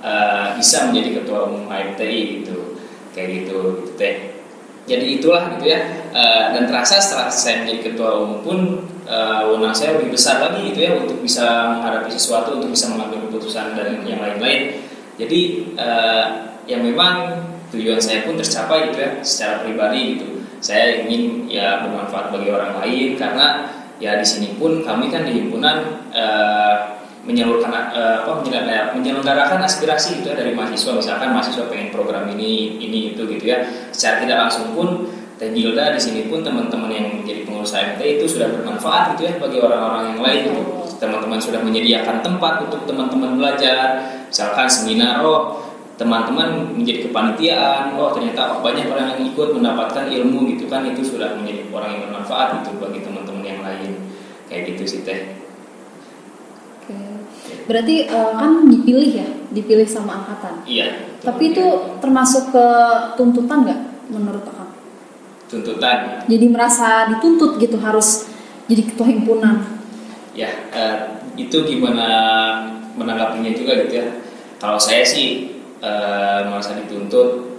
uh, 0.00 0.56
bisa 0.56 0.88
menjadi 0.88 1.22
ketua 1.22 1.38
umum 1.50 1.68
HMTI 1.68 2.20
gitu. 2.42 2.78
Kayak 3.12 3.28
gitu 3.44 3.58
gitu 3.84 3.92
teh. 3.98 4.14
Jadi 4.88 5.20
itulah 5.20 5.52
gitu 5.56 5.66
ya. 5.68 5.80
Uh, 6.14 6.56
dan 6.56 6.64
terasa 6.64 6.96
setelah 6.96 7.28
saya 7.28 7.64
menjadi 7.64 7.92
ketua 7.92 8.24
umum 8.24 8.40
pun 8.40 8.58
uh, 9.04 9.44
wewenang 9.52 9.76
saya 9.76 10.00
lebih 10.00 10.16
besar 10.16 10.40
lagi 10.40 10.72
gitu 10.72 10.78
ya 10.80 10.90
untuk 10.96 11.20
bisa 11.20 11.76
menghadapi 11.76 12.08
sesuatu 12.08 12.56
untuk 12.56 12.72
bisa 12.72 12.88
mengambil 12.88 13.28
keputusan 13.28 13.76
dan 13.76 14.00
yang 14.08 14.20
lain-lain. 14.24 14.80
Jadi 15.18 15.74
uh, 15.76 16.26
yang 16.64 16.84
memang 16.84 17.42
tujuan 17.72 18.00
saya 18.00 18.24
pun 18.24 18.34
tercapai 18.36 18.92
gitu 18.92 18.98
ya 19.00 19.10
secara 19.20 19.64
pribadi 19.64 20.16
gitu. 20.16 20.26
Saya 20.58 21.06
ingin 21.06 21.46
ya 21.46 21.86
bermanfaat 21.86 22.34
bagi 22.34 22.50
orang 22.50 22.82
lain 22.82 23.14
karena 23.14 23.70
ya 24.02 24.18
di 24.18 24.26
sini 24.26 24.58
pun 24.58 24.82
kami 24.82 25.10
kan 25.10 25.26
di 25.26 25.38
himpunan 25.38 26.02
uh, 26.10 26.98
menyalurkan 27.28 27.68
uh, 27.92 28.24
apa 28.24 28.40
menyelenggarakan 28.96 29.60
aspirasi 29.60 30.22
gitu 30.22 30.32
ya 30.32 30.36
dari 30.40 30.56
mahasiswa. 30.56 30.96
Misalkan 30.96 31.36
mahasiswa 31.36 31.68
pengen 31.68 31.92
program 31.92 32.24
ini 32.32 32.80
ini 32.80 33.12
itu 33.12 33.28
gitu 33.28 33.44
ya. 33.44 33.68
Secara 33.92 34.24
tidak 34.24 34.36
langsung 34.48 34.72
pun 34.72 34.88
Teh 35.38 35.54
Gilda 35.54 35.94
di 35.94 36.00
sini 36.02 36.26
pun 36.26 36.42
teman-teman 36.42 36.90
yang 36.90 37.22
menjadi 37.22 37.46
pengurus 37.46 37.70
AMT 37.70 38.02
itu 38.02 38.26
sudah 38.26 38.50
bermanfaat 38.50 39.14
gitu 39.14 39.30
ya 39.30 39.32
bagi 39.38 39.62
orang-orang 39.62 40.16
yang 40.16 40.20
lain 40.24 40.40
gitu. 40.50 40.62
Teman-teman 40.98 41.38
sudah 41.38 41.62
menyediakan 41.62 42.26
tempat 42.26 42.66
untuk 42.66 42.82
teman-teman 42.90 43.38
belajar. 43.38 44.02
Misalkan 44.26 44.66
seminar 44.66 45.22
oh 45.22 45.67
teman-teman 45.98 46.78
menjadi 46.78 47.10
kepanitiaan 47.10 47.98
oh 47.98 48.14
ternyata 48.14 48.62
banyak 48.62 48.86
orang 48.86 49.18
yang 49.18 49.22
ikut 49.34 49.48
mendapatkan 49.50 50.06
ilmu 50.06 50.46
gitu 50.54 50.70
kan 50.70 50.86
itu 50.86 51.02
sudah 51.02 51.34
menjadi 51.34 51.66
orang 51.74 51.90
yang 51.98 52.00
bermanfaat 52.06 52.62
gitu 52.62 52.78
bagi 52.78 53.02
teman-teman 53.02 53.42
yang 53.42 53.60
lain 53.66 53.98
kayak 54.46 54.72
gitu 54.72 54.86
sih 54.86 55.02
teh 55.02 55.38
Berarti 57.68 58.08
uh, 58.08 58.32
kan 58.32 58.64
dipilih 58.64 59.10
ya, 59.12 59.28
dipilih 59.52 59.84
sama 59.84 60.24
angkatan. 60.24 60.64
Iya. 60.64 61.20
Tapi 61.20 61.52
itu 61.52 61.64
termasuk 62.00 62.48
ke 62.48 62.66
tuntutan 63.20 63.60
nggak 63.68 63.80
menurut 64.08 64.40
akang? 64.48 64.72
Tuntutan. 65.52 66.24
Jadi 66.24 66.46
merasa 66.48 67.12
dituntut 67.12 67.60
gitu 67.60 67.76
harus 67.76 68.24
jadi 68.72 68.88
ketua 68.88 69.12
himpunan. 69.12 69.68
Ya, 70.32 70.48
uh, 70.72 71.20
itu 71.36 71.60
gimana 71.68 72.08
menanggapinya 72.96 73.52
juga 73.52 73.84
gitu 73.84 74.00
ya. 74.00 74.08
Kalau 74.56 74.80
saya 74.80 75.04
sih 75.04 75.57
uh, 75.82 76.40
merasa 76.48 76.78
dituntut, 76.78 77.58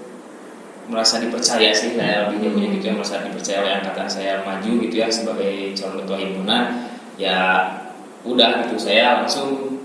merasa 0.89 1.21
dipercaya 1.21 1.69
sih 1.69 1.93
saya 1.93 2.27
lebih 2.27 2.49
jauhnya 2.49 2.67
gitu 2.77 2.83
ya 2.89 2.93
merasa 2.97 3.21
dipercaya 3.21 3.57
oleh 3.61 3.73
angkatan 3.81 4.07
saya 4.09 4.41
maju 4.41 4.71
gitu 4.81 4.95
ya 4.97 5.07
sebagai 5.07 5.77
calon 5.77 6.01
ketua 6.01 6.17
himpunan 6.17 6.63
ya 7.19 7.37
udah 8.25 8.65
gitu. 8.65 8.75
Saya 8.79 9.21
langsung 9.23 9.79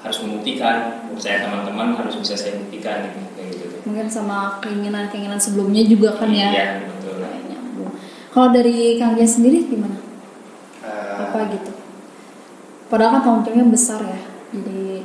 harus 0.00 0.18
membuktikan 0.24 1.04
saya 1.20 1.44
teman-teman 1.44 1.92
harus 1.96 2.16
bisa 2.16 2.36
saya 2.36 2.56
buktikan 2.60 3.04
gitu 3.08 3.18
kayak 3.36 3.50
gitu. 3.56 3.76
Mungkin 3.88 4.06
sama 4.08 4.60
keinginan-keinginan 4.64 5.40
sebelumnya 5.40 5.84
juga 5.88 6.16
kan 6.16 6.30
ya? 6.32 6.48
Iya 6.52 6.66
betul. 6.88 7.14
Kalau 8.30 8.48
dari 8.54 8.94
kang 9.00 9.18
Gia 9.18 9.26
sendiri 9.26 9.66
gimana? 9.66 9.98
Uh, 10.80 11.28
apa 11.28 11.38
gitu? 11.50 11.72
Padahal 12.86 13.18
kan 13.18 13.20
tanggung 13.22 13.42
jawabnya 13.46 13.66
besar 13.70 14.00
ya 14.02 14.20
jadi 14.50 14.99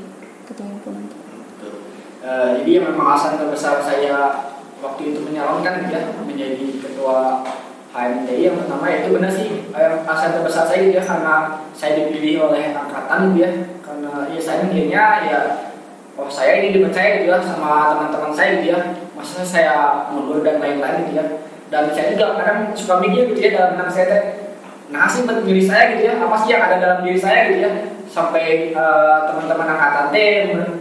uh, 2.25 2.57
jadi 2.59 2.81
yang 2.81 2.85
memang 2.89 3.13
alasan 3.13 3.37
terbesar 3.37 3.85
saya 3.85 4.49
waktu 4.81 5.13
itu 5.13 5.19
menyalonkan 5.21 5.85
ya 5.87 6.09
menjadi 6.25 6.81
ketua 6.81 7.45
HMTI 7.95 8.51
yang 8.51 8.57
pertama 8.59 8.85
itu 8.91 9.07
benar 9.15 9.31
sih 9.31 9.71
alasan 10.03 10.35
terbesar 10.35 10.67
saya 10.67 10.83
ya 10.91 10.99
karena 10.99 11.63
saya 11.71 12.03
dipilih 12.03 12.51
oleh 12.51 12.75
angkatan 12.75 13.37
ya 13.39 13.49
karena 13.79 14.27
ya 14.33 14.41
saya 14.41 14.67
mikirnya 14.67 15.03
ya 15.29 15.39
oh 16.19 16.27
saya 16.27 16.59
ini 16.59 16.75
dipercaya 16.75 17.23
gitu 17.23 17.31
ya 17.31 17.39
sama 17.39 17.95
teman-teman 17.95 18.31
saya 18.35 18.49
gitu 18.59 18.75
ya. 18.75 18.79
Maksudnya 19.15 19.47
saya 19.47 19.75
mundur 20.11 20.43
dan 20.43 20.59
lain-lain 20.59 21.07
gitu 21.07 21.15
ya. 21.19 21.25
Dan 21.71 21.91
saya 21.95 22.15
juga 22.15 22.35
kadang 22.39 22.71
suka 22.75 22.99
mikir 22.99 23.31
gitu 23.31 23.39
ya 23.39 23.51
dalam 23.55 23.69
benak 23.79 23.89
saya 23.91 24.05
teh 24.11 24.23
nah 24.85 25.09
sih 25.09 25.25
buat 25.25 25.41
diri 25.41 25.65
saya 25.65 25.97
gitu 25.97 26.05
ya 26.05 26.13
apa 26.21 26.35
sih 26.45 26.53
yang 26.53 26.61
ada 26.61 26.77
dalam 26.77 26.99
diri 27.01 27.17
saya 27.17 27.49
gitu 27.49 27.59
ya 27.65 27.71
sampai 28.09 28.71
uh, 28.73 29.29
teman-teman 29.29 29.75
angkatan 29.75 30.07
T 30.13 30.17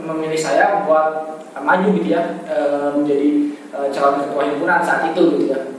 memilih 0.04 0.38
saya 0.38 0.84
buat 0.84 1.40
uh, 1.56 1.62
maju 1.62 1.88
gitu 1.96 2.08
ya 2.14 2.44
uh, 2.48 2.94
menjadi 2.96 3.52
uh, 3.74 3.86
calon 3.90 4.24
ketua 4.24 4.42
himpunan 4.48 4.80
saat 4.84 5.12
itu 5.12 5.22
gitu 5.40 5.52
ya 5.52 5.74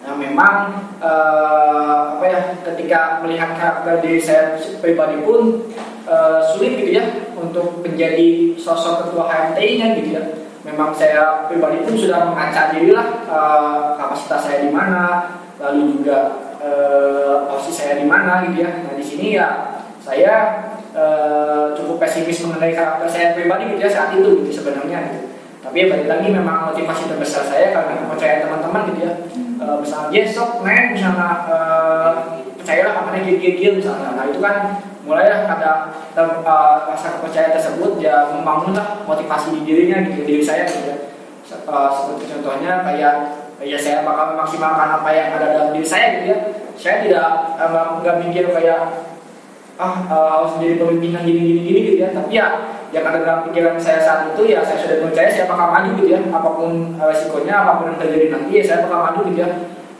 Nah 0.00 0.16
memang 0.16 0.56
uh, 0.96 2.16
apa 2.16 2.24
ya 2.24 2.40
ketika 2.64 3.20
melihat 3.20 3.52
karakter 3.52 4.00
diri 4.00 4.20
saya 4.20 4.56
pribadi 4.80 5.20
pun 5.20 5.68
uh, 6.08 6.40
sulit 6.52 6.80
gitu 6.80 6.96
ya 6.96 7.04
untuk 7.36 7.84
menjadi 7.84 8.56
sosok 8.56 9.06
ketua 9.06 9.28
HMTI-nya 9.28 9.86
gitu 10.00 10.10
ya. 10.16 10.24
Memang 10.64 10.92
saya 10.96 11.48
pribadi 11.48 11.84
pun 11.84 11.96
sudah 11.96 12.32
mengaca 12.32 12.72
diri 12.72 12.92
lah 12.96 13.28
uh, 13.28 13.96
kapasitas 14.00 14.40
saya 14.44 14.58
di 14.64 14.70
mana, 14.72 15.36
lalu 15.60 16.00
juga 16.00 16.48
uh, 16.60 17.48
posisi 17.52 17.84
saya 17.84 18.00
di 18.00 18.08
mana 18.08 18.48
gitu 18.48 18.64
ya. 18.64 18.70
Nah 18.80 18.96
di 18.96 19.04
sini 19.04 19.36
ya 19.36 19.48
saya 20.00 20.64
uh, 20.94 21.74
cukup 21.76 21.96
pesimis 22.02 22.42
mengenai 22.46 22.74
karakter 22.74 23.06
saya 23.06 23.36
pribadi 23.36 23.74
gitu 23.74 23.80
ya 23.86 23.90
saat 23.90 24.10
itu 24.14 24.42
gitu 24.42 24.62
sebenarnya 24.62 24.98
gitu. 25.10 25.18
Tapi 25.60 25.76
ya 25.76 25.86
balik 25.92 26.08
lagi 26.08 26.28
memang 26.32 26.72
motivasi 26.72 27.04
terbesar 27.04 27.44
saya 27.44 27.68
karena 27.68 28.00
kepercayaan 28.00 28.40
teman-teman 28.48 28.82
gitu 28.90 29.00
ya. 29.04 29.14
Uh, 29.60 29.76
misalnya 29.84 30.08
yes 30.10 30.32
sok 30.32 30.64
men 30.64 30.96
misalnya 30.96 31.28
uh, 31.52 32.12
percayalah 32.56 32.92
kamarnya 32.96 33.28
gil-gil 33.28 33.76
misalnya. 33.76 34.16
Nah 34.16 34.24
itu 34.32 34.40
kan 34.40 34.80
mulai 35.04 35.28
ada 35.28 35.92
uh, 36.16 36.76
rasa 36.88 37.20
kepercayaan 37.20 37.52
tersebut 37.56 38.00
ya 38.00 38.32
membangunlah 38.32 39.04
motivasi 39.04 39.60
di 39.60 39.60
dirinya 39.68 40.00
gitu 40.08 40.24
diri 40.24 40.44
saya 40.44 40.64
gitu 40.64 40.96
ya. 40.96 40.96
Uh, 41.68 41.90
seperti 41.92 42.30
contohnya 42.30 42.80
kayak 42.86 43.14
ya 43.60 43.76
saya 43.76 44.00
bakal 44.00 44.32
memaksimalkan 44.32 44.88
apa 45.02 45.08
yang 45.12 45.28
ada 45.36 45.46
dalam 45.52 45.70
diri 45.76 45.84
saya 45.84 46.06
gitu 46.16 46.26
ya. 46.32 46.38
Saya 46.80 47.04
tidak 47.04 47.28
nggak 48.00 48.16
uh, 48.16 48.20
mikir 48.24 48.48
kayak 48.48 48.80
ah 49.80 50.04
uh, 50.12 50.28
harus 50.36 50.60
menjadi 50.60 50.84
pemimpin 50.84 51.16
yang 51.16 51.24
gini 51.24 51.40
gini 51.40 51.60
gini 51.64 51.80
gitu 51.88 51.96
ya. 52.04 52.08
Tapi 52.12 52.30
ya 52.36 52.46
yang 52.92 53.04
ada 53.08 53.18
dalam 53.24 53.40
pikiran 53.48 53.80
saya 53.80 54.04
saat 54.04 54.36
itu 54.36 54.52
ya 54.52 54.60
saya 54.60 54.76
sudah 54.84 55.08
percaya 55.08 55.32
saya 55.32 55.48
bakal 55.48 55.72
maju 55.72 55.88
gitu 55.96 56.08
ya. 56.12 56.20
Apa 56.28 56.50
pun 56.52 57.00
uh, 57.00 57.08
resikonya 57.08 57.54
apa 57.64 57.80
pun 57.80 57.84
yang 57.88 57.98
terjadi 57.98 58.26
nanti 58.28 58.52
ya 58.60 58.62
saya 58.68 58.78
bakal 58.84 59.00
maju 59.08 59.20
gitu 59.32 59.40
ya. 59.40 59.48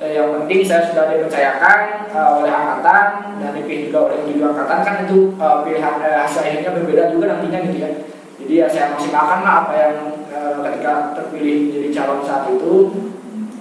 Uh, 0.04 0.10
yang 0.12 0.28
penting 0.36 0.60
saya 0.60 0.80
sudah 0.84 1.04
dipercayakan 1.08 1.78
oleh 2.12 2.52
angkatan 2.52 3.04
dan 3.40 3.50
dipilih 3.56 3.88
juga 3.88 3.98
oleh 4.12 4.16
tujuh 4.28 4.44
angkatan. 4.44 4.78
Kan 4.84 4.94
itu 5.08 5.18
pilihan 5.40 5.94
hasil 6.04 6.40
akhirnya 6.44 6.70
berbeda 6.76 7.02
juga 7.16 7.24
nantinya 7.32 7.58
gitu 7.64 7.78
ya. 7.80 7.90
Jadi 8.40 8.52
ya 8.52 8.66
saya 8.68 8.92
maksimalkan 8.92 9.40
lah 9.40 9.54
apa 9.64 9.72
yang 9.76 9.96
ketika 10.60 10.92
terpilih 11.16 11.58
jadi 11.72 11.88
calon 11.96 12.20
saat 12.28 12.44
itu. 12.52 12.74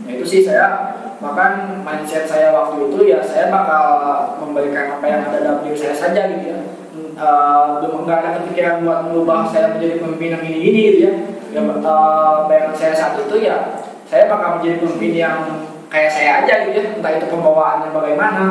Ya 0.07 0.11
itu 0.17 0.26
sih 0.26 0.41
saya 0.41 0.97
bahkan 1.20 1.84
mindset 1.84 2.24
saya 2.24 2.55
waktu 2.55 2.88
itu 2.88 3.11
ya 3.11 3.20
saya 3.20 3.51
bakal 3.51 3.86
memberikan 4.39 4.99
apa 4.99 5.05
yang 5.05 5.22
ada 5.28 5.39
dalam 5.43 5.59
diri 5.67 5.76
saya 5.76 5.95
saja 5.95 6.32
gitu 6.32 6.55
ya. 6.55 6.59
Uh, 7.20 7.84
belum 7.84 8.07
nggak 8.07 8.20
ada 8.24 8.30
kepikiran 8.39 8.88
buat 8.88 9.11
merubah 9.11 9.43
saya 9.51 9.76
menjadi 9.76 9.99
pemimpin 9.99 10.39
yang 10.39 10.43
ini 10.47 10.59
ini 10.63 10.82
gitu 10.95 10.99
ya. 11.03 11.13
Ya 11.49 11.61
uh, 11.67 12.47
bayangan 12.47 12.76
saya 12.76 12.93
saat 12.95 13.13
itu 13.20 13.36
ya 13.43 13.84
saya 14.07 14.32
bakal 14.32 14.59
menjadi 14.59 14.76
pemimpin 14.80 15.13
yang 15.20 15.38
kayak 15.91 16.11
saya 16.11 16.30
aja 16.43 16.53
gitu 16.72 16.80
ya. 16.80 16.86
Entah 16.95 17.11
itu 17.20 17.28
pembawaannya 17.28 17.91
bagaimana. 17.91 18.43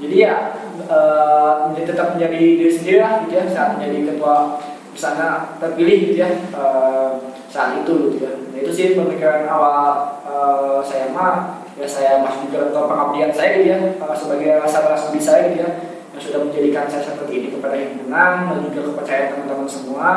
Jadi 0.00 0.16
ya 0.24 0.56
uh, 0.88 1.70
tetap 1.76 2.16
menjadi 2.16 2.40
diri 2.56 2.72
sendiri 2.72 2.98
lah 3.04 3.20
gitu 3.24 3.36
ya 3.36 3.44
saat 3.52 3.76
menjadi 3.76 4.16
ketua 4.16 4.58
sana 4.94 5.58
terpilih 5.60 5.98
gitu 6.08 6.16
ya 6.24 6.30
uh, 6.56 7.20
saat 7.52 7.84
itu 7.84 8.16
gitu 8.16 8.24
ya. 8.24 8.32
Nah, 8.32 8.58
itu 8.64 8.70
sih 8.72 8.86
pemikiran 8.96 9.44
awal 9.50 10.16
uh, 10.24 10.78
saya 10.80 11.12
mah 11.12 11.63
ya 11.74 11.86
saya 11.90 12.22
juga 12.46 12.70
ke 12.70 12.80
pengabdian 12.86 13.32
saya 13.34 13.50
gitu 13.58 13.68
ya 13.74 13.78
uh, 13.98 14.14
sebagai 14.14 14.62
rasa 14.62 14.78
rasa 14.86 15.10
saya 15.18 15.50
gitu 15.50 15.66
ya 15.66 15.70
yang 16.14 16.22
sudah 16.22 16.40
menjadikan 16.46 16.86
saya 16.86 17.02
seperti 17.02 17.32
ini 17.42 17.48
kepada 17.50 17.74
himpunan 17.74 18.46
dan 18.46 18.58
juga 18.70 18.80
kepercayaan 18.94 19.28
teman-teman 19.34 19.66
semua. 19.66 20.10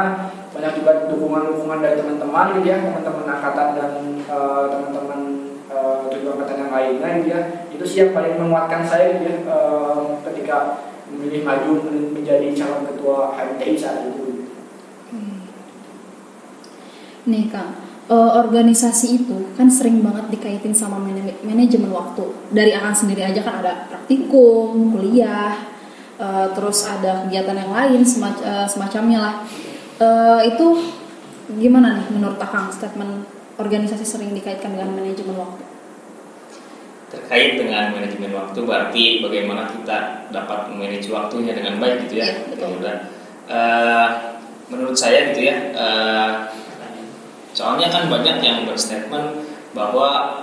Banyak 0.53 0.73
juga 0.77 0.91
dukungan-dukungan 1.09 1.79
dari 1.81 1.95
teman-teman 1.97 2.45
gitu 2.61 2.67
ya 2.69 2.77
teman-teman 2.85 3.25
angkatan 3.25 3.67
dan 3.73 3.91
uh, 4.29 4.63
teman-teman 4.69 5.19
uh, 5.73 6.05
juga 6.13 6.37
angkatan 6.37 6.57
yang 6.61 6.71
lainnya 6.71 7.09
gitu 7.17 7.29
ya. 7.33 7.41
Itu 7.73 7.83
sih 7.89 7.97
yang 8.05 8.13
paling 8.13 8.37
menguatkan 8.37 8.85
saya 8.85 9.17
gitu 9.17 9.25
ya 9.25 9.37
uh, 9.49 10.21
ketika 10.29 10.85
memilih 11.09 11.41
maju 11.41 11.71
menjadi 12.13 12.45
calon 12.53 12.85
ketua 12.93 13.33
HMTI 13.33 13.73
saat 13.73 14.05
itu. 14.05 14.45
Nih 17.27 17.51
Kang, 17.51 17.75
uh, 18.09 18.31
organisasi 18.43 19.23
itu 19.23 19.37
kan 19.55 19.67
sering 19.71 20.03
banget 20.03 20.31
dikaitin 20.31 20.73
sama 20.75 20.99
manajemen 21.43 21.91
waktu. 21.91 22.23
Dari 22.51 22.71
akan 22.75 22.93
sendiri 22.95 23.23
aja 23.23 23.39
kan 23.43 23.63
ada 23.63 23.87
praktikum, 23.87 24.95
kuliah, 24.95 25.55
uh, 26.19 26.51
terus 26.55 26.87
ada 26.87 27.27
kegiatan 27.27 27.55
yang 27.55 27.71
lain 27.71 28.01
semac 28.03 28.39
uh, 28.43 28.67
semacamnya 28.67 29.19
lah. 29.19 29.35
Uh, 29.97 30.41
itu 30.45 30.67
gimana 31.57 32.03
nih 32.03 32.07
menurut 32.11 32.37
Akang 32.39 32.69
statement 32.69 33.23
organisasi 33.57 34.03
sering 34.03 34.35
dikaitkan 34.35 34.75
dengan 34.75 34.93
manajemen 34.93 35.37
waktu? 35.39 35.63
terkait 37.07 37.55
dengan 37.55 37.95
manajemen 37.95 38.35
waktu 38.35 38.59
berarti 38.67 39.03
bagaimana 39.23 39.71
kita 39.71 40.27
dapat 40.27 40.67
memanage 40.67 41.07
waktunya 41.07 41.55
dengan 41.55 41.79
baik 41.79 42.03
gitu 42.07 42.19
ya, 42.19 42.27
ya 42.27 42.35
betul. 42.51 42.83
Uh, 43.47 44.09
menurut 44.67 44.91
saya 44.99 45.31
gitu 45.31 45.47
ya 45.47 45.71
uh, 45.71 46.51
Soalnya 47.57 47.89
kan 47.89 48.05
banyak 48.05 48.37
yang 48.45 48.69
berstatement 48.69 49.41
bahwa 49.73 50.37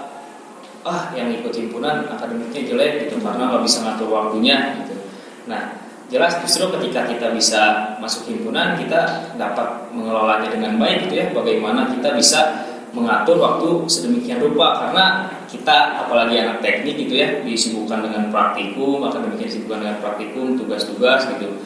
ah 0.82 1.14
yang 1.14 1.30
ikut 1.30 1.54
himpunan 1.54 2.10
akademiknya 2.10 2.66
jelek 2.66 3.06
gitu 3.06 3.22
karena 3.22 3.54
nggak 3.54 3.62
bisa 3.62 3.86
ngatur 3.86 4.10
waktunya 4.10 4.82
gitu. 4.82 4.98
Nah 5.46 5.78
jelas 6.10 6.42
justru 6.42 6.74
ketika 6.74 7.06
kita 7.06 7.30
bisa 7.30 7.94
masuk 8.02 8.26
himpunan 8.26 8.74
kita 8.74 9.30
dapat 9.38 9.94
mengelolanya 9.94 10.50
dengan 10.50 10.74
baik 10.74 11.06
gitu 11.06 11.22
ya. 11.22 11.26
Bagaimana 11.30 11.94
kita 11.94 12.18
bisa 12.18 12.66
mengatur 12.90 13.38
waktu 13.38 13.86
sedemikian 13.86 14.42
rupa 14.42 14.82
karena 14.82 15.30
kita 15.46 16.02
apalagi 16.02 16.34
anak 16.42 16.62
teknik 16.66 16.98
gitu 16.98 17.14
ya 17.14 17.46
disibukkan 17.46 18.10
dengan 18.10 18.34
praktikum 18.34 19.06
akademiknya 19.06 19.46
disibukkan 19.50 19.78
dengan 19.86 19.98
praktikum 20.02 20.58
tugas-tugas 20.58 21.30
gitu 21.30 21.62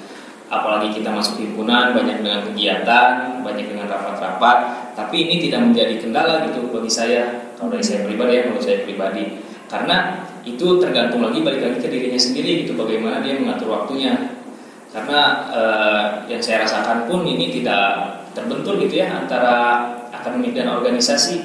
apalagi 0.48 0.96
kita 0.96 1.12
masuk 1.12 1.44
himpunan 1.44 1.92
banyak 1.92 2.24
dengan 2.24 2.40
kegiatan 2.48 3.40
banyak 3.44 3.66
dengan 3.68 3.86
rapat-rapat. 3.88 4.56
Tapi 4.96 5.16
ini 5.28 5.48
tidak 5.48 5.70
menjadi 5.70 5.94
kendala 6.00 6.48
gitu 6.48 6.72
bagi 6.72 6.90
saya 6.90 7.52
kalau 7.54 7.70
dari 7.72 7.84
saya 7.84 8.02
pribadi 8.08 8.32
ya 8.40 8.42
menurut 8.48 8.64
saya 8.64 8.82
pribadi. 8.82 9.24
Karena 9.68 10.24
itu 10.48 10.80
tergantung 10.80 11.20
lagi 11.20 11.44
balik 11.44 11.60
lagi 11.60 11.78
ke 11.84 11.88
dirinya 11.92 12.16
sendiri 12.16 12.64
gitu 12.64 12.72
bagaimana 12.74 13.20
dia 13.20 13.36
mengatur 13.36 13.68
waktunya. 13.76 14.36
Karena 14.88 15.20
eh, 15.52 16.04
yang 16.32 16.40
saya 16.40 16.64
rasakan 16.64 17.04
pun 17.04 17.28
ini 17.28 17.52
tidak 17.60 18.16
terbentur 18.32 18.80
gitu 18.80 19.04
ya 19.04 19.12
antara 19.12 19.84
akademik 20.08 20.56
dan 20.56 20.72
organisasi. 20.72 21.44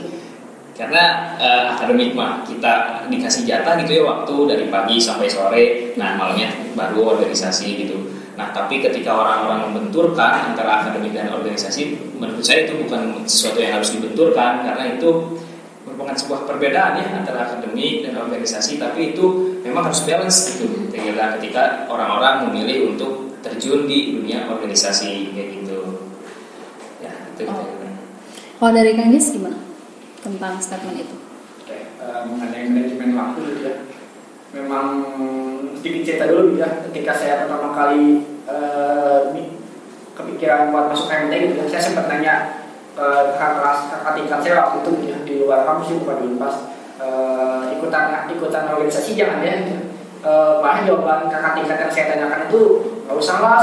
Karena 0.74 1.36
eh, 1.38 1.64
akademik 1.76 2.16
mah 2.16 2.47
kita 2.47 3.06
dikasih 3.12 3.43
jatah 3.43 3.76
gitu 3.84 3.99
ya 3.99 4.04
waktu 4.08 4.36
dari 4.47 4.66
pagi 4.72 4.95
sampai 4.97 5.28
sore. 5.28 5.91
Nah 5.99 6.16
malamnya 6.16 6.47
baru 6.74 7.20
organisasi 7.20 7.84
gitu 7.84 8.23
Nah, 8.34 8.50
tapi 8.50 8.82
ketika 8.82 9.14
orang-orang 9.14 9.70
membenturkan 9.70 10.54
antara 10.54 10.82
akademik 10.82 11.14
dan 11.14 11.30
organisasi, 11.30 12.18
menurut 12.18 12.42
saya 12.42 12.66
itu 12.66 12.82
bukan 12.82 13.30
sesuatu 13.30 13.62
yang 13.62 13.78
harus 13.78 13.94
dibenturkan 13.94 14.66
karena 14.66 14.98
itu 14.98 15.38
merupakan 15.86 16.18
sebuah 16.18 16.42
perbedaan 16.50 16.98
ya 16.98 17.06
antara 17.14 17.46
akademik 17.46 18.02
dan 18.02 18.18
organisasi, 18.18 18.82
tapi 18.82 19.14
itu 19.14 19.54
memang 19.62 19.86
harus 19.86 20.02
balance 20.02 20.58
gitu. 20.58 20.66
Ketika 20.90 21.38
ketika 21.38 21.64
orang-orang 21.86 22.50
memilih 22.50 22.98
untuk 22.98 23.38
terjun 23.46 23.86
di 23.86 24.18
dunia 24.18 24.50
organisasi 24.50 25.30
kayak 25.36 25.48
gitu. 25.62 25.80
Ya, 27.06 27.14
itu 27.38 27.46
oh. 27.46 27.70
Kalau 28.58 28.72
dari 28.74 28.96
Kang 28.96 29.14
gimana 29.14 29.60
tentang 30.24 30.56
statement 30.58 31.04
itu? 31.04 31.16
Oke, 31.62 31.78
uh, 32.00 32.24
mengenai 32.26 32.72
manajemen 32.72 33.12
waktu 33.14 33.40
gitu 33.44 33.62
ya. 33.68 33.76
Memang 34.54 34.86
sedikit 35.82 36.01
cerita 36.06 36.26
dulu 36.30 36.56
ya 36.62 36.70
ketika 36.88 37.12
saya 37.12 37.43
pertama 37.43 37.74
kali 37.74 38.22
uh, 38.45 39.34
kepikiran 40.14 40.70
buat 40.70 40.93
masuk 40.93 41.10
KMT 41.10 41.34
gitu 41.34 41.54
ya 41.58 41.66
saya 41.68 41.82
sempat 41.82 42.06
nanya 42.06 42.36
ke 42.93 43.08
kakak 43.34 43.89
kakak 43.89 44.14
tingkat 44.14 44.39
saya 44.45 44.54
waktu 44.62 44.78
itu 44.86 44.91
ya, 45.10 45.18
di 45.26 45.34
luar 45.41 45.66
kampus 45.66 45.89
sih 45.89 45.97
bukan 45.97 46.22
di 46.22 46.26
Unpas 46.38 46.56
uh, 47.01 47.66
ikutan 47.74 48.30
ikutan 48.30 48.70
organisasi 48.70 49.18
jangan 49.18 49.41
ya 49.41 49.66
gitu. 49.66 49.76
Uh, 50.24 50.62
malah 50.62 50.86
jawaban 50.86 51.28
kakak 51.28 51.58
tingkat 51.58 51.78
yang 51.84 51.91
saya 51.91 52.06
tanyakan 52.14 52.47
itu 52.47 52.62
nggak 53.04 53.18
usah 53.18 53.38
lah 53.41 53.62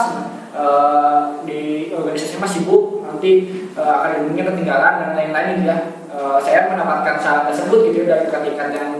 uh, 0.52 1.18
di 1.46 1.94
organisasi 1.94 2.42
masih 2.42 2.66
sibuk 2.66 3.06
nanti 3.06 3.62
uh, 3.78 4.02
akademiknya 4.02 4.50
ketinggalan 4.50 4.94
dan 5.06 5.10
lain-lain 5.14 5.48
gitu 5.56 5.64
ya. 5.70 5.78
Uh, 6.10 6.36
saya 6.42 6.66
mendapatkan 6.66 7.16
saran 7.22 7.46
tersebut 7.46 7.94
gitu 7.94 8.04
ya, 8.04 8.18
dari 8.18 8.26
kakak 8.26 8.42
tingkat 8.42 8.68
yang 8.74 8.90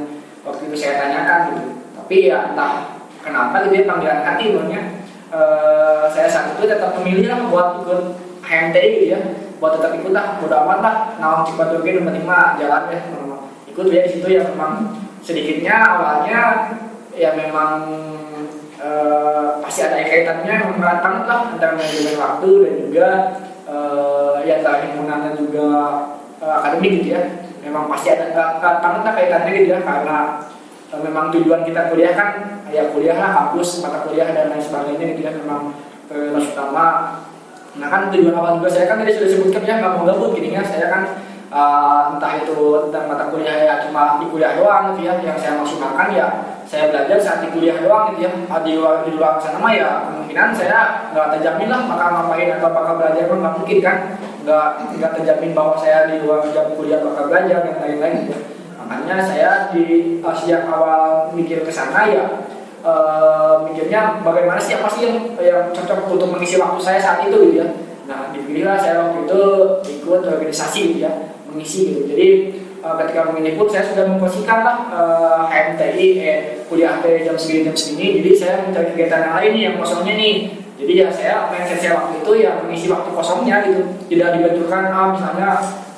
waktu 0.47 0.63
itu 0.71 0.77
saya 0.79 0.95
tanyakan 1.03 1.41
gitu 1.59 1.80
tapi 2.11 2.27
ya 2.27 2.51
entah 2.51 3.07
kenapa 3.23 3.71
gitu 3.71 3.79
ya 3.79 3.83
panggilan 3.87 4.27
hati 4.27 4.51
sebenarnya 4.51 4.83
uh, 5.31 6.11
saya 6.11 6.27
saat 6.27 6.59
itu 6.59 6.67
tetap 6.67 6.99
memilih 6.99 7.31
lah 7.31 7.47
buat 7.47 7.87
ikut 7.87 8.19
HMTI 8.43 8.89
gitu 8.99 9.07
ya. 9.15 9.21
Buat 9.63 9.79
tetap 9.79 9.95
ikut 9.95 10.11
lah 10.11 10.43
bodo 10.43 10.59
amat 10.67 10.79
lah. 10.83 10.97
Nawang 11.23 11.47
cepat 11.47 11.79
yang 11.87 12.03
penting 12.03 12.27
jalan 12.27 12.83
ya 12.91 12.99
ikut 13.71 13.87
ya 13.95 14.03
di 14.03 14.11
situ 14.11 14.27
ya 14.27 14.43
memang 14.43 14.91
sedikitnya 15.23 15.71
awalnya 15.71 16.75
ya 17.15 17.31
memang 17.39 17.79
uh, 18.83 19.63
pasti 19.63 19.87
ada 19.87 20.03
kaitannya 20.03 20.67
memang 20.67 20.83
lah 21.31 21.41
antara 21.55 21.79
manajemen 21.79 22.19
waktu 22.19 22.51
dan 22.67 22.75
juga 22.91 23.09
uh, 23.71 24.43
ya 24.43 24.59
antara 24.59 24.83
himpunan 24.83 25.31
dan 25.31 25.35
juga 25.39 25.67
uh, 26.43 26.55
akademik 26.59 27.07
gitu 27.07 27.15
ya. 27.15 27.23
Memang 27.63 27.87
pasti 27.87 28.11
ada 28.11 28.35
banget 28.83 29.03
lah 29.07 29.15
kaitannya 29.15 29.51
gitu 29.63 29.71
ya 29.71 29.79
karena 29.87 30.19
memang 30.99 31.31
tujuan 31.31 31.63
kita 31.63 31.87
kuliah 31.87 32.13
kan 32.19 32.31
ya 32.67 32.91
kuliah 32.91 33.15
lah 33.15 33.31
kampus 33.31 33.79
mata 33.79 34.03
kuliah 34.11 34.35
dan 34.35 34.51
lain 34.51 34.59
sebagainya 34.59 35.15
gitu 35.15 35.23
ya 35.23 35.33
memang 35.39 35.71
prioritas 36.11 36.51
utama. 36.51 36.87
Nah 37.79 37.87
kan 37.87 38.11
tujuan 38.11 38.35
awal 38.35 38.59
juga 38.59 38.75
saya 38.75 38.91
kan 38.91 38.99
tadi 38.99 39.15
sudah 39.15 39.31
sebutkan 39.31 39.63
ya 39.63 39.79
nggak 39.79 39.93
mau 39.95 40.03
gabut 40.03 40.35
gini 40.35 40.51
ya 40.59 40.67
saya 40.67 40.91
kan 40.91 41.03
uh, 41.55 42.11
entah 42.15 42.43
itu 42.43 42.59
tentang 42.91 43.07
mata 43.07 43.31
kuliah 43.31 43.55
ya 43.63 43.75
cuma 43.87 44.19
di 44.19 44.27
kuliah 44.27 44.59
doang 44.59 44.91
gitu 44.91 45.07
ya 45.07 45.15
yang 45.23 45.39
saya 45.39 45.63
maksimalkan 45.63 46.09
ya 46.11 46.27
saya 46.67 46.91
belajar 46.91 47.19
saat 47.23 47.39
di 47.47 47.49
kuliah 47.55 47.79
doang 47.79 48.11
gitu 48.19 48.27
ya. 48.27 48.31
Di 48.67 48.73
luar 48.75 49.07
di 49.07 49.15
luar 49.15 49.39
sana 49.39 49.63
mah 49.63 49.71
ya 49.71 50.11
kemungkinan 50.11 50.51
saya 50.59 50.79
nggak 51.15 51.39
terjamin 51.39 51.71
lah 51.71 51.87
maka 51.87 52.07
ngapain 52.19 52.51
atau 52.59 52.71
bakal 52.75 52.95
belajar 52.99 53.25
pun 53.31 53.39
nggak 53.39 53.55
mungkin 53.63 53.79
kan. 53.79 53.99
Nggak 54.43 54.69
nggak 54.99 55.13
terjamin 55.23 55.51
bahwa 55.55 55.75
saya 55.79 56.11
di 56.11 56.19
luar 56.19 56.43
jam 56.51 56.75
kuliah 56.75 56.99
bakal 56.99 57.31
belajar 57.31 57.63
dan 57.63 57.79
lain-lain 57.79 58.27
gitu 58.27 58.60
makanya 58.91 59.23
saya 59.23 59.51
di 59.71 60.19
uh, 60.19 60.35
sejak 60.35 60.67
awal 60.67 61.31
mikir 61.31 61.63
ke 61.63 61.71
sana 61.71 62.11
ya 62.11 62.27
uh, 62.83 63.63
mikirnya 63.69 64.19
bagaimana 64.25 64.59
sih 64.59 64.77
apa 64.77 64.89
sih 64.91 65.07
yang 65.07 65.17
yang 65.39 65.71
cocok 65.71 66.11
untuk 66.11 66.29
mengisi 66.35 66.59
waktu 66.59 66.81
saya 66.83 66.99
saat 66.99 67.23
itu 67.29 67.37
gitu 67.51 67.63
ya. 67.63 67.69
Nah 68.11 68.35
dipilihlah 68.35 68.75
saya 68.81 69.07
waktu 69.07 69.31
itu 69.31 69.43
ikut 70.01 70.21
organisasi 70.27 70.79
gitu 70.91 70.99
ya 71.07 71.13
mengisi 71.51 71.95
gitu. 71.95 72.01
Jadi 72.11 72.29
uh, 72.83 72.95
ketika 73.05 73.31
pun 73.31 73.69
saya 73.71 73.85
sudah 73.87 74.05
memposisikan 74.11 74.67
lah 74.67 74.77
uh, 74.91 75.43
HMTI 75.47 76.07
eh, 76.19 76.39
kuliah 76.67 76.99
dari 76.99 77.23
jam 77.23 77.37
segini 77.37 77.71
jam 77.71 77.77
segini. 77.77 78.19
Jadi 78.23 78.31
saya 78.35 78.55
mencari 78.65 78.91
kegiatan 78.95 79.21
yang 79.31 79.35
lain 79.39 79.53
yang 79.55 79.75
kosongnya 79.79 80.15
nih. 80.17 80.37
Jadi 80.81 80.93
ya 80.97 81.13
saya 81.13 81.53
mindset 81.53 81.77
saya 81.77 81.93
waktu 82.01 82.25
itu 82.25 82.33
ya 82.41 82.57
mengisi 82.65 82.89
waktu 82.89 83.11
kosongnya 83.13 83.69
gitu. 83.69 83.85
Tidak 84.09 84.29
dibenturkan 84.41 84.89
ah 84.89 85.13
misalnya 85.13 85.49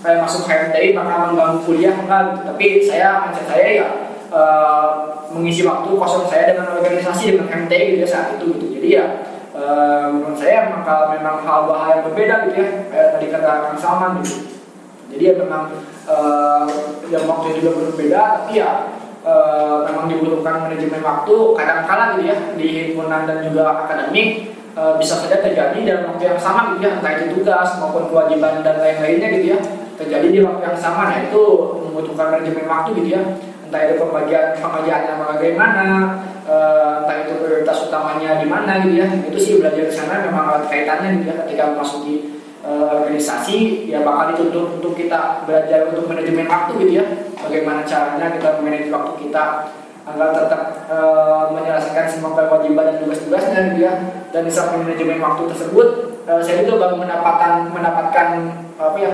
saya 0.02 0.18
masuk 0.18 0.50
HMTI 0.50 0.98
maka 0.98 1.30
mengganggu 1.30 1.62
kuliah 1.62 1.94
enggak 1.94 2.20
gitu. 2.34 2.40
tapi 2.50 2.66
saya 2.82 3.08
mindset 3.22 3.46
saya 3.46 3.68
ya 3.70 3.88
uh, 4.34 4.86
mengisi 5.30 5.62
waktu 5.62 5.94
kosong 5.94 6.26
saya 6.26 6.50
dengan 6.52 6.74
organisasi 6.74 7.38
dengan 7.38 7.46
HMTI 7.46 7.84
gitu 7.94 8.00
ya 8.02 8.08
saat 8.10 8.28
itu 8.36 8.44
gitu. 8.58 8.66
Jadi 8.82 8.88
ya 8.98 9.04
uh, 9.54 10.10
menurut 10.10 10.34
saya 10.34 10.74
maka 10.74 11.14
memang 11.14 11.46
hal 11.46 11.70
bahaya 11.70 12.02
yang 12.02 12.04
berbeda 12.10 12.34
gitu 12.50 12.56
ya 12.58 12.68
kayak 12.90 13.08
tadi 13.14 13.26
kata 13.30 13.50
Kang 13.62 13.78
Salman 13.78 14.12
gitu. 14.26 14.34
Jadi 15.14 15.22
ya 15.22 15.34
memang 15.38 15.62
uh, 16.10 16.66
yang 17.06 17.24
waktu 17.30 17.62
juga 17.62 17.70
berbeda 17.86 18.20
tapi 18.42 18.58
ya 18.58 18.90
uh, 19.22 19.86
memang 19.86 20.10
dibutuhkan 20.10 20.66
manajemen 20.66 20.98
waktu 20.98 21.34
kadang-kala 21.54 22.18
gitu 22.18 22.22
ya 22.26 22.36
di 22.58 22.66
himpunan 22.90 23.22
dan 23.22 23.38
juga 23.46 23.86
akademik 23.86 24.50
bisa 24.72 25.20
saja 25.20 25.36
terjadi 25.44 25.84
dalam 25.84 26.16
waktu 26.16 26.32
yang 26.32 26.40
sama 26.40 26.72
gitu 26.72 26.88
ya 26.88 26.96
entah 26.96 27.12
itu 27.12 27.36
tugas 27.36 27.76
maupun 27.76 28.08
kewajiban 28.08 28.64
dan 28.64 28.80
lain-lainnya 28.80 29.28
gitu 29.36 29.46
ya 29.52 29.60
terjadi 30.02 30.28
di 30.28 30.40
waktu 30.42 30.62
yang 30.66 30.78
sama. 30.78 31.08
Nah 31.08 31.18
itu 31.30 31.42
membutuhkan 31.88 32.34
manajemen 32.34 32.66
waktu 32.66 32.88
gitu 33.00 33.08
ya. 33.14 33.22
Entah 33.66 33.88
itu 33.88 33.94
pembagian 33.96 34.52
pengerjaannya 34.60 35.14
bagaimana 35.16 35.84
uh, 36.44 37.00
entah 37.00 37.16
itu 37.24 37.32
prioritas 37.40 37.88
utamanya 37.88 38.42
di 38.42 38.46
mana 38.50 38.84
gitu 38.84 39.00
ya. 39.00 39.08
Itu 39.24 39.38
sih 39.40 39.52
belajar 39.62 39.88
di 39.88 39.94
sana 39.94 40.26
memang 40.28 40.44
ada 40.60 40.66
kaitannya 40.68 41.08
gitu 41.20 41.24
ya. 41.32 41.34
Ketika 41.46 41.62
memasuki 41.72 42.14
uh, 42.60 43.00
organisasi 43.00 43.88
ya 43.88 44.04
bakal 44.04 44.36
dituntut 44.36 44.76
untuk 44.76 44.92
kita 44.92 45.48
belajar 45.48 45.88
untuk 45.88 46.04
manajemen 46.04 46.44
waktu 46.50 46.72
gitu 46.84 46.92
ya. 47.00 47.04
Bagaimana 47.40 47.80
caranya 47.88 48.26
kita 48.36 48.60
manage 48.60 48.92
waktu 48.92 49.12
kita 49.24 49.44
agar 50.02 50.34
tetap 50.34 50.62
uh, 50.90 51.54
menyelesaikan 51.54 52.10
semua 52.10 52.34
kewajiban 52.34 52.90
dan 52.90 52.96
tugas-tugasnya 53.00 53.72
gitu 53.72 53.88
ya. 53.88 53.92
Dan 54.36 54.44
bisa 54.44 54.68
manajemen 54.68 55.16
waktu 55.16 55.48
tersebut 55.48 55.88
uh, 56.28 56.44
saya 56.44 56.66
itu 56.66 56.76
baru 56.76 57.00
mendapatkan 57.00 57.72
mendapatkan 57.72 58.28
apa 58.76 58.98
ya 58.98 59.12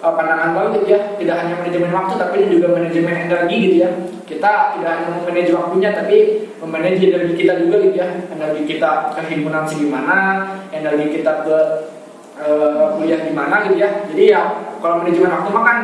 uh, 0.00 0.12
pandangan 0.16 0.56
baru 0.56 0.68
gitu 0.80 0.86
ya. 0.96 1.00
Tidak 1.16 1.36
hanya 1.36 1.54
manajemen 1.60 1.92
waktu 1.92 2.14
tapi 2.16 2.38
juga 2.48 2.66
manajemen 2.72 3.14
energi 3.30 3.56
gitu 3.68 3.76
ya. 3.84 3.90
Kita 4.26 4.52
tidak 4.78 4.90
hanya 4.96 5.08
memanage 5.20 5.52
waktunya 5.52 5.90
tapi 5.92 6.18
memanage 6.60 7.02
energi 7.04 7.34
kita 7.36 7.52
juga 7.60 7.76
gitu 7.84 7.96
ya. 7.96 8.08
Energi 8.32 8.62
kita 8.66 8.90
ke 9.14 9.20
himpunan 9.28 9.64
segimana 9.68 10.16
energi 10.72 11.06
kita 11.20 11.32
ke 11.44 11.56
uh, 12.40 12.96
kuliah 12.96 13.20
gimana 13.24 13.54
gitu 13.68 13.76
ya. 13.78 13.88
Jadi 14.10 14.22
ya 14.32 14.42
kalau 14.80 15.04
manajemen 15.04 15.30
waktu 15.30 15.50
mah 15.52 15.64
kan 15.64 15.78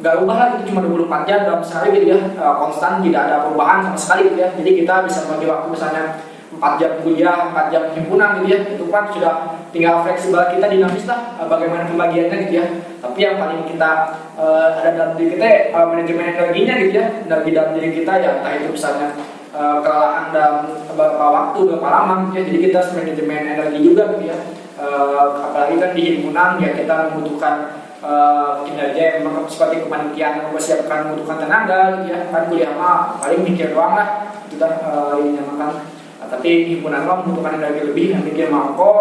nggak 0.00 0.16
ubah 0.24 0.36
lah 0.40 0.48
gitu 0.56 0.72
cuma 0.72 0.80
24 0.88 1.28
jam 1.28 1.38
dalam 1.44 1.62
sehari 1.62 1.88
gitu 1.96 2.06
ya. 2.16 2.18
Uh, 2.36 2.54
konstan 2.58 3.00
tidak 3.04 3.22
ada 3.30 3.36
perubahan 3.46 3.78
sama 3.86 3.98
sekali 3.98 4.22
gitu 4.32 4.38
ya. 4.42 4.48
Jadi 4.58 4.70
kita 4.82 4.94
bisa 5.06 5.20
bagi 5.30 5.46
waktu 5.46 5.66
misalnya 5.70 6.04
4 6.50 6.80
jam 6.82 6.92
kuliah, 7.06 7.54
4 7.54 7.72
jam 7.72 7.82
himpunan 7.94 8.42
gitu 8.42 8.48
ya. 8.50 8.58
Itu 8.74 8.84
kan 8.90 9.04
sudah 9.12 9.34
tinggal 9.70 10.02
fleksibel 10.02 10.42
kita 10.50 10.66
dinamis 10.66 11.04
lah 11.06 11.38
uh, 11.38 11.46
bagaimana 11.46 11.86
pembagiannya 11.86 12.36
gitu 12.48 12.54
ya 12.58 12.66
tapi 13.00 13.18
yang 13.24 13.40
paling 13.40 13.64
kita 13.64 13.90
uh, 14.36 14.76
ada 14.76 14.90
dalam 14.92 15.12
diri 15.16 15.36
kita 15.36 15.72
uh, 15.72 15.88
manajemen 15.88 16.36
energinya 16.36 16.74
gitu 16.84 16.92
ya 17.00 17.06
energi 17.24 17.50
dalam 17.56 17.70
diri 17.76 17.90
kita 17.96 18.12
ya 18.20 18.30
entah 18.40 18.52
itu 18.60 18.68
misalnya 18.76 19.08
uh, 19.56 19.76
kelelahan 19.80 20.26
dalam 20.30 20.56
beberapa 20.92 21.26
waktu 21.32 21.58
berapa 21.64 21.88
lama 21.88 22.14
gitu 22.28 22.32
ya 22.36 22.42
jadi 22.46 22.58
kita 22.68 22.80
manajemen 22.94 23.42
energi 23.56 23.78
juga 23.80 24.02
gitu 24.16 24.24
ya. 24.28 24.38
Uh, 24.80 25.52
apalagi 25.52 25.76
kan 25.76 25.90
di 25.92 26.02
himpunan 26.08 26.56
ya 26.56 26.72
kita 26.72 27.12
membutuhkan 27.12 27.84
uh, 28.00 28.64
kinerja 28.64 29.20
yang 29.20 29.28
seperti 29.44 29.84
kepanitiaan 29.84 30.48
mempersiapkan 30.48 30.98
membutuhkan 31.08 31.44
tenaga 31.44 32.00
gitu 32.00 32.16
ya 32.16 32.18
kan 32.32 32.48
kuliah 32.48 32.72
mah 32.80 33.20
paling 33.20 33.44
mikir 33.44 33.76
doang 33.76 33.92
lah 33.92 34.08
kita 34.48 34.80
uh, 34.88 35.20
ini 35.20 35.36
makan 35.36 35.99
tapi 36.30 36.70
himpunan 36.70 37.10
lo 37.10 37.26
membutuhkan 37.26 37.58
energi 37.58 37.82
lebih 37.90 38.06
yang 38.14 38.22
bikin 38.22 38.48
mangko 38.54 38.94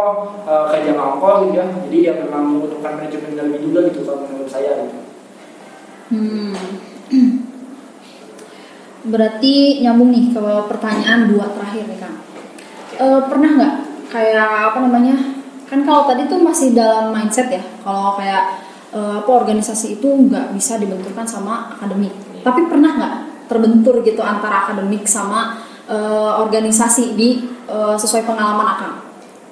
uh, 0.49 0.65
kerja 0.73 0.97
mangko 0.97 1.45
gitu 1.45 1.61
ya 1.61 1.65
jadi 1.86 1.97
ya 2.01 2.13
memang 2.25 2.43
membutuhkan 2.57 2.97
manajemen 2.97 3.38
energi 3.38 3.57
juga 3.61 3.80
gitu 3.86 3.99
kalau 4.01 4.25
menurut 4.25 4.49
saya 4.49 4.71
gitu. 4.82 4.99
Hmm. 6.09 6.57
Berarti 9.05 9.86
nyambung 9.86 10.09
nih 10.11 10.25
ke 10.34 10.43
pertanyaan 10.67 11.30
dua 11.30 11.45
terakhir 11.53 11.86
nih 11.88 11.99
kang. 12.01 12.17
E, 12.99 13.05
pernah 13.32 13.49
nggak 13.55 13.73
kayak 14.11 14.51
apa 14.73 14.77
namanya? 14.84 15.15
Kan 15.69 15.86
kalau 15.86 16.09
tadi 16.09 16.27
tuh 16.27 16.41
masih 16.41 16.75
dalam 16.75 17.13
mindset 17.13 17.47
ya. 17.47 17.63
Kalau 17.86 18.17
kayak 18.19 18.59
e, 18.91 18.99
apa 18.99 19.32
organisasi 19.32 20.01
itu 20.01 20.09
nggak 20.09 20.51
bisa 20.51 20.75
dibenturkan 20.82 21.23
sama 21.23 21.77
akademik. 21.77 22.11
Tapi 22.43 22.67
pernah 22.67 22.91
nggak 22.99 23.15
terbentur 23.47 24.03
gitu 24.03 24.19
antara 24.19 24.67
akademik 24.67 25.07
sama 25.07 25.57
uh, 25.89 26.39
organisasi 26.45 27.17
di 27.17 27.49
uh, 27.65 27.97
sesuai 27.97 28.23
pengalaman 28.29 28.67
akang? 28.77 28.95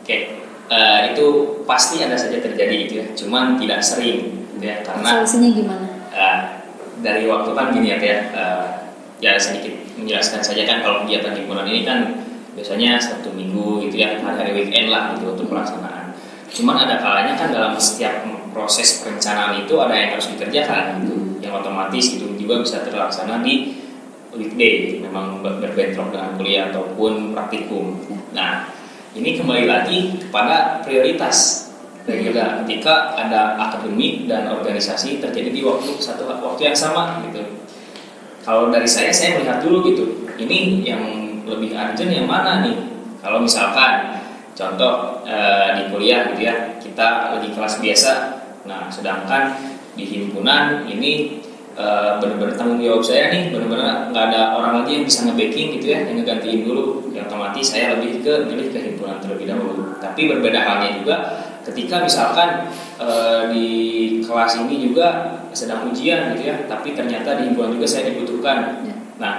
Oke, 0.05 0.07
okay. 0.07 0.21
uh, 0.69 1.09
itu 1.11 1.59
pasti 1.65 1.99
ada 1.99 2.15
saja 2.15 2.39
terjadi 2.39 2.75
gitu 2.88 2.93
ya, 3.01 3.05
cuman 3.17 3.57
tidak 3.59 3.81
sering 3.83 4.47
gitu 4.55 4.63
ya 4.63 4.79
karena 4.85 5.19
solusinya 5.19 5.49
gimana? 5.51 5.88
Uh, 6.13 6.39
dari 7.01 7.29
waktu 7.29 7.51
kan 7.53 7.73
gini 7.73 7.93
ya 7.93 7.97
kayak 7.97 8.21
uh, 8.33 8.65
ya 9.21 9.38
sedikit 9.38 9.73
menjelaskan 9.97 10.41
saja 10.45 10.63
kan 10.65 10.85
kalau 10.85 11.05
kegiatan 11.05 11.33
himpunan 11.33 11.65
ini 11.65 11.81
kan 11.85 12.25
biasanya 12.57 12.97
satu 12.97 13.29
minggu 13.33 13.85
gitu 13.85 14.01
ya 14.01 14.17
hari-hari 14.17 14.53
weekend 14.57 14.89
lah 14.89 15.13
gitu 15.13 15.38
untuk 15.38 15.45
pelaksanaan. 15.49 16.13
Cuman 16.49 16.89
ada 16.89 16.97
kalanya 16.97 17.38
kan 17.38 17.53
dalam 17.53 17.77
setiap 17.77 18.25
proses 18.49 19.05
perencanaan 19.05 19.61
itu 19.61 19.77
ada 19.77 19.93
yang 19.93 20.17
harus 20.17 20.33
dikerjakan 20.33 21.05
gitu, 21.05 21.38
yang 21.45 21.53
otomatis 21.53 22.17
itu 22.17 22.25
juga 22.33 22.57
bisa 22.65 22.81
terlaksana 22.81 23.45
di 23.45 23.76
weekday 24.36 24.99
memang 24.99 25.39
berbentrok 25.41 26.11
dengan 26.11 26.36
kuliah 26.36 26.63
ataupun 26.73 27.32
praktikum. 27.32 27.95
Nah, 28.36 28.67
ini 29.15 29.39
kembali 29.39 29.65
lagi 29.65 30.19
kepada 30.28 30.84
prioritas. 30.84 31.67
Dan 32.07 32.63
ketika 32.63 33.19
ada 33.19 33.59
akademik 33.59 34.32
dan 34.32 34.47
organisasi 34.47 35.19
terjadi 35.19 35.51
di 35.51 35.59
waktu 35.59 35.99
satu 35.99 36.23
waktu 36.23 36.71
yang 36.71 36.78
sama 36.78 37.19
gitu. 37.28 37.43
Kalau 38.47 38.71
dari 38.71 38.88
saya 38.88 39.11
saya 39.11 39.36
melihat 39.36 39.59
dulu 39.59 39.84
gitu. 39.91 40.23
Ini 40.39 40.88
yang 40.88 41.03
lebih 41.43 41.75
urgent 41.75 42.07
yang 42.07 42.23
mana 42.23 42.63
nih? 42.63 42.80
Kalau 43.19 43.43
misalkan 43.43 44.23
contoh 44.55 45.19
e, 45.28 45.38
di 45.75 45.84
kuliah 45.91 46.32
gitu 46.32 46.47
ya, 46.47 46.55
kita 46.80 47.36
lagi 47.36 47.51
kelas 47.51 47.84
biasa. 47.84 48.11
Nah, 48.63 48.88
sedangkan 48.88 49.59
di 49.99 50.07
himpunan 50.07 50.88
ini 50.88 51.43
Eh, 51.78 52.11
benar-benar 52.17 52.57
tanggung 52.57 52.82
jawab 52.82 53.05
saya 53.05 53.30
nih 53.30 53.53
benar-benar 53.53 54.09
nggak 54.09 54.23
ada 54.34 54.57
orang 54.57 54.82
lagi 54.82 54.97
yang 54.97 55.05
bisa 55.05 55.30
nge-backing 55.30 55.78
gitu 55.78 55.93
ya 55.93 56.09
yang 56.09 56.17
ngegantiin 56.17 56.65
dulu. 56.65 57.05
Yang 57.13 57.30
otomatis 57.30 57.65
saya 57.69 57.93
lebih 57.93 58.25
ke 58.25 58.34
milih 58.49 58.73
ke 58.73 58.80
himpunan 58.82 59.21
terlebih 59.21 59.45
dahulu. 59.45 59.93
Tapi 60.01 60.25
berbeda 60.25 60.57
halnya 60.57 60.97
juga 60.97 61.15
ketika 61.69 62.01
misalkan 62.01 62.65
e, 62.97 63.09
di 63.53 63.67
kelas 64.25 64.57
ini 64.65 64.89
juga 64.89 65.38
sedang 65.53 65.86
ujian 65.93 66.34
gitu 66.34 66.49
ya 66.49 66.65
tapi 66.65 66.97
ternyata 66.97 67.38
di 67.38 67.53
himpunan 67.53 67.78
juga 67.78 67.86
saya 67.86 68.09
dibutuhkan. 68.09 68.82
Ya. 68.82 68.95
nah 69.21 69.34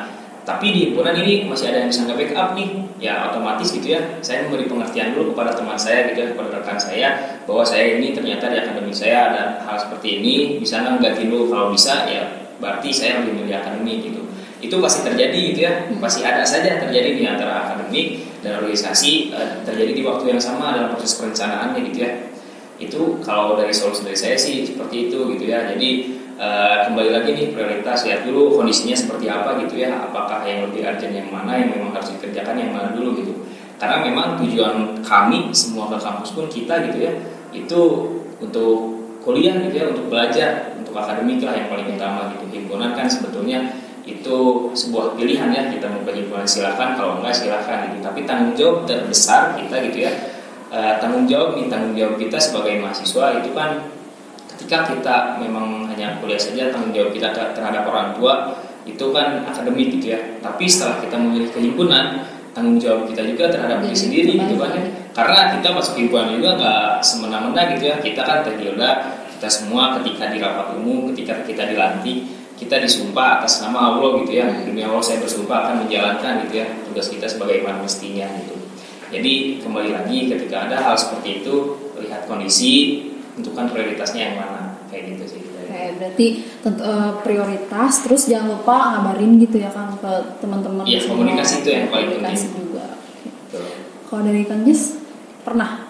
tapi 0.49 0.73
di 0.73 0.81
himpunan 0.89 1.13
ini 1.13 1.45
masih 1.45 1.69
ada 1.69 1.85
yang 1.85 1.93
bisa 1.93 2.09
nge-backup 2.09 2.57
nih. 2.57 2.69
Ya 2.97 3.29
otomatis 3.29 3.69
gitu 3.69 3.93
ya. 3.93 4.01
Saya 4.25 4.49
memberi 4.49 4.65
pengertian 4.65 5.13
dulu 5.13 5.37
kepada 5.37 5.53
teman 5.53 5.77
saya 5.77 6.09
gitu 6.09 6.25
ya 6.25 6.27
kepada 6.33 6.49
rekan 6.57 6.81
saya 6.81 7.09
bahwa 7.45 7.61
saya 7.69 8.01
ini 8.01 8.17
ternyata 8.17 8.49
di 8.49 8.57
akademik 8.57 8.97
saya 8.97 9.29
ada 9.29 9.43
hal 9.69 9.77
seperti 9.77 10.25
ini. 10.25 10.57
Bisa 10.57 10.81
nggak 10.81 11.05
ganti 11.05 11.29
dulu. 11.29 11.53
Kalau 11.53 11.69
bisa 11.69 12.09
ya 12.09 12.49
berarti 12.57 12.89
saya 12.89 13.21
lebih 13.21 13.45
milih 13.45 13.61
akademik 13.61 14.09
gitu. 14.09 14.25
Itu 14.65 14.81
pasti 14.81 15.05
terjadi 15.05 15.41
gitu 15.53 15.61
ya. 15.69 15.73
Pasti 16.01 16.25
ada 16.25 16.41
saja 16.49 16.81
terjadi 16.81 17.11
di 17.13 17.25
antara 17.29 17.69
akademik 17.69 18.41
dan 18.41 18.65
organisasi 18.65 19.29
eh, 19.37 19.61
terjadi 19.69 19.93
di 20.01 20.03
waktu 20.09 20.33
yang 20.33 20.41
sama 20.41 20.73
dalam 20.73 20.97
proses 20.97 21.21
perencanaannya 21.21 21.93
gitu 21.93 21.99
ya. 22.09 22.13
Itu 22.81 23.21
kalau 23.21 23.61
dari 23.61 23.77
solusi 23.77 24.01
dari 24.01 24.17
saya 24.17 24.41
sih 24.41 24.65
seperti 24.65 25.13
itu 25.13 25.29
gitu 25.37 25.45
ya. 25.45 25.69
Jadi 25.77 26.18
Uh, 26.39 26.87
kembali 26.87 27.11
lagi 27.11 27.35
nih 27.35 27.51
prioritas 27.51 28.07
lihat 28.07 28.23
dulu 28.23 28.63
kondisinya 28.63 28.95
seperti 28.95 29.27
apa 29.27 29.59
gitu 29.67 29.83
ya. 29.83 30.07
Apakah 30.07 30.47
yang 30.47 30.71
lebih 30.71 30.87
urgent 30.87 31.11
yang 31.11 31.27
mana 31.35 31.59
yang 31.59 31.75
memang 31.75 31.91
harus 31.91 32.15
dikerjakan 32.15 32.55
yang 32.55 32.71
mana 32.71 32.95
dulu 32.95 33.19
gitu. 33.19 33.35
Karena 33.75 34.07
memang 34.07 34.39
tujuan 34.39 35.03
kami 35.03 35.51
semua 35.51 35.91
ke 35.91 35.99
kampus 35.99 36.31
pun 36.39 36.47
kita 36.47 36.87
gitu 36.87 36.99
ya 37.03 37.13
itu 37.51 37.81
untuk 38.39 39.03
kuliah 39.27 39.59
gitu 39.67 39.83
ya 39.83 39.87
untuk 39.91 40.07
belajar 40.15 40.79
untuk 40.79 40.95
akademik 40.95 41.43
lah 41.43 41.59
yang 41.59 41.67
paling 41.75 41.91
utama 41.99 42.31
gitu. 42.31 42.47
Himpunan 42.55 42.95
kan 42.95 43.11
sebetulnya 43.11 43.75
itu 44.07 44.37
sebuah 44.79 45.19
pilihan 45.19 45.51
ya 45.51 45.75
kita 45.75 45.91
mau 45.91 46.07
ke 46.07 46.23
himpunan 46.23 46.47
silakan. 46.47 46.95
Kalau 46.95 47.19
enggak 47.19 47.35
silakan 47.35 47.91
gitu. 47.91 47.99
Tapi 48.07 48.23
tanggung 48.31 48.55
jawab 48.55 48.87
terbesar 48.87 49.59
kita 49.59 49.83
gitu 49.91 50.07
ya 50.07 50.15
uh, 50.73 50.95
tanggung 51.01 51.27
jawab 51.27 51.57
nih 51.57 51.67
tanggung 51.67 51.95
jawab 51.97 52.15
kita 52.21 52.39
sebagai 52.39 52.81
mahasiswa 52.81 53.41
itu 53.41 53.51
kan 53.57 53.71
ketika 54.69 54.93
kita 54.93 55.17
memang 55.41 55.89
hanya 55.89 56.21
kuliah 56.21 56.37
saja 56.37 56.69
tanggung 56.69 56.93
jawab 56.93 57.17
kita 57.17 57.33
terhadap 57.33 57.89
orang 57.89 58.13
tua 58.13 58.53
itu 58.85 59.01
kan 59.17 59.41
akademik 59.49 59.97
gitu 59.97 60.13
ya. 60.13 60.21
Tapi 60.45 60.69
setelah 60.69 61.01
kita 61.01 61.17
memilih 61.17 61.49
kehimpunan 61.49 62.21
tanggung 62.53 62.77
jawab 62.77 63.09
kita 63.09 63.25
juga 63.25 63.49
terhadap 63.49 63.81
diri 63.81 63.97
iya, 63.97 64.05
sendiri 64.05 64.33
gitu 64.37 64.61
kan 64.61 64.77
ya. 64.77 64.85
karena 65.17 65.57
kita 65.57 65.73
masuk 65.73 65.97
himpunan 65.97 66.37
juga 66.37 66.61
nggak 66.61 66.85
semena-mena 67.01 67.61
gitu 67.73 67.85
ya. 67.89 67.97
Kita 67.97 68.21
kan 68.29 68.45
tergila 68.45 68.91
kita 69.41 69.49
semua 69.49 69.97
ketika 69.97 70.29
di 70.29 70.37
rapat 70.37 70.77
umum 70.77 71.17
ketika 71.17 71.41
kita 71.49 71.65
dilantik 71.65 72.29
kita 72.61 72.77
disumpah 72.77 73.41
atas 73.41 73.65
nama 73.65 73.97
Allah 73.97 74.21
gitu 74.21 74.37
ya. 74.37 74.53
Demi 74.69 74.85
Allah 74.85 75.01
saya 75.01 75.25
bersumpah 75.25 75.65
akan 75.65 75.89
menjalankan 75.89 76.45
gitu 76.45 76.61
ya 76.61 76.69
tugas 76.85 77.09
kita 77.09 77.25
sebagai 77.25 77.65
iman 77.65 77.81
mestinya 77.81 78.29
gitu. 78.37 78.53
Jadi 79.09 79.65
kembali 79.65 79.97
lagi 79.97 80.29
ketika 80.29 80.69
ada 80.69 80.77
hal 80.77 80.93
seperti 80.93 81.41
itu 81.41 81.73
lihat 82.05 82.29
kondisi 82.29 83.09
tentukan 83.39 83.71
prioritasnya 83.71 84.21
yang 84.21 84.37
mana? 84.43 84.63
Kayak 84.91 85.03
gitu 85.15 85.25
sih 85.31 85.43
Oke, 85.69 85.95
berarti 86.01 86.27
tentu, 86.65 86.83
uh, 86.83 87.23
prioritas 87.23 88.03
terus 88.03 88.27
jangan 88.27 88.57
lupa 88.59 88.99
ngabarin 88.99 89.39
gitu 89.39 89.63
ya 89.63 89.71
kan 89.71 89.95
ke 90.01 90.13
teman-teman 90.43 90.83
iya 90.89 91.05
komunikasi 91.07 91.63
itu 91.63 91.69
yang 91.71 91.87
paling 91.93 92.19
penting. 92.19 92.51
Juga 92.57 92.87
kalau 94.09 94.23
dari 94.25 94.43
Kang 94.49 94.65
Jis 94.65 94.97
pernah? 95.45 95.87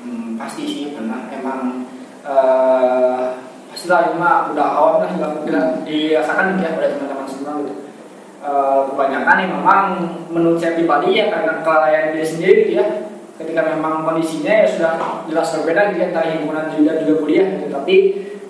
Hmm, 0.00 0.40
pasti 0.40 0.62
sih 0.64 0.86
pernah. 0.96 1.28
Emang 1.28 1.84
uh, 2.24 3.36
pasti 3.68 3.86
lah 3.86 4.10
cuma 4.10 4.48
udah 4.50 4.68
awam 4.74 4.94
lah 5.04 5.08
juga 5.12 5.28
bilang 5.44 5.68
dirasakan 5.84 6.58
ya 6.64 6.80
oleh 6.80 6.88
teman-teman 6.96 7.26
semua 7.28 7.52
gitu. 7.62 7.74
Uh, 8.38 8.88
kebanyakan 8.90 9.36
yang 9.44 9.52
memang 9.60 9.84
menurut 10.32 10.56
saya 10.56 10.74
pribadi 10.74 11.20
ya 11.20 11.28
karena 11.28 11.60
kelalaian 11.60 12.16
dia 12.16 12.24
sendiri 12.24 12.58
gitu 12.64 12.72
ya 12.80 12.86
ketika 13.38 13.62
memang 13.62 14.02
kondisinya 14.02 14.50
ya 14.50 14.66
sudah 14.66 14.90
jelas 15.30 15.48
berbeda 15.54 15.94
gitu 15.94 16.10
antara 16.10 16.26
himpunan 16.34 16.66
juga 16.74 16.92
juga 17.06 17.14
kuliah 17.22 17.46
gitu. 17.54 17.66
Tapi 17.70 17.96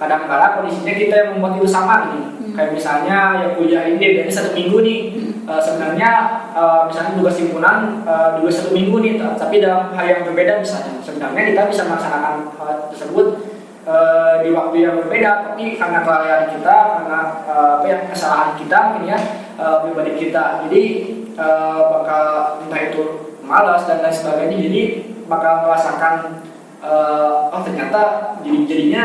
kadang-kadang 0.01 0.53
kondisinya 0.65 0.95
kita 0.97 1.15
yang 1.15 1.29
membuat 1.37 1.61
itu 1.61 1.69
sama 1.69 1.95
gitu. 2.09 2.19
Hmm. 2.19 2.55
kayak 2.57 2.73
misalnya 2.75 3.19
yang 3.45 3.53
kuliah 3.61 3.85
ini 3.87 4.01
biasanya 4.01 4.35
satu 4.35 4.51
minggu 4.57 4.79
nih. 4.81 5.01
Eh, 5.49 5.63
sebenarnya 5.65 6.11
eh, 6.57 6.81
misalnya 6.89 7.13
tugas 7.21 7.37
himpunan 7.37 7.77
eh, 8.09 8.29
juga 8.41 8.51
satu 8.51 8.71
minggu 8.73 8.97
nih. 9.05 9.13
Ta- 9.21 9.37
tapi 9.37 9.61
dalam 9.61 9.93
hal 9.93 10.07
yang 10.09 10.23
berbeda 10.25 10.65
misalnya. 10.65 10.97
Sebenarnya 11.05 11.43
kita 11.53 11.63
bisa 11.69 11.83
melaksanakan 11.85 12.35
hal 12.57 12.69
tersebut 12.89 13.27
eh, 13.85 14.35
di 14.45 14.49
waktu 14.57 14.77
yang 14.81 14.95
berbeda. 15.05 15.53
Tapi 15.53 15.77
karena 15.77 15.99
kelalaian 16.01 16.45
kita 16.57 16.77
karena 16.97 17.21
eh, 17.45 17.71
apa 17.77 17.87
ya 17.87 17.99
kesalahan 18.09 18.51
kita 18.57 18.77
mungkin 18.89 19.05
ya 19.13 19.19
eh, 19.61 19.77
pribadi 19.85 20.13
kita. 20.17 20.45
Jadi 20.65 20.83
eh, 21.37 21.81
bakal 21.93 22.25
entah 22.65 22.81
itu 22.89 23.05
malas 23.49 23.89
dan 23.89 24.05
lain 24.05 24.13
sebagainya 24.13 24.57
jadi 24.69 24.83
bakal 25.25 25.65
merasakan 25.65 26.45
eh, 26.85 27.53
oh 27.53 27.61
ternyata 27.65 28.01
jadi 28.45 28.59
jadinya 28.69 29.05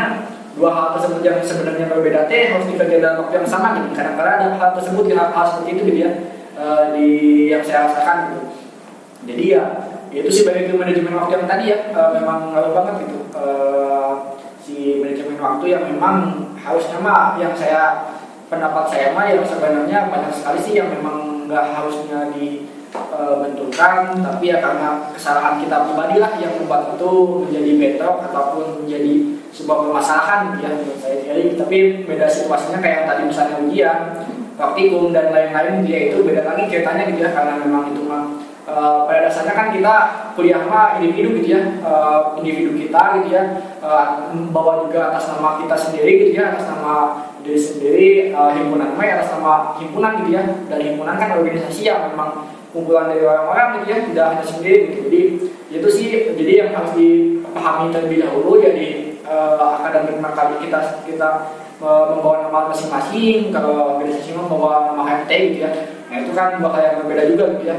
dua 0.54 0.70
hal 0.70 0.86
tersebut 0.94 1.20
yang 1.26 1.42
sebenarnya 1.42 1.90
berbeda 1.90 2.30
teh 2.30 2.54
harus 2.54 2.70
dikerjakan 2.70 3.02
dalam 3.02 3.16
waktu 3.26 3.34
yang 3.42 3.48
sama 3.50 3.74
gitu. 3.74 3.88
Kadang-kadang 3.90 4.34
ada 4.38 4.46
hal 4.54 4.70
tersebut 4.78 5.04
hal, 5.10 5.28
hal 5.34 5.46
seperti 5.50 5.70
itu 5.74 5.82
gitu 5.90 5.98
ya 6.06 6.10
eh, 6.54 6.84
di 6.94 7.08
yang 7.50 7.62
saya 7.64 7.90
rasakan 7.90 8.16
gitu. 8.30 8.40
Jadi 9.24 9.44
ya 9.56 9.64
ya 10.14 10.20
itu 10.22 10.30
sih 10.30 10.44
ke 10.46 10.76
manajemen 10.78 11.18
waktu 11.18 11.32
yang 11.42 11.46
tadi 11.50 11.64
ya 11.72 11.78
eh, 11.90 12.10
memang 12.20 12.54
ngaruh 12.54 12.72
banget 12.76 12.94
gitu. 13.08 13.18
Si 14.64 14.96
manajemen 15.02 15.36
waktu 15.36 15.64
yang 15.68 15.82
memang 15.84 16.16
harusnya 16.56 16.96
mah 17.02 17.36
yang 17.36 17.52
saya 17.52 18.14
pendapat 18.48 18.84
saya 18.88 19.12
mah 19.12 19.26
yang 19.28 19.44
sebenarnya 19.44 20.08
banyak 20.08 20.32
sekali 20.32 20.60
sih 20.62 20.74
yang 20.78 20.88
memang 20.88 21.44
nggak 21.50 21.64
harusnya 21.76 22.32
dibenturkan 22.94 24.22
tapi 24.22 24.44
ya 24.50 24.58
karena 24.62 25.10
kesalahan 25.14 25.62
kita 25.62 25.86
pribadi 25.90 26.16
lah 26.22 26.32
yang 26.38 26.52
membuat 26.58 26.94
itu 26.94 27.10
menjadi 27.46 27.70
bentrok 27.78 28.16
ataupun 28.30 28.86
menjadi 28.86 29.14
sebuah 29.54 29.76
permasalahan 29.86 30.40
gitu 30.50 30.58
ya 30.66 30.70
menurut 30.74 30.98
saya 30.98 31.16
jadi 31.22 31.42
tapi 31.54 31.78
beda 32.06 32.26
situasinya 32.26 32.78
kayak 32.82 32.96
yang 33.02 33.06
tadi 33.06 33.22
misalnya 33.30 33.56
ujian 33.62 33.98
praktikum 34.54 35.10
dan 35.10 35.34
lain-lain 35.34 35.86
dia 35.86 35.98
itu 36.10 36.22
beda 36.22 36.42
lagi 36.46 36.70
ceritanya 36.70 37.02
gitu 37.10 37.20
ya 37.22 37.30
karena 37.34 37.54
memang 37.62 37.94
itu 37.94 38.02
mah 38.06 38.22
eh, 38.66 38.98
pada 39.06 39.20
dasarnya 39.26 39.54
kan 39.54 39.68
kita 39.74 39.94
kuliah 40.34 40.62
mah 40.66 40.98
individu 40.98 41.38
gitu 41.42 41.48
ya 41.58 41.62
eh, 41.82 42.20
individu 42.42 42.70
kita 42.78 43.02
gitu 43.22 43.28
ya 43.34 43.42
eh, 43.82 44.06
membawa 44.34 44.86
juga 44.86 45.14
atas 45.14 45.34
nama 45.34 45.62
kita 45.62 45.76
sendiri 45.78 46.12
gitu 46.26 46.30
ya 46.38 46.54
atas 46.54 46.66
nama 46.70 46.94
diri 47.42 47.58
sendiri 47.58 48.08
eh, 48.34 48.50
himpunan 48.58 48.94
ya 48.98 49.22
atas 49.22 49.30
nama 49.38 49.78
himpunan 49.78 50.22
gitu 50.22 50.30
ya 50.34 50.42
dan 50.70 50.78
himpunan 50.82 51.14
kan 51.18 51.28
organisasi 51.38 51.82
yang 51.86 52.10
memang 52.10 52.53
kumpulan 52.74 53.06
dari 53.06 53.22
orang-orang 53.22 53.66
gitu 53.78 53.86
ya 53.86 53.98
tidak 54.10 54.26
hanya 54.34 54.44
sendiri. 54.44 54.78
Gitu 54.90 55.00
jadi 55.06 55.22
itu 55.74 55.88
sih 55.90 56.06
jadi 56.34 56.52
yang 56.66 56.70
harus 56.74 56.92
dipahami 56.98 57.94
terlebih 57.94 58.26
dahulu 58.26 58.58
ya 58.58 58.74
di 58.74 59.14
eh, 59.22 59.56
akademik 59.62 60.18
maka 60.18 60.58
kita 60.58 61.06
kita 61.06 61.28
eh, 61.78 62.04
membawa 62.10 62.42
nama 62.42 62.60
masing-masing 62.74 63.54
kalau 63.54 63.96
organisasi 63.96 64.34
membawa 64.34 64.90
nama 64.90 65.02
HMT 65.06 65.32
gitu 65.54 65.58
ya. 65.62 65.70
Nah 66.10 66.16
itu 66.18 66.32
kan 66.34 66.58
bakal 66.58 66.80
yang 66.82 66.96
berbeda 66.98 67.22
juga 67.30 67.44
gitu 67.54 67.64
ya. 67.70 67.78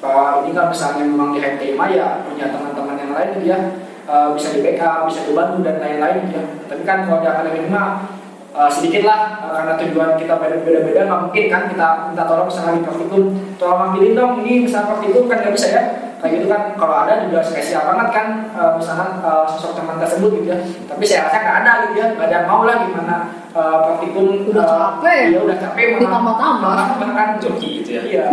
Kalau 0.00 0.44
ini 0.44 0.52
kan 0.56 0.72
misalnya 0.72 1.04
memang 1.04 1.36
di 1.36 1.38
HMT 1.44 1.62
mah 1.76 1.88
ya 1.92 2.24
punya 2.24 2.48
teman-teman 2.48 2.96
yang 2.96 3.12
lain 3.12 3.28
gitu 3.36 3.46
ya. 3.52 3.58
Eh, 4.06 4.28
bisa 4.32 4.48
di 4.56 4.60
backup, 4.64 5.12
bisa 5.12 5.20
dibantu 5.28 5.60
dan 5.60 5.76
lain-lain 5.76 6.16
gitu 6.24 6.40
ya. 6.40 6.44
Tapi 6.72 6.82
kan 6.88 6.98
kalau 7.04 7.20
di 7.20 7.28
akademik 7.28 7.68
mah 7.68 8.16
eh, 8.56 8.70
sedikit 8.72 9.02
lah 9.04 9.20
eh, 9.44 9.52
karena 9.52 9.72
tujuan 9.76 10.10
kita 10.16 10.34
beda-beda 10.40 11.00
nggak 11.04 11.20
mungkin 11.28 11.44
kan 11.46 11.62
kita 11.68 11.86
minta 12.08 12.24
tolong 12.24 12.48
misalnya 12.48 12.72
di 12.76 12.82
praktikum 12.82 13.22
tolong 13.56 13.80
ambilin 13.86 14.12
dong 14.16 14.32
ini 14.40 14.64
misalnya 14.64 14.88
praktikum 14.90 15.24
kan 15.28 15.38
nggak 15.44 15.54
bisa 15.54 15.68
ya. 15.70 15.84
Kayak 16.16 16.32
gitu 16.40 16.46
kan 16.48 16.62
kalau 16.80 16.96
ada 17.04 17.28
juga 17.28 17.44
spesial 17.44 17.84
banget 17.84 18.08
kan 18.08 18.26
eh, 18.50 18.72
misalnya 18.80 19.08
sosok 19.52 19.76
teman 19.76 20.00
tersebut 20.00 20.30
gitu 20.40 20.48
ya. 20.48 20.58
Tapi 20.88 21.02
saya 21.04 21.28
rasa 21.28 21.36
nggak 21.44 21.56
ada 21.60 21.72
gitu 21.84 21.94
ya 22.00 22.06
nggak 22.16 22.28
ada 22.32 22.38
mau 22.48 22.64
lah 22.64 22.76
gimana 22.82 23.16
eh, 23.52 23.76
praktikum 23.84 24.26
Udah 24.48 24.64
eh, 24.64 24.78
capek. 24.80 25.20
iya 25.28 25.38
udah 25.44 25.56
capek 25.60 25.84
Ditambah-tambah. 26.00 26.72
bahkan 26.96 27.28
joki 27.36 27.84
gitu 27.84 27.90
ya. 28.00 28.02
Iya. 28.08 28.24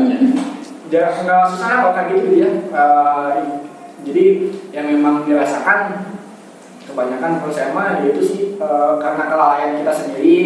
Jangan 0.87 1.25
nggak 1.27 1.41
susah 1.51 1.67
lah 1.67 1.77
kalau 1.83 1.93
kayak 1.93 2.07
gitu 2.15 2.19
gitu 2.23 2.35
ya. 2.39 2.49
Eh, 2.71 3.31
jadi 4.03 4.25
yang 4.71 4.85
memang 4.95 5.23
dirasakan 5.27 5.79
kebanyakan 6.93 7.41
kalau 7.41 7.53
saya 7.53 7.73
mah 7.73 7.99
ya 7.99 8.13
itu 8.13 8.21
sih 8.21 8.39
eh, 8.61 8.93
karena 9.01 9.23
kelalaian 9.25 9.81
kita 9.81 9.91
sendiri 9.91 10.37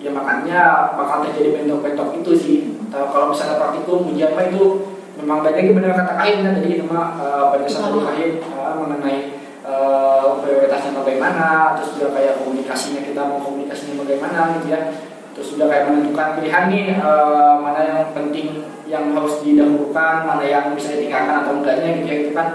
ya 0.00 0.08
makanya 0.08 0.60
bakal 0.96 1.28
terjadi 1.28 1.60
bentok-bentok 1.60 2.16
itu 2.24 2.32
sih. 2.32 2.58
Atau 2.88 3.12
kalau 3.12 3.26
misalnya 3.30 3.60
praktikum 3.60 4.08
ujian 4.10 4.32
mah 4.32 4.48
itu 4.48 4.96
memang 5.20 5.44
banyak 5.44 5.76
benar 5.76 5.92
kata 5.92 6.12
kain 6.16 6.38
kan? 6.40 6.52
Tadi 6.56 6.80
nama 6.80 7.00
eh, 7.20 7.44
banyak 7.52 7.68
satu 7.68 8.00
kain 8.08 8.40
eh, 8.40 8.72
mengenai 8.80 9.18
eh, 9.60 10.26
prioritasnya 10.40 10.96
bagaimana 10.96 11.76
terus 11.76 12.00
juga 12.00 12.16
kayak 12.16 12.40
komunikasinya 12.40 13.00
kita 13.04 13.20
mau 13.28 13.38
komunikasinya 13.44 14.00
bagaimana 14.00 14.56
gitu 14.58 14.66
ya. 14.72 14.80
Terus 15.30 15.54
juga 15.54 15.70
kayak 15.70 15.84
menentukan 15.92 16.28
pilihan 16.40 16.64
nih 16.72 16.86
eh, 16.96 17.54
mana 17.60 17.80
yang 17.84 18.10
penting 18.16 18.64
yang 18.90 19.14
harus 19.14 19.38
didahulukan 19.46 20.26
mana 20.26 20.42
yang 20.42 20.74
bisa 20.74 20.98
ditinggalkan 20.98 21.46
atau 21.46 21.62
enggaknya 21.62 22.02
gitu 22.02 22.06
ya 22.10 22.16
itu 22.26 22.32
kan 22.34 22.48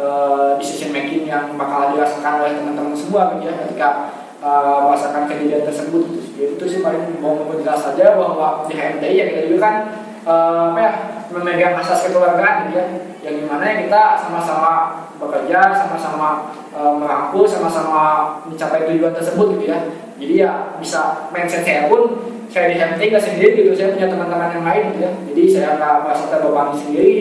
eh, 0.00 0.50
decision 0.56 0.90
making 0.96 1.28
yang 1.28 1.52
bakal 1.60 1.92
dirasakan 1.92 2.40
oleh 2.40 2.52
teman-teman 2.56 2.96
semua 2.96 3.36
gitu 3.36 3.52
ya 3.52 3.54
ketika 3.66 3.88
eh, 4.40 4.78
merasakan 4.88 5.28
kejadian 5.28 5.62
tersebut 5.68 6.02
gitu. 6.16 6.28
Jadi 6.40 6.52
itu 6.56 6.64
sih 6.64 6.80
paling 6.80 7.20
mau 7.20 7.36
memperjelas 7.36 7.92
saja 7.92 8.16
bahwa 8.16 8.64
di 8.64 8.72
HMTI 8.72 9.14
ya 9.14 9.24
kita 9.28 9.40
juga 9.52 9.60
kan 9.60 9.74
eh, 10.24 10.62
apa 10.72 10.80
ya 10.80 10.92
memegang 11.30 11.76
asas 11.76 12.08
kekeluargaan 12.08 12.72
gitu 12.72 12.80
ya. 12.80 12.86
Yang 13.20 13.34
di 13.36 13.44
mana 13.44 13.62
ya 13.68 13.74
kita 13.84 14.02
sama-sama 14.16 14.72
bekerja 15.20 15.60
sama-sama 15.76 16.28
eh, 16.72 16.92
merangkul 16.96 17.44
sama-sama 17.44 18.02
mencapai 18.48 18.88
tujuan 18.88 19.12
tersebut 19.12 19.60
gitu 19.60 19.64
ya. 19.68 19.78
Jadi 20.16 20.34
ya 20.40 20.76
bisa 20.80 21.28
mindset 21.32 21.64
saya 21.64 21.88
pun 21.88 22.32
saya 22.50 22.66
di 22.66 22.76
HMT 22.82 23.00
nggak 23.14 23.22
sendiri 23.22 23.48
gitu 23.62 23.70
saya 23.78 23.94
punya 23.94 24.08
teman-teman 24.10 24.50
yang 24.56 24.64
lain 24.64 24.82
gitu 24.96 25.00
ya. 25.04 25.12
Jadi 25.28 25.42
saya 25.52 25.68
nggak 25.76 25.94
merasa 26.02 26.24
terbebani 26.32 26.74
sendiri 26.74 27.20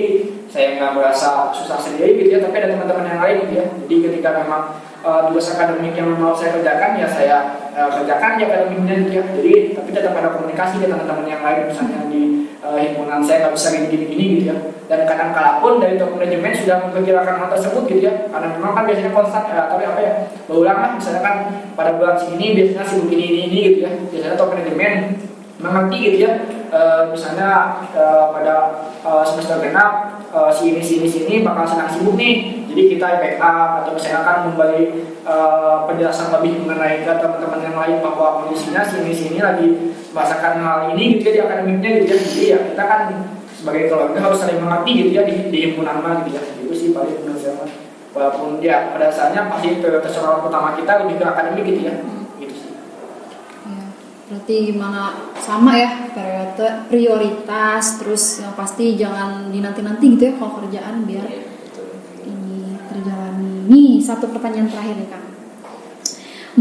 saya 0.50 0.82
nggak 0.82 0.92
merasa 0.98 1.54
susah 1.54 1.78
sendiri 1.78 2.26
gitu 2.26 2.30
ya 2.34 2.40
tapi 2.42 2.58
ada 2.58 2.74
teman-teman 2.74 3.06
yang 3.06 3.22
lain 3.22 3.38
gitu 3.46 3.54
ya. 3.62 3.66
Jadi 3.86 3.96
ketika 4.10 4.30
memang 4.42 4.62
eh, 5.06 5.22
tugas 5.30 5.48
akademik 5.54 5.94
yang 5.94 6.10
mau 6.18 6.34
saya 6.34 6.58
kerjakan 6.58 6.92
ya 6.98 7.08
saya 7.08 7.38
eh, 7.78 7.90
kerjakan 7.90 8.42
ya 8.42 8.46
akademiknya 8.50 8.94
gitu 9.06 9.12
ya. 9.14 9.24
Jadi 9.38 9.54
tapi 9.78 9.90
tetap 9.94 10.14
ada 10.18 10.30
komunikasi 10.34 10.82
dengan 10.82 11.06
teman-teman 11.06 11.30
yang 11.30 11.42
lain 11.46 11.70
misalnya 11.70 12.00
di 12.10 12.22
eh, 12.50 12.78
himpunan 12.82 13.22
saya 13.22 13.46
nggak 13.46 13.54
bisa 13.54 13.68
gini-gini 13.78 14.26
gitu 14.42 14.46
ya. 14.50 14.58
Dan 14.90 15.06
kadang 15.06 15.38
kala 15.38 15.62
pun 15.62 15.78
dari 15.78 16.02
top 16.02 16.18
manajemen 16.18 16.50
sudah 16.50 16.82
memperkirakan 16.82 17.36
hal 17.46 17.50
tersebut 17.54 17.86
gitu 17.86 18.02
ya. 18.10 18.14
Karena 18.34 18.48
memang 18.58 18.74
kan 18.74 18.84
biasanya 18.90 19.14
konstan 19.14 19.46
ya, 19.46 19.70
tapi 19.70 19.86
apa 19.86 20.00
ya 20.02 20.14
berulang 20.50 20.82
lah. 20.82 20.90
Misalnya 20.98 21.22
kan 21.22 21.36
pada 21.78 21.94
bulan 21.94 22.18
segini 22.18 22.58
biasanya 22.58 22.90
sibuk 22.90 23.14
ini 23.14 23.26
ini 23.30 23.40
ini 23.46 23.58
gitu 23.70 23.80
ya. 23.86 23.92
Biasanya 24.10 24.34
top 24.34 24.50
manajemen 24.58 25.14
mengerti 25.62 25.98
gitu 26.10 26.18
ya. 26.26 26.32
Eh, 26.74 27.02
misalnya 27.14 27.82
eh, 27.94 28.26
pada 28.34 28.56
eh, 29.06 29.24
semester 29.30 29.62
genap 29.62 30.19
eh, 30.30 30.52
si 30.54 30.64
ini 30.72 30.82
si 30.82 30.94
ini 31.02 31.08
si 31.10 31.20
ini 31.26 31.36
bakal 31.42 31.66
sedang 31.66 31.90
sibuk 31.90 32.16
nih. 32.16 32.66
Jadi 32.70 32.82
kita 32.96 33.18
backup 33.18 33.70
atau 33.82 33.92
misalnya 33.98 34.22
kan 34.22 34.38
memberi 34.46 34.84
eh, 35.26 35.78
penjelasan 35.90 36.30
lebih 36.40 36.66
mengenai 36.66 37.04
ke 37.04 37.14
teman-teman 37.18 37.60
yang 37.66 37.76
lain 37.78 37.98
bahwa 38.06 38.28
kondisinya 38.44 38.82
si 38.86 38.96
ini 39.02 39.14
si 39.14 39.24
ini 39.34 39.40
lagi 39.42 39.68
merasakan 40.14 40.62
hal 40.62 40.80
ini 40.94 41.20
gitu 41.20 41.30
ya 41.30 41.34
di 41.34 41.42
akademiknya 41.46 41.90
gitu 42.02 42.06
ya. 42.06 42.18
Jadi 42.22 42.44
ya 42.46 42.60
kita 42.74 42.84
kan 42.86 43.02
sebagai 43.54 43.92
keluarga 43.92 44.20
harus 44.24 44.40
saling 44.40 44.60
mengerti 44.62 44.92
gitu 45.04 45.12
ya 45.18 45.24
di, 45.28 45.36
di 45.52 45.58
himpunan 45.70 46.00
mah 46.02 46.24
gitu 46.24 46.38
ya. 46.38 46.42
Itu 46.64 46.74
sih 46.74 46.90
paling 46.94 47.26
menurut 47.26 47.42
saya 47.42 47.90
walaupun 48.10 48.58
ya 48.60 48.90
pada 48.94 49.14
dasarnya 49.14 49.46
pasti 49.48 49.78
orang 49.86 50.42
pertama 50.42 50.74
kita 50.74 50.92
lebih 51.06 51.16
ke 51.22 51.26
akademik 51.26 51.64
gitu 51.66 51.82
Ya, 51.86 51.96
berarti 54.30 54.70
gimana 54.70 55.34
sama 55.42 55.74
ya 55.74 55.90
prioritas, 56.14 56.86
prioritas 56.86 57.84
terus 57.98 58.24
yang 58.46 58.54
pasti 58.54 58.94
jangan 58.94 59.50
dinanti-nanti 59.50 60.06
gitu 60.14 60.24
ya 60.30 60.34
kalau 60.38 60.62
kerjaan 60.62 61.02
biar 61.10 61.26
betul. 61.26 61.90
ini 62.30 62.78
terjalani. 62.94 63.54
Nih 63.66 63.92
satu 64.06 64.30
pertanyaan 64.30 64.70
terakhir 64.70 65.02
nih 65.02 65.10
kang. 65.10 65.26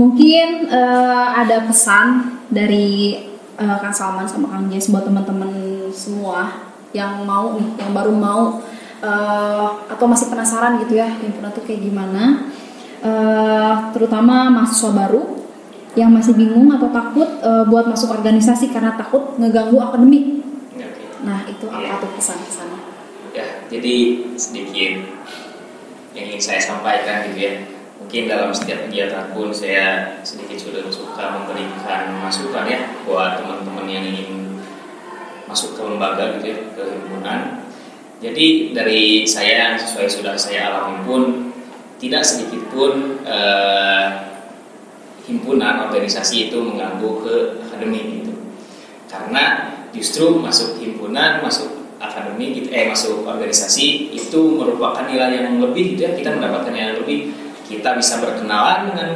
Mungkin 0.01 0.49
eh, 0.73 1.27
ada 1.45 1.69
pesan 1.69 2.41
dari 2.49 3.21
eh, 3.61 3.77
Kang 3.85 3.93
Salman 3.93 4.25
sama 4.25 4.49
Kang 4.49 4.73
Jess 4.73 4.89
buat 4.89 5.05
teman-teman 5.05 5.53
semua 5.93 6.65
yang 6.97 7.21
mau 7.29 7.53
nih, 7.61 7.85
yang 7.85 7.93
baru 7.93 8.17
mau 8.17 8.65
eh, 9.05 9.69
atau 9.93 10.07
masih 10.09 10.33
penasaran 10.33 10.81
gitu 10.89 10.97
ya 10.97 11.13
himpunan 11.21 11.53
tuh 11.53 11.69
kayak 11.69 11.85
gimana. 11.85 12.49
Eh, 13.05 13.75
terutama 13.93 14.49
mahasiswa 14.49 14.89
baru 14.89 15.39
yang 15.97 16.13
masih 16.13 16.37
bingung 16.37 16.69
atau 16.75 16.93
takut 16.93 17.29
eh, 17.41 17.65
buat 17.65 17.89
masuk 17.89 18.13
organisasi 18.13 18.75
karena 18.75 18.99
takut 18.99 19.39
ngeganggu 19.41 19.79
akademik. 19.81 20.45
Oke. 20.75 21.05
Nah 21.25 21.49
itu 21.49 21.67
apa 21.71 22.03
tuh 22.03 22.11
pesan-pesannya? 22.19 22.81
Ya, 23.33 23.47
jadi 23.71 23.95
sedikit 24.35 25.07
yang 26.17 26.27
ingin 26.35 26.43
saya 26.43 26.61
sampaikan 26.61 27.31
gitu 27.31 27.39
ya. 27.39 27.53
Mungkin 27.99 28.31
dalam 28.31 28.55
setiap 28.55 28.87
kegiatan 28.87 29.35
pun 29.35 29.51
saya 29.51 30.19
sedikit 30.23 30.55
sudah 30.55 30.87
suka 30.87 31.35
memberikan 31.35 32.15
masukan 32.23 32.65
ya 32.67 32.95
buat 33.03 33.43
teman-teman 33.43 33.87
yang 33.91 34.05
ingin 34.07 34.59
masuk 35.51 35.75
ke 35.75 35.83
lembaga 35.83 36.39
gitu 36.39 36.47
ya, 36.55 36.59
ke 36.79 36.83
himpunan. 36.95 37.41
Jadi 38.19 38.75
dari 38.75 39.23
saya 39.27 39.79
sesuai 39.79 40.09
sudah 40.11 40.35
saya 40.39 40.71
alami 40.71 41.03
pun 41.07 41.23
tidak 41.99 42.23
sedikit 42.23 42.63
pun 42.71 43.23
eh, 43.27 44.07
himpunan 45.29 45.93
organisasi 45.93 46.49
itu 46.49 46.57
mengganggu 46.57 47.11
ke 47.21 47.35
akademik 47.69 48.25
gitu. 48.25 48.33
karena 49.13 49.77
justru 49.93 50.41
masuk 50.41 50.81
himpunan 50.81 51.45
masuk 51.45 51.79
akademi 51.99 52.55
gitu 52.55 52.71
eh 52.71 52.87
masuk 52.87 53.27
organisasi 53.27 54.15
itu 54.15 54.41
merupakan 54.55 55.03
nilai 55.05 55.43
yang 55.43 55.59
lebih 55.59 55.95
gitu 55.95 56.07
ya. 56.07 56.13
Kita 56.15 56.39
mendapatkan 56.39 56.71
nilai 56.71 56.95
yang 56.95 57.01
lebih. 57.03 57.19
Kita 57.69 57.93
bisa 57.99 58.23
berkenalan 58.23 58.89
dengan 58.89 59.11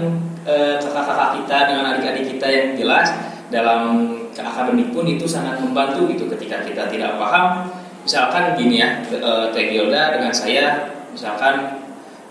eh, 0.45 0.77
kakak-kakak 0.77 1.31
kita 1.41 1.59
dengan 1.73 1.85
adik-adik 1.95 2.25
kita 2.37 2.47
yang 2.53 2.67
jelas 2.77 3.09
dalam 3.49 4.13
akademik 4.33 4.93
pun 4.93 5.09
itu 5.09 5.25
sangat 5.25 5.61
membantu 5.63 6.11
gitu 6.13 6.29
ketika 6.37 6.61
kita 6.67 6.91
tidak 6.91 7.17
paham. 7.17 7.71
Misalkan 8.03 8.59
gini 8.59 8.83
ya 8.83 9.01
eh, 9.09 9.47
Teh 9.55 9.67
dengan 9.73 10.33
saya 10.35 10.91
misalkan 11.15 11.81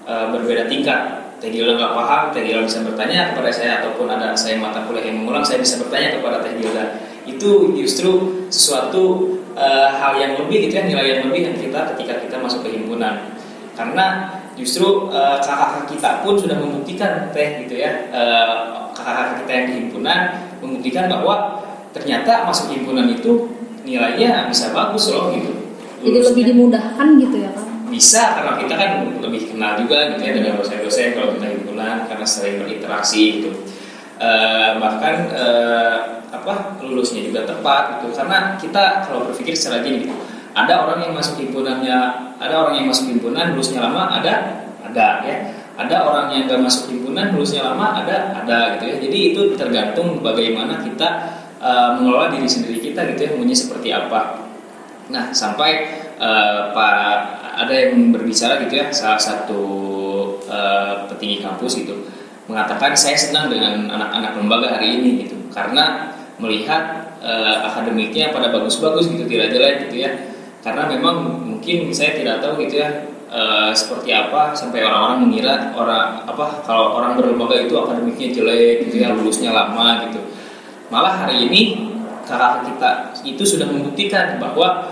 eh, 0.06 0.26
berbeda 0.30 0.68
tingkat 0.68 1.21
Teh 1.42 1.50
Gilda 1.50 1.74
nggak 1.74 1.94
paham 1.98 2.22
Teh 2.30 2.46
Gilda 2.46 2.70
bisa 2.70 2.86
bertanya 2.86 3.34
kepada 3.34 3.50
saya 3.50 3.82
ataupun 3.82 4.06
ada 4.06 4.38
saya 4.38 4.62
mata 4.62 4.86
kuliah 4.86 5.10
yang 5.10 5.26
mengulang 5.26 5.42
saya 5.42 5.58
bisa 5.58 5.82
bertanya 5.82 6.22
kepada 6.22 6.46
Teh 6.46 6.54
Gilda 6.54 7.02
itu 7.26 7.74
justru 7.82 8.46
sesuatu 8.54 9.34
uh, 9.58 9.90
hal 9.90 10.22
yang 10.22 10.38
lebih 10.38 10.70
gitu 10.70 10.78
ya 10.78 10.86
nilai 10.86 11.18
yang 11.18 11.22
lebih 11.26 11.50
yang 11.50 11.58
kita 11.58 11.80
ketika 11.98 12.14
kita 12.22 12.36
masuk 12.38 12.62
ke 12.62 12.78
himpunan. 12.78 13.34
Karena 13.74 14.38
justru 14.54 15.10
uh, 15.10 15.42
kakak-kakak 15.42 15.86
kita 15.90 16.10
pun 16.22 16.38
sudah 16.38 16.58
membuktikan 16.62 17.34
teh 17.34 17.66
gitu 17.66 17.82
ya 17.82 17.90
uh, 18.14 18.94
kakak-kakak 18.94 19.36
kita 19.42 19.52
yang 19.52 19.66
di 19.66 19.74
himpunan 19.82 20.20
membuktikan 20.62 21.10
bahwa 21.10 21.58
ternyata 21.90 22.46
masuk 22.46 22.70
himpunan 22.70 23.10
itu 23.10 23.50
nilainya 23.82 24.46
bisa 24.46 24.70
bagus 24.70 25.10
loh 25.10 25.34
gitu. 25.34 25.50
Jadi 26.06 26.18
lebih 26.22 26.44
dimudahkan 26.54 27.08
gitu 27.18 27.38
ya 27.42 27.50
kan 27.50 27.71
bisa 27.92 28.40
karena 28.40 28.56
kita 28.56 28.74
kan 28.80 28.92
lebih 29.20 29.52
kenal 29.52 29.76
juga 29.76 30.16
gitu 30.16 30.22
ya 30.24 30.32
dengan 30.32 30.56
dosen-dosen 30.56 31.12
kalau 31.12 31.36
kita 31.36 31.48
himpunan 31.52 32.08
karena 32.08 32.26
sering 32.26 32.64
berinteraksi 32.64 33.44
gitu. 33.44 33.52
Uh, 34.22 34.78
bahkan 34.80 35.34
uh, 35.34 36.22
apa 36.32 36.80
lulusnya 36.80 37.28
juga 37.28 37.44
tepat 37.44 38.00
gitu. 38.00 38.16
Karena 38.16 38.56
kita 38.56 39.04
kalau 39.04 39.28
berpikir 39.28 39.52
secara 39.52 39.84
gini 39.84 40.08
gitu, 40.08 40.16
ada 40.56 40.88
orang 40.88 41.04
yang 41.04 41.14
masuk 41.14 41.36
himpunannya 41.44 41.98
ada 42.40 42.56
orang 42.56 42.80
yang 42.80 42.88
masuk 42.88 43.12
himpunan 43.12 43.52
lulusnya 43.52 43.84
lama 43.84 44.08
ada 44.08 44.64
ada 44.88 45.08
ya. 45.28 45.38
Ada 45.72 46.06
orang 46.06 46.30
yang 46.30 46.46
gak 46.46 46.62
masuk 46.62 46.94
himpunan 46.94 47.34
lulusnya 47.34 47.66
lama 47.66 48.00
ada 48.00 48.38
ada 48.40 48.78
gitu 48.78 48.84
ya. 48.88 48.96
Jadi 49.04 49.20
itu 49.34 49.42
tergantung 49.58 50.22
bagaimana 50.22 50.80
kita 50.80 51.10
uh, 51.58 51.98
mengelola 51.98 52.32
diri 52.32 52.48
sendiri 52.48 52.80
kita 52.80 53.04
gitu 53.12 53.36
ya 53.36 53.56
seperti 53.58 53.90
apa. 53.90 54.46
Nah 55.10 55.34
sampai 55.34 55.90
uh, 56.22 56.70
pak 56.72 57.41
ada 57.56 57.74
yang 57.74 58.12
berbicara 58.16 58.64
gitu 58.68 58.80
ya 58.80 58.88
salah 58.92 59.20
satu 59.20 59.64
uh, 60.48 61.08
petinggi 61.12 61.44
kampus 61.44 61.82
gitu 61.84 61.96
mengatakan 62.52 62.92
saya 63.00 63.16
senang 63.16 63.48
dengan 63.48 63.88
anak-anak 63.88 64.32
lembaga 64.36 64.68
hari 64.76 65.00
ini 65.00 65.10
gitu. 65.26 65.40
Karena 65.56 66.12
melihat 66.36 67.16
uh, 67.24 67.72
akademiknya 67.72 68.36
pada 68.36 68.52
bagus-bagus 68.52 69.08
gitu 69.08 69.24
tidak 69.24 69.56
jelek 69.56 69.76
gitu 69.88 70.04
ya. 70.04 70.12
Karena 70.62 70.92
memang 70.92 71.48
mungkin 71.48 71.90
saya 71.96 72.20
tidak 72.20 72.44
tahu 72.44 72.68
gitu 72.68 72.84
ya 72.84 73.08
uh, 73.32 73.72
seperti 73.72 74.14
apa 74.14 74.54
sampai 74.54 74.84
orang-orang 74.86 75.26
mengira 75.26 75.74
orang 75.74 76.28
apa 76.28 76.62
kalau 76.68 77.00
orang 77.00 77.18
berlembaga 77.18 77.64
itu 77.64 77.74
akademiknya 77.80 78.30
jelek 78.36 78.90
gitu 78.90 78.96
ya 79.02 79.16
lulusnya 79.16 79.56
lama 79.56 80.06
gitu. 80.10 80.20
Malah 80.92 81.24
hari 81.26 81.48
ini 81.48 81.88
kakak 82.28 82.68
kita 82.68 82.92
itu 83.26 83.44
sudah 83.48 83.66
membuktikan 83.66 84.38
bahwa 84.38 84.86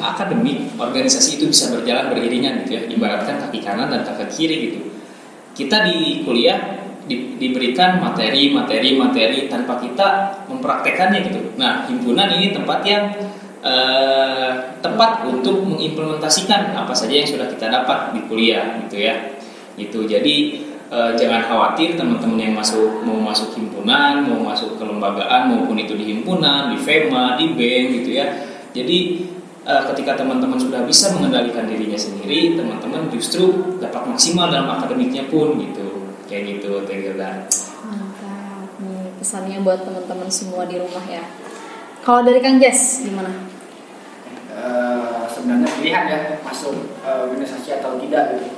akademik 0.00 0.72
organisasi 0.80 1.42
itu 1.42 1.52
bisa 1.52 1.72
berjalan 1.74 2.12
beriringan 2.14 2.64
gitu 2.64 2.80
ya 2.80 2.82
ibaratkan 2.88 3.42
kaki 3.48 3.60
kanan 3.60 3.92
dan 3.92 4.06
kaki 4.06 4.24
kiri 4.32 4.56
gitu 4.70 4.80
kita 5.52 5.84
di 5.84 6.24
kuliah 6.24 6.82
di, 7.06 7.36
diberikan 7.38 7.98
materi, 7.98 8.54
materi, 8.54 8.94
materi 8.94 9.50
tanpa 9.50 9.78
kita 9.82 10.08
mempraktekannya 10.46 11.20
gitu. 11.28 11.40
Nah, 11.58 11.84
himpunan 11.90 12.30
ini 12.38 12.54
tempat 12.54 12.80
yang 12.86 13.04
eh, 13.62 14.50
tempat 14.80 15.26
untuk 15.26 15.66
mengimplementasikan 15.66 16.72
apa 16.78 16.94
saja 16.94 17.14
yang 17.22 17.28
sudah 17.28 17.46
kita 17.50 17.66
dapat 17.68 18.14
di 18.14 18.20
kuliah 18.30 18.78
gitu 18.86 19.02
ya. 19.02 19.14
Itu 19.74 20.06
jadi 20.06 20.36
eh, 20.88 21.12
jangan 21.18 21.42
khawatir 21.50 21.98
teman-teman 21.98 22.38
yang 22.38 22.54
masuk 22.54 23.02
mau 23.02 23.18
masuk 23.18 23.50
himpunan, 23.58 24.22
mau 24.22 24.54
masuk 24.54 24.78
kelembagaan 24.78 25.50
maupun 25.50 25.76
itu 25.82 25.98
di 25.98 26.16
himpunan, 26.16 26.70
di 26.70 26.78
FEMA, 26.78 27.34
di 27.36 27.50
bank 27.52 27.84
gitu 28.02 28.10
ya. 28.14 28.26
Jadi 28.72 29.28
eh, 29.66 29.82
ketika 29.92 30.18
teman-teman 30.18 30.58
sudah 30.58 30.82
bisa 30.86 31.12
mengendalikan 31.14 31.66
dirinya 31.66 31.98
sendiri, 31.98 32.58
teman-teman 32.58 33.10
justru 33.12 33.76
dapat 33.78 34.06
maksimal 34.08 34.50
dalam 34.50 34.70
akademiknya 34.78 35.26
pun 35.30 35.58
gitu. 35.58 36.10
Kayak 36.30 36.58
gitu 36.58 36.70
Teh 36.88 36.96
Gilda 36.96 37.44
mantap. 37.84 38.68
Nih 38.80 39.12
pesannya 39.20 39.60
buat 39.60 39.84
teman-teman 39.84 40.30
semua 40.32 40.64
di 40.64 40.80
rumah 40.80 41.04
ya. 41.04 41.24
Kalau 42.02 42.24
dari 42.24 42.40
Kang 42.40 42.58
Jess 42.58 43.04
gimana? 43.04 43.30
Uh, 44.52 45.24
sebenarnya 45.28 45.68
pilihan 45.76 46.04
ya 46.08 46.20
masuk 46.44 46.72
uh, 47.04 47.28
organisasi 47.28 47.80
atau 47.80 48.00
tidak 48.00 48.36
gitu. 48.36 48.48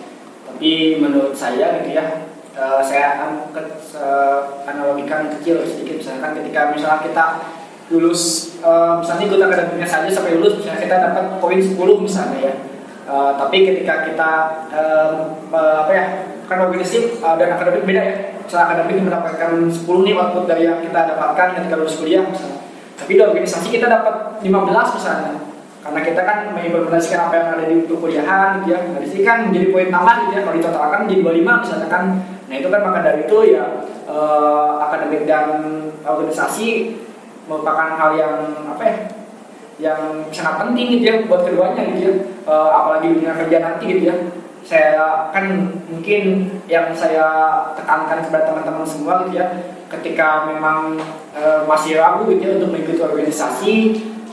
Tapi 0.46 0.70
menurut 1.02 1.34
saya 1.34 1.82
gitu 1.82 1.98
ya 1.98 2.30
uh, 2.55 2.82
saya 2.82 3.26
ke, 3.50 3.62
uh, 3.98 4.64
analogikan 4.70 5.34
kecil 5.38 5.66
sedikit. 5.66 6.02
Misalkan 6.02 6.38
ketika 6.42 6.70
misalnya 6.74 7.00
kita 7.02 7.26
lulus 7.90 8.53
uh, 8.64 8.92
misalnya 8.98 9.24
ikut 9.28 9.40
akademiknya 9.44 9.88
saja 9.88 10.08
sampai 10.08 10.40
lulus 10.40 10.58
misalnya 10.58 10.80
kita 10.80 10.96
dapat 11.12 11.24
poin 11.38 11.60
10 11.60 11.76
misalnya 11.76 12.38
ya. 12.40 12.54
Uh, 13.04 13.36
tapi 13.36 13.68
ketika 13.68 14.08
kita 14.08 14.30
uh, 14.72 15.36
uh, 15.52 15.84
apa 15.84 15.92
ya 15.92 16.04
kan 16.48 16.64
organisasi 16.64 17.20
uh, 17.20 17.36
dan 17.36 17.52
akademik 17.52 17.84
beda 17.84 18.02
ya. 18.02 18.16
Misalnya 18.44 18.64
akademik 18.72 18.96
mendapatkan 19.04 19.50
10 19.68 19.84
nih 19.84 20.14
output 20.16 20.44
dari 20.48 20.62
yang 20.64 20.80
kita 20.80 21.00
dapatkan 21.12 21.46
ketika 21.60 21.74
lulus 21.76 21.96
kuliah 22.00 22.24
misalnya. 22.24 22.60
Tapi 22.94 23.10
di 23.18 23.22
organisasi 23.22 23.68
kita 23.68 23.86
dapat 23.90 24.40
15 24.40 24.96
misalnya. 24.96 25.32
Karena 25.84 26.00
kita 26.00 26.20
kan 26.24 26.38
mengimplementasikan 26.56 27.28
apa 27.28 27.34
yang 27.36 27.48
ada 27.60 27.64
di 27.68 27.76
perkuliahan 27.84 28.64
gitu 28.64 28.72
ya 28.72 28.80
dari 28.88 29.04
sini 29.04 29.20
kan 29.20 29.38
menjadi 29.52 29.66
poin 29.68 29.88
tambah 29.92 30.14
gitu 30.24 30.32
ya. 30.32 30.40
Kalau 30.40 30.56
ditotalkan 30.56 30.98
menjadi 31.04 31.20
25 31.20 31.60
misalnya 31.60 31.88
kan. 31.92 32.04
Nah 32.44 32.54
itu 32.56 32.68
kan 32.72 32.80
maka 32.80 32.98
dari 33.04 33.20
itu 33.28 33.38
ya 33.52 33.64
uh, 34.08 34.80
akademik 34.88 35.28
dan 35.28 35.48
organisasi 36.04 36.68
merupakan 37.47 37.88
hal 37.97 38.11
yang 38.16 38.34
apa 38.68 38.82
ya 38.84 38.97
yang 39.74 40.01
sangat 40.30 40.64
penting 40.66 40.86
gitu 40.99 41.05
ya 41.11 41.16
buat 41.26 41.42
keduanya 41.45 41.82
gitu 41.95 42.01
ya. 42.07 42.14
Uh, 42.45 42.70
apalagi 42.70 43.11
dunia 43.11 43.34
kerja 43.34 43.57
nanti 43.59 43.84
gitu 43.90 44.03
ya. 44.12 44.16
Saya 44.64 45.28
kan 45.28 45.76
mungkin 45.92 46.49
yang 46.70 46.88
saya 46.97 47.26
tekankan 47.76 48.24
kepada 48.24 48.49
teman-teman 48.49 48.86
semua 48.88 49.28
gitu 49.28 49.36
ya 49.36 49.53
ketika 49.92 50.49
memang 50.51 50.99
e, 51.34 51.42
masih 51.68 52.01
ragu 52.01 52.26
gitu 52.30 52.42
ya 52.42 52.53
untuk 52.59 52.70
mengikuti 52.74 53.01
organisasi 53.03 53.74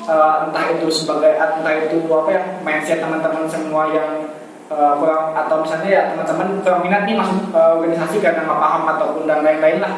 e, 0.08 0.16
entah 0.48 0.66
itu 0.74 0.88
sebagai 0.90 1.38
entah 1.38 1.74
itu 1.78 1.98
apa 2.10 2.30
ya 2.32 2.42
mindset 2.66 3.04
teman-teman 3.04 3.46
semua 3.46 3.92
yang 3.94 4.32
e, 4.72 4.78
kurang 4.98 5.36
atau 5.38 5.62
misalnya 5.62 5.90
ya 5.90 6.04
teman-teman 6.14 6.48
kurang 6.66 6.82
minat 6.82 7.04
nih 7.06 7.16
masuk 7.18 7.38
e, 7.52 7.60
organisasi 7.60 8.18
karena 8.24 8.48
nggak 8.48 8.62
paham 8.62 8.84
ataupun 8.98 9.24
dan 9.30 9.40
lain-lain 9.46 9.80
lah 9.84 9.94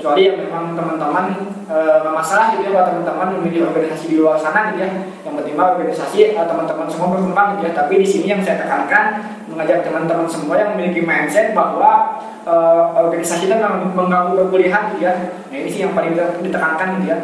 kecuali 0.00 0.32
yang 0.32 0.48
memang 0.48 0.72
teman-teman 0.72 1.24
nggak 1.68 2.14
masalah 2.16 2.56
gitu 2.56 2.66
ya 2.66 2.70
kalau 2.72 2.86
teman-teman 2.88 3.28
memilih 3.38 3.68
organisasi 3.68 4.04
di 4.08 4.16
luar 4.18 4.40
sana 4.40 4.72
gitu 4.72 4.82
ya 4.82 4.90
yang 5.28 5.34
penting 5.36 5.54
organisasi 5.54 6.18
teman-teman 6.34 6.88
semua 6.88 7.14
berkembang 7.14 7.48
gitu 7.60 7.68
ya 7.68 7.72
tapi 7.76 7.94
di 8.00 8.08
sini 8.08 8.26
yang 8.32 8.42
saya 8.42 8.64
tekankan 8.64 9.04
mengajak 9.50 9.82
teman-teman 9.82 10.26
semua 10.30 10.54
yang 10.56 10.70
memiliki 10.78 11.02
mindset 11.02 11.52
bahwa 11.52 12.22
uh, 12.46 12.94
organisasi 13.02 13.50
itu 13.50 13.54
memang 13.58 13.92
mengganggu 13.92 14.38
perkuliahan 14.46 14.94
gitu 14.94 15.10
ya. 15.10 15.14
Nah 15.50 15.56
ini 15.58 15.68
sih 15.68 15.80
yang 15.82 15.92
paling 15.92 16.14
ditekankan 16.16 17.02
gitu 17.02 17.06
ya. 17.10 17.18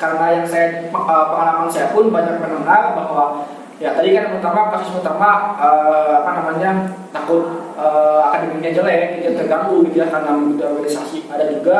Karena 0.00 0.24
yang 0.34 0.46
saya 0.48 0.90
pengalaman 0.90 1.70
saya 1.70 1.94
pun 1.94 2.10
banyak 2.10 2.42
mendengar 2.42 2.96
bahwa 2.98 3.46
ya 3.80 3.96
tadi 3.96 4.14
kan 4.14 4.36
pertama 4.36 4.72
kasus 4.74 4.90
pertama 4.94 5.56
uh, 5.58 6.22
apa 6.22 6.30
namanya 6.38 6.70
takut 7.14 7.72
uh, 7.74 8.30
akademiknya 8.30 8.76
jelek 8.76 9.20
gitu 9.20 9.38
terganggu 9.38 9.86
gitu 9.88 10.02
ya 10.02 10.06
karena 10.12 10.30
mengikuti 10.36 10.64
organisasi. 10.64 11.18
Ada 11.32 11.44
juga 11.50 11.76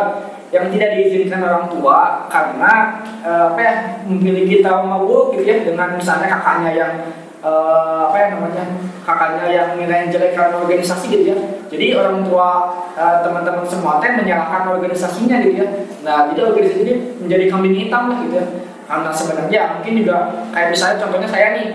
yang 0.52 0.68
tidak 0.68 0.90
diizinkan 1.00 1.40
orang 1.44 1.66
tua 1.72 2.28
karena 2.28 2.72
uh, 3.24 3.44
apa 3.52 3.60
ya 3.60 3.74
memiliki 4.04 4.60
trauma 4.60 5.00
buruk 5.00 5.36
gitu 5.36 5.44
ya 5.48 5.56
dengan 5.64 5.96
misalnya 5.96 6.28
kakaknya 6.28 6.70
yang 6.76 6.92
uh, 7.40 8.12
apa 8.12 8.16
ya 8.20 8.26
namanya 8.36 8.64
kakaknya 9.02 9.46
yang 9.48 9.68
nilai 9.80 10.12
jelek 10.12 10.32
karena 10.36 10.56
organisasi 10.60 11.06
gitu 11.08 11.24
ya. 11.32 11.38
Jadi 11.72 11.86
orang 11.96 12.24
tua 12.28 12.48
uh, 12.96 13.16
teman-teman 13.24 13.64
semua 13.64 13.96
teh 14.00 14.12
menyalahkan 14.12 14.76
organisasinya 14.76 15.40
gitu 15.44 15.64
ya. 15.64 15.68
Nah 16.04 16.28
jadi 16.32 16.40
organisasi 16.52 16.80
ini 16.84 16.94
menjadi 17.24 17.44
kambing 17.48 17.76
hitam 17.76 18.12
gitu 18.26 18.36
ya 18.36 18.46
karena 18.92 19.08
sebenarnya 19.08 19.62
mungkin 19.80 20.04
juga 20.04 20.16
kayak 20.52 20.68
misalnya 20.68 20.96
contohnya 21.00 21.28
saya 21.32 21.46
nih 21.56 21.66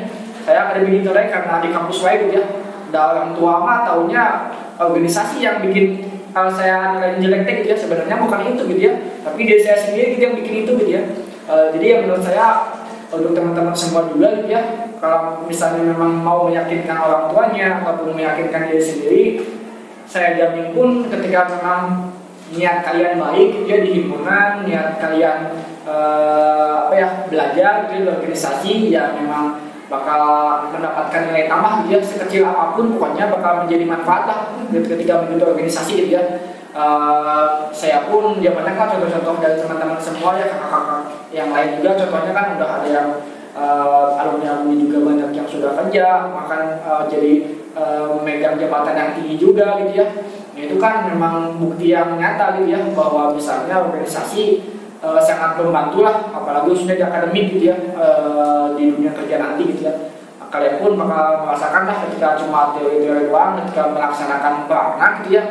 saya 0.46 0.60
ada 0.70 0.80
bikin 0.86 1.02
jelek 1.02 1.34
karena 1.34 1.58
di 1.66 1.70
kampus 1.74 2.06
lain 2.06 2.20
gitu 2.30 2.36
ya. 2.38 2.46
Dan 2.94 3.02
orang 3.02 3.30
tua 3.34 3.54
mah 3.66 3.80
taunya 3.90 4.54
organisasi 4.78 5.42
yang 5.42 5.66
bikin 5.66 6.06
kalau 6.30 6.54
saya 6.54 6.94
nilai 6.94 7.18
jelek 7.18 7.42
teh 7.50 7.54
gitu 7.66 7.70
ya. 7.74 7.78
Sebenarnya 7.82 8.16
bukan 8.22 8.40
itu 8.54 8.62
gitu 8.70 8.82
ya. 8.86 8.94
Tapi 9.26 9.40
dia 9.50 9.58
saya 9.66 9.78
sendiri 9.82 10.14
gitu 10.14 10.24
yang 10.30 10.36
bikin 10.38 10.54
itu 10.62 10.72
gitu 10.78 10.92
ya. 10.94 11.04
Uh, 11.50 11.74
jadi 11.74 11.86
yang 11.98 12.00
menurut 12.06 12.22
saya 12.22 12.78
untuk 13.10 13.34
teman-teman 13.34 13.74
semua 13.74 14.06
juga 14.12 14.36
gitu 14.38 14.52
ya 14.52 14.62
kalau 15.00 15.48
misalnya 15.48 15.96
memang 15.96 16.20
mau 16.20 16.52
meyakinkan 16.52 17.00
orang 17.00 17.32
tuanya 17.32 17.80
ataupun 17.80 18.12
meyakinkan 18.20 18.68
diri 18.68 18.84
sendiri 18.84 19.24
saya 20.04 20.36
jamin 20.36 20.76
pun 20.76 21.08
ketika 21.08 21.48
memang 21.56 22.07
niat 22.54 22.86
kalian 22.86 23.20
baik 23.20 23.48
gitu 23.60 23.68
ya 23.68 23.80
di 23.84 23.92
himpunan 24.00 24.64
niat 24.64 25.02
kalian 25.04 25.40
eh, 25.84 26.74
apa 26.88 26.94
ya 26.96 27.08
belajar 27.28 27.74
gitu 27.88 27.92
ya, 27.92 28.00
di 28.00 28.08
organisasi 28.08 28.72
ya 28.92 29.04
memang 29.16 29.60
bakal 29.88 30.24
mendapatkan 30.76 31.32
nilai 31.32 31.48
tambah 31.48 31.88
gitu 31.88 31.92
ya 31.96 32.00
sekecil 32.04 32.44
apa 32.48 32.76
pun 32.76 32.96
pokoknya 32.96 33.32
bakal 33.32 33.64
menjadi 33.64 33.86
manfaat 33.88 34.24
lah 34.28 34.40
gitu 34.72 34.88
ketika 34.96 35.24
mengikuti 35.24 35.44
organisasi 35.48 35.94
gitu 36.06 36.12
ya. 36.20 36.24
Eh, 36.78 37.48
saya 37.74 38.06
pun 38.06 38.38
ya 38.38 38.54
banyak 38.54 38.78
kan 38.78 38.94
contoh-contoh 38.94 39.42
dari 39.42 39.58
teman-teman 39.58 39.98
semua 39.98 40.38
ya 40.38 40.46
kakak-kakak 40.46 41.02
yang 41.34 41.50
lain 41.50 41.82
juga 41.82 41.98
contohnya 42.06 42.32
kan 42.38 42.46
udah 42.54 42.70
ada 42.70 42.88
yang 42.88 43.08
uh, 43.58 44.22
alumni-alumni 44.22 44.76
juga 44.78 44.98
banyak 45.02 45.30
yang 45.34 45.48
sudah 45.50 45.74
kerja 45.74 46.30
bahkan 46.30 46.78
uh, 46.86 47.04
jadi 47.10 47.58
uh, 47.74 48.22
memegang 48.22 48.62
jabatan 48.62 48.94
yang 48.94 49.12
tinggi 49.18 49.36
juga 49.42 49.82
gitu 49.82 49.94
ya 49.98 50.08
itu 50.58 50.76
kan 50.82 51.06
memang 51.06 51.62
bukti 51.62 51.94
yang 51.94 52.18
nyata 52.18 52.58
gitu 52.58 52.74
ya 52.74 52.82
bahwa 52.98 53.30
misalnya 53.30 53.78
organisasi 53.78 54.66
uh, 55.06 55.22
sangat 55.22 55.62
membantu 55.62 56.02
lah 56.02 56.34
apalagi 56.34 56.74
sudah 56.74 56.98
di 56.98 57.04
akademik 57.06 57.46
gitu 57.54 57.70
ya 57.70 57.78
uh, 57.94 58.74
di 58.74 58.90
dunia 58.90 59.14
kerja 59.14 59.38
nanti 59.38 59.64
gitu 59.70 59.86
ya. 59.86 59.94
Kalian 60.48 60.80
pun 60.80 60.96
bakal 60.96 61.44
merasakan 61.44 61.84
lah 61.92 61.98
ketika 62.08 62.40
cuma 62.40 62.72
teori-teori 62.72 63.28
doang 63.28 63.60
ketika 63.62 63.92
melaksanakan 63.92 64.54
praktek 64.66 65.14
gitu 65.22 65.30
ya. 65.38 65.44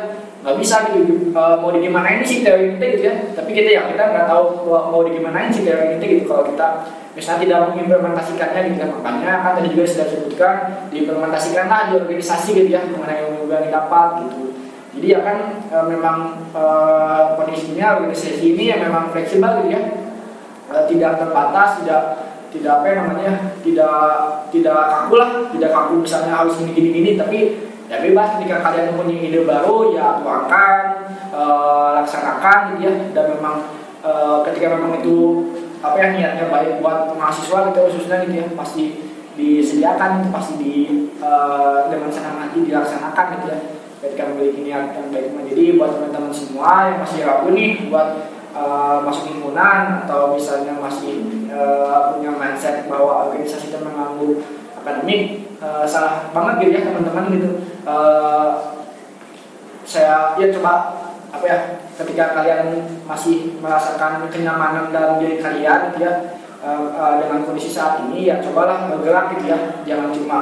Nggak 0.43 0.55
bisa 0.59 0.75
gitu 0.91 1.31
uh, 1.37 1.55
mau 1.61 1.69
digimanain 1.71 2.25
sih 2.25 2.43
teori 2.43 2.75
kita 2.75 2.85
gitu 2.97 3.03
ya. 3.07 3.15
Tapi 3.31 3.49
kita 3.55 3.69
ya 3.71 3.81
kita 3.93 4.03
nggak 4.11 4.25
tahu 4.27 4.67
mau 4.67 5.01
digimanain 5.05 5.53
sih 5.53 5.63
teori 5.63 5.95
kita 5.95 6.03
gitu. 6.03 6.23
Kalau 6.27 6.43
kita 6.49 6.67
misalnya 7.13 7.39
tidak 7.45 7.59
mengimplementasikannya 7.71 8.59
gitu 8.73 8.77
ya. 8.81 8.87
Makanya 8.89 9.35
kan 9.45 9.51
tadi 9.61 9.67
juga 9.71 9.85
sudah 9.85 10.05
disebutkan 10.09 10.55
diimplementasikanlah 10.89 11.79
di 11.87 11.93
organisasi 12.01 12.49
gitu 12.57 12.69
ya 12.73 12.81
mengenai 12.89 13.21
ilmu 13.23 13.53
yang 13.53 13.63
didapat 13.69 14.07
gitu 14.25 14.46
jadi 14.97 15.07
ya 15.13 15.19
kan 15.21 15.37
e, 15.69 15.77
memang 15.93 16.17
e, 16.49 16.63
kondisinya 17.37 18.01
organisasi 18.01 18.57
ini 18.57 18.73
ya 18.73 18.81
memang 18.81 19.13
fleksibel 19.13 19.61
gitu 19.61 19.77
ya. 19.77 19.81
E, 20.73 20.75
tidak 20.89 21.21
terbatas 21.21 21.85
tidak 21.85 22.01
tidak 22.49 22.81
apa 22.81 23.05
namanya 23.05 23.33
tidak 23.61 23.97
tidak 24.49 24.79
kaku 24.89 25.13
lah 25.21 25.31
tidak 25.53 25.69
kaku 25.69 26.01
misalnya 26.01 26.33
harus 26.33 26.57
gini 26.57 26.73
gini 26.73 26.89
gini 26.89 27.11
tapi 27.13 27.39
ya 27.87 28.01
bebas 28.01 28.41
ketika 28.41 28.65
kalian 28.65 28.97
mempunyai 28.97 29.29
ide 29.29 29.45
baru 29.45 29.93
ya 29.93 30.17
tuangkan 30.25 30.81
e, 31.29 31.41
laksanakan 32.01 32.59
gitu 32.73 32.81
ya. 32.89 32.93
Dan 33.13 33.25
memang 33.37 33.55
e, 34.01 34.11
ketika 34.49 34.81
memang 34.81 34.97
itu 35.05 35.17
apa 35.85 35.93
ya 35.93 36.09
niatnya 36.09 36.49
baik 36.49 36.81
buat 36.81 37.13
mahasiswa 37.13 37.69
gitu 37.69 37.79
khususnya 37.85 38.25
gitu 38.25 38.33
ya 38.41 38.45
pasti 38.57 38.97
disediakan 39.37 40.33
pasti 40.33 40.57
di 40.57 40.73
e, 41.21 41.31
dengan 41.85 42.09
senang 42.09 42.41
hati 42.41 42.65
dilaksanakan 42.65 43.25
gitu 43.37 43.47
ya 43.53 43.76
ketika 44.01 44.23
memiliki 44.29 44.61
niat 44.67 44.93
yang 44.93 45.07
baik. 45.09 45.33
Jadi 45.53 45.63
buat 45.79 45.91
teman-teman 45.97 46.33
semua 46.33 46.93
yang 46.93 46.97
masih 47.01 47.19
ragu 47.25 47.49
nih 47.49 47.89
buat 47.89 48.09
uh, 48.53 49.01
masuk 49.01 49.33
himpunan 49.33 50.05
atau 50.05 50.37
misalnya 50.37 50.73
masih 50.77 51.25
uh, 51.49 52.13
punya 52.13 52.31
mindset 52.35 52.85
bahwa 52.85 53.29
organisasi 53.29 53.73
itu 53.73 53.77
mengganggu 53.81 54.43
akademik 54.77 55.49
uh, 55.59 55.85
salah 55.89 56.29
banget 56.31 56.53
gitu 56.61 56.71
ya 56.77 56.81
teman-teman 56.85 57.25
gitu. 57.33 57.49
Uh, 57.87 58.49
saya 59.87 60.35
ya 60.35 60.47
coba 60.51 60.99
apa 61.31 61.45
ya 61.47 61.57
ketika 61.95 62.35
kalian 62.35 62.87
masih 63.07 63.55
merasakan 63.63 64.27
kenyamanan 64.27 64.91
dalam 64.91 65.19
diri 65.19 65.39
kalian 65.39 65.91
gitu 65.91 66.03
ya 66.03 66.13
uh, 66.59 66.91
uh, 66.91 67.13
dengan 67.23 67.47
kondisi 67.47 67.71
saat 67.71 68.03
ini 68.05 68.27
ya 68.29 68.43
cobalah 68.43 68.91
bergerak 68.91 69.33
gitu 69.35 69.45
ya. 69.49 69.59
Jangan 69.87 70.11
cuma 70.13 70.39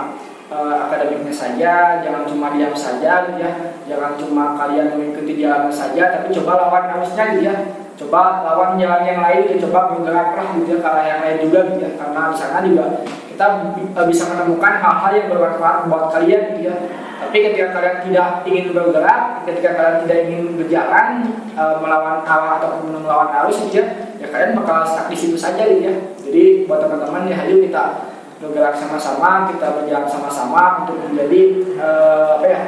uh, 0.51 0.89
akademiknya 0.89 1.33
saja 1.33 1.73
jangan 2.01 2.23
cuma 2.27 2.53
diam 2.53 2.73
saja 2.75 3.29
gitu 3.29 3.39
ya. 3.41 3.51
Jangan 3.85 4.17
cuma 4.17 4.57
kalian 4.57 4.97
mengikuti 4.97 5.41
jalan 5.41 5.69
saja 5.69 6.03
tapi 6.19 6.33
coba 6.33 6.51
lawan 6.67 6.85
arusnya 6.97 7.23
gitu 7.33 7.43
ya. 7.49 7.55
Coba 7.95 8.43
lawan 8.43 8.75
jalan 8.75 9.07
yang 9.07 9.19
lain 9.23 9.47
gitu 9.47 9.69
coba 9.69 9.95
bergeraklah 9.95 10.47
gitu 10.59 10.75
ya 10.75 10.77
ke 10.83 10.91
yang 11.07 11.19
lain 11.23 11.37
juga 11.41 11.59
gitu 11.71 11.79
ya. 11.85 11.91
Karena 11.95 12.21
di 12.33 12.37
sana 12.37 12.57
juga 12.65 12.85
kita 13.35 13.45
bisa 14.07 14.23
menemukan 14.31 14.73
hal-hal 14.79 15.11
yang 15.11 15.27
bermanfaat 15.31 15.77
buat 15.91 16.05
kalian 16.11 16.41
gitu 16.55 16.61
ya. 16.71 16.75
Tapi 17.15 17.37
ketika 17.47 17.71
kalian 17.71 17.97
tidak 18.03 18.29
ingin 18.43 18.75
bergerak 18.75 19.47
ketika 19.47 19.69
kalian 19.71 19.97
tidak 20.03 20.17
ingin 20.27 20.41
berjalan 20.59 21.07
uh, 21.55 21.79
melawan 21.79 22.27
arah 22.27 22.59
ataupun 22.59 22.99
melawan 22.99 23.31
arus 23.43 23.63
gitu 23.65 23.79
ya 23.79 23.85
ya 24.19 24.27
kalian 24.27 24.51
bakal 24.59 24.83
stuck 24.83 25.07
di 25.07 25.17
situ 25.17 25.39
saja 25.39 25.63
gitu 25.63 25.83
ya. 25.87 25.95
Jadi 26.25 26.67
buat 26.67 26.83
teman-teman 26.83 27.31
ya 27.31 27.37
ayo 27.47 27.63
kita 27.63 28.14
bergerak 28.45 28.77
sama-sama 28.77 29.49
kita 29.49 29.67
berjalan 29.81 30.05
sama-sama 30.05 30.85
untuk 30.85 31.01
menjadi 31.09 31.41
uh, 31.81 32.37
apa 32.37 32.45
ya 32.45 32.59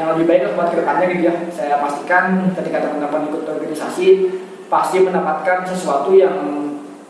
yang 0.00 0.16
lebih 0.16 0.24
baik 0.26 0.42
buat 0.56 0.72
ke 0.72 0.76
depannya 0.80 1.06
gitu 1.12 1.22
ya. 1.28 1.34
Saya 1.52 1.74
pastikan 1.78 2.50
ketika 2.56 2.88
teman-teman 2.88 3.28
ikut 3.28 3.44
organisasi 3.44 4.08
pasti 4.72 4.96
mendapatkan 5.04 5.66
sesuatu 5.68 6.16
yang 6.16 6.36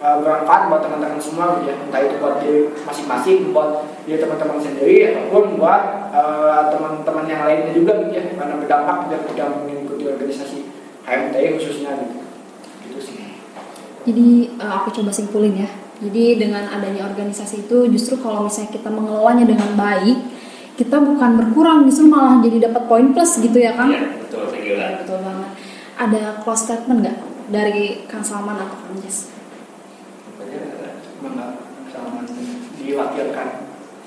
uh, 0.03 0.17
bermanfaat 0.19 0.67
buat 0.69 0.83
teman-teman 0.83 1.21
semua 1.23 1.61
gitu 1.61 1.71
ya. 1.71 1.77
Entah 1.79 2.01
itu 2.03 2.15
buat 2.19 2.37
diri 2.43 2.61
masing-masing 2.85 3.55
buat 3.55 3.87
diri 4.05 4.19
teman-teman 4.19 4.59
sendiri 4.59 4.97
ataupun 5.15 5.57
buat 5.57 5.83
uh, 6.11 6.63
teman-teman 6.75 7.25
yang 7.31 7.43
lainnya 7.47 7.73
juga 7.73 7.93
gitu 8.05 8.13
ya. 8.19 8.25
Karena 8.35 8.55
berdampak 8.59 8.97
gitu 9.07 9.15
ketika 9.31 9.45
mengikuti 9.55 10.05
organisasi 10.11 10.59
HMTI 11.07 11.49
khususnya 11.57 11.91
gitu. 11.95 12.17
Gitu 12.91 12.99
sih. 12.99 13.17
Jadi 14.09 14.29
uh, 14.59 14.73
aku 14.83 14.89
coba 14.91 15.15
simpulin 15.15 15.63
ya 15.63 15.71
jadi 16.01 16.25
dengan 16.41 16.65
adanya 16.73 17.05
organisasi 17.07 17.69
itu 17.69 17.87
justru 17.93 18.17
kalau 18.19 18.49
misalnya 18.49 18.73
kita 18.73 18.89
mengelolanya 18.89 19.45
dengan 19.45 19.71
baik 19.77 20.19
kita 20.81 20.97
bukan 20.97 21.31
berkurang 21.37 21.85
justru 21.85 22.09
malah 22.09 22.41
jadi 22.41 22.73
dapat 22.73 22.89
poin 22.89 23.13
plus 23.13 23.37
gitu 23.37 23.61
ya 23.61 23.77
kang? 23.77 23.93
Iya, 23.93 24.17
betul, 24.17 24.49
thank 24.49 24.65
you 24.65 24.81
lah. 24.81 25.05
betul 25.05 25.21
banget. 25.21 25.51
Ada 26.01 26.23
close 26.41 26.63
statement 26.65 26.99
nggak 27.05 27.17
dari 27.53 28.09
kang 28.09 28.25
Salman 28.25 28.57
atau 28.57 28.81
kang 28.81 28.97
Jes 29.05 29.29
Mangga, 31.21 31.61
sama 31.93 32.25
diwakilkan. 32.81 33.49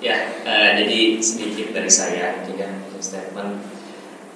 Ya, 0.02 0.18
eh, 0.44 0.70
jadi 0.82 1.00
sedikit 1.22 1.78
dari 1.78 1.91
saya 1.94 2.41
juga 2.41 2.74
statement. 2.98 3.62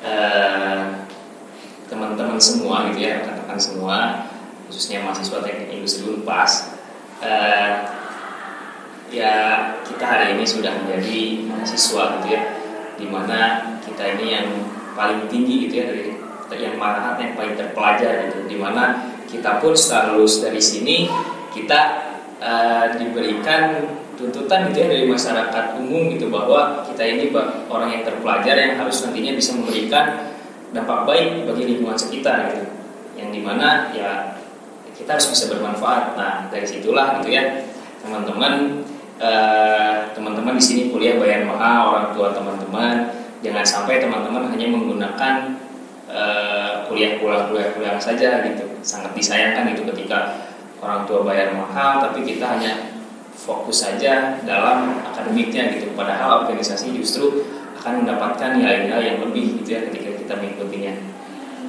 Eh, 0.06 0.84
teman-teman 1.90 2.38
semua 2.38 2.86
gitu 2.94 3.02
ya, 3.02 3.26
rekan-rekan 3.26 3.58
semua, 3.58 3.98
khususnya 4.70 5.02
mahasiswa 5.02 5.42
teknik 5.42 5.74
industri 5.74 6.06
Unpas, 6.06 6.77
eh, 7.24 7.72
ya 9.08 9.34
kita 9.88 10.04
hari 10.04 10.36
ini 10.36 10.44
sudah 10.44 10.74
menjadi 10.84 11.48
mahasiswa 11.48 12.04
gitu 12.20 12.28
ya, 12.32 12.42
di 13.00 13.08
mana 13.08 13.40
kita 13.84 14.04
ini 14.20 14.26
yang 14.36 14.48
paling 14.98 15.30
tinggi 15.32 15.70
gitu 15.70 15.74
ya 15.80 15.86
dari 16.48 16.64
yang 16.64 16.80
mana 16.80 17.20
yang 17.20 17.36
paling 17.36 17.56
terpelajar 17.60 18.32
gitu, 18.32 18.48
di 18.48 18.56
mana 18.56 19.12
kita 19.28 19.60
pun 19.60 19.76
setelah 19.76 20.16
lulus 20.16 20.40
dari 20.40 20.60
sini 20.64 21.12
kita 21.52 21.80
eh, 22.40 22.86
diberikan 22.96 23.84
tuntutan 24.18 24.72
gitu 24.72 24.82
ya 24.82 24.88
dari 24.90 25.06
masyarakat 25.06 25.66
umum 25.78 26.10
gitu 26.16 26.28
bahwa 26.34 26.82
kita 26.90 27.04
ini 27.06 27.30
orang 27.70 27.90
yang 27.94 28.04
terpelajar 28.04 28.56
yang 28.58 28.74
harus 28.82 29.06
nantinya 29.06 29.38
bisa 29.38 29.54
memberikan 29.54 30.34
dampak 30.74 31.06
baik 31.06 31.46
bagi 31.46 31.64
lingkungan 31.64 31.96
sekitar 31.96 32.50
gitu. 32.52 32.66
Yang 33.18 33.30
di 33.34 33.42
mana 33.46 33.90
ya 33.94 34.37
kita 34.98 35.10
harus 35.16 35.28
bisa 35.30 35.46
bermanfaat. 35.54 36.18
Nah 36.18 36.34
dari 36.50 36.66
situlah 36.66 37.22
gitu 37.22 37.38
ya 37.38 37.64
teman-teman 38.02 38.84
eh, 39.22 39.96
teman-teman 40.14 40.58
di 40.58 40.64
sini 40.64 40.82
kuliah 40.90 41.22
bayar 41.22 41.46
mahal 41.46 41.94
orang 41.94 42.08
tua 42.18 42.34
teman-teman. 42.34 43.14
Jangan 43.46 43.64
sampai 43.64 44.02
teman-teman 44.02 44.50
hanya 44.50 44.68
menggunakan 44.74 45.34
eh, 46.10 46.74
kuliah 46.90 47.22
kuliah 47.22 47.46
kuliah 47.48 47.70
kuliah 47.78 47.96
saja 48.02 48.42
gitu. 48.42 48.66
Sangat 48.82 49.14
disayangkan 49.14 49.78
gitu 49.78 49.86
ketika 49.94 50.42
orang 50.82 51.06
tua 51.06 51.22
bayar 51.22 51.54
mahal 51.54 52.02
tapi 52.02 52.26
kita 52.26 52.46
hanya 52.58 52.98
fokus 53.38 53.86
saja 53.86 54.42
dalam 54.42 54.98
akademiknya 55.14 55.78
gitu. 55.78 55.94
Padahal 55.94 56.46
organisasi 56.46 56.98
justru 56.98 57.46
akan 57.78 58.04
mendapatkan 58.04 58.58
nilai-nilai 58.58 59.16
yang 59.16 59.20
lebih 59.22 59.62
gitu 59.62 59.78
ya 59.78 59.80
ketika 59.86 60.10
kita 60.18 60.34
mengikutinya 60.42 61.17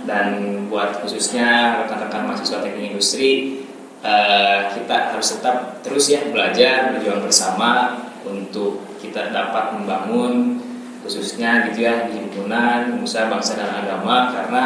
dan 0.09 0.27
buat 0.73 1.05
khususnya 1.05 1.85
rekan-rekan 1.85 2.25
mahasiswa 2.25 2.65
teknik 2.65 2.97
industri 2.97 3.61
eh, 4.01 4.61
kita 4.73 5.13
harus 5.13 5.37
tetap 5.37 5.85
terus 5.85 6.09
ya 6.09 6.25
belajar 6.33 6.97
berjuang 6.97 7.29
bersama 7.29 8.01
untuk 8.25 8.89
kita 8.99 9.31
dapat 9.31 9.77
membangun 9.77 10.65
khususnya 11.05 11.69
gitu 11.71 11.89
ya 11.89 12.09
di 12.11 12.21
himpunan 12.21 13.01
usaha 13.01 13.29
bangsa 13.31 13.57
dan 13.57 13.71
agama. 13.85 14.33
Karena 14.33 14.63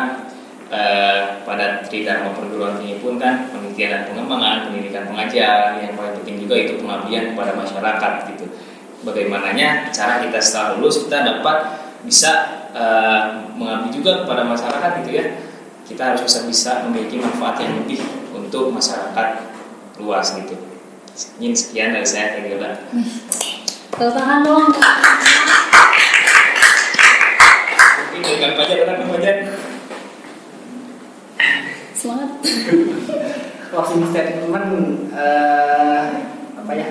eh, 0.73 1.21
pada 1.47 1.85
tridharma 1.87 2.35
perguruan 2.35 2.79
tinggi 2.81 2.99
pun 3.03 3.19
kan 3.19 3.51
penelitian 3.53 3.91
dan 3.91 4.03
pengembangan 4.11 4.57
pendidikan 4.71 5.05
pengajar 5.11 5.79
yang 5.79 5.93
paling 5.95 6.15
penting 6.23 6.37
juga 6.43 6.55
itu 6.59 6.73
pengabdian 6.81 7.35
kepada 7.35 7.53
masyarakat 7.59 8.13
gitu. 8.35 8.47
Bagaimananya 9.03 9.91
cara 9.91 10.23
kita 10.23 10.39
setelah 10.39 10.79
lulus 10.79 11.03
kita 11.03 11.19
dapat 11.27 11.59
bisa 12.07 12.62
eh, 12.73 13.23
mengabdi 13.57 13.89
juga 13.93 14.25
kepada 14.25 14.43
masyarakat 14.49 14.91
gitu 15.05 15.11
ya. 15.17 15.25
Kita 15.87 16.03
harus 16.13 16.23
bisa 16.25 16.41
bisa 16.49 16.73
memiliki 16.89 17.21
manfaat 17.21 17.61
yang 17.61 17.85
lebih 17.85 18.01
untuk 18.33 18.73
masyarakat 18.73 19.29
luas 20.01 20.35
gitu. 20.41 20.57
Ini 21.37 21.53
sekian 21.53 21.93
dari 21.93 22.09
saya 22.09 22.33
Thank 22.37 22.49
you, 22.49 22.57
Mbak. 22.57 22.75
tepuk 23.93 24.09
tangan 24.17 24.41
dong. 24.41 24.65
Mungkin 28.13 28.21
dari 28.25 28.39
Kang 28.41 28.55
Fajar 28.57 28.77
ada 28.83 28.95
Kang 28.97 29.11
Fajar 29.13 29.37
semangat. 32.03 32.31
Closing 33.71 34.05
statement 34.11 34.69
eh, 35.15 36.05
apa 36.59 36.73
ya 36.77 36.87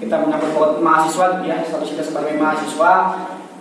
kita 0.00 0.16
menyangkut 0.26 0.80
mahasiswa 0.80 1.40
gitu 1.40 1.44
ya 1.48 1.56
status 1.64 1.92
kita 1.96 2.04
sebagai 2.04 2.34
mahasiswa 2.40 2.92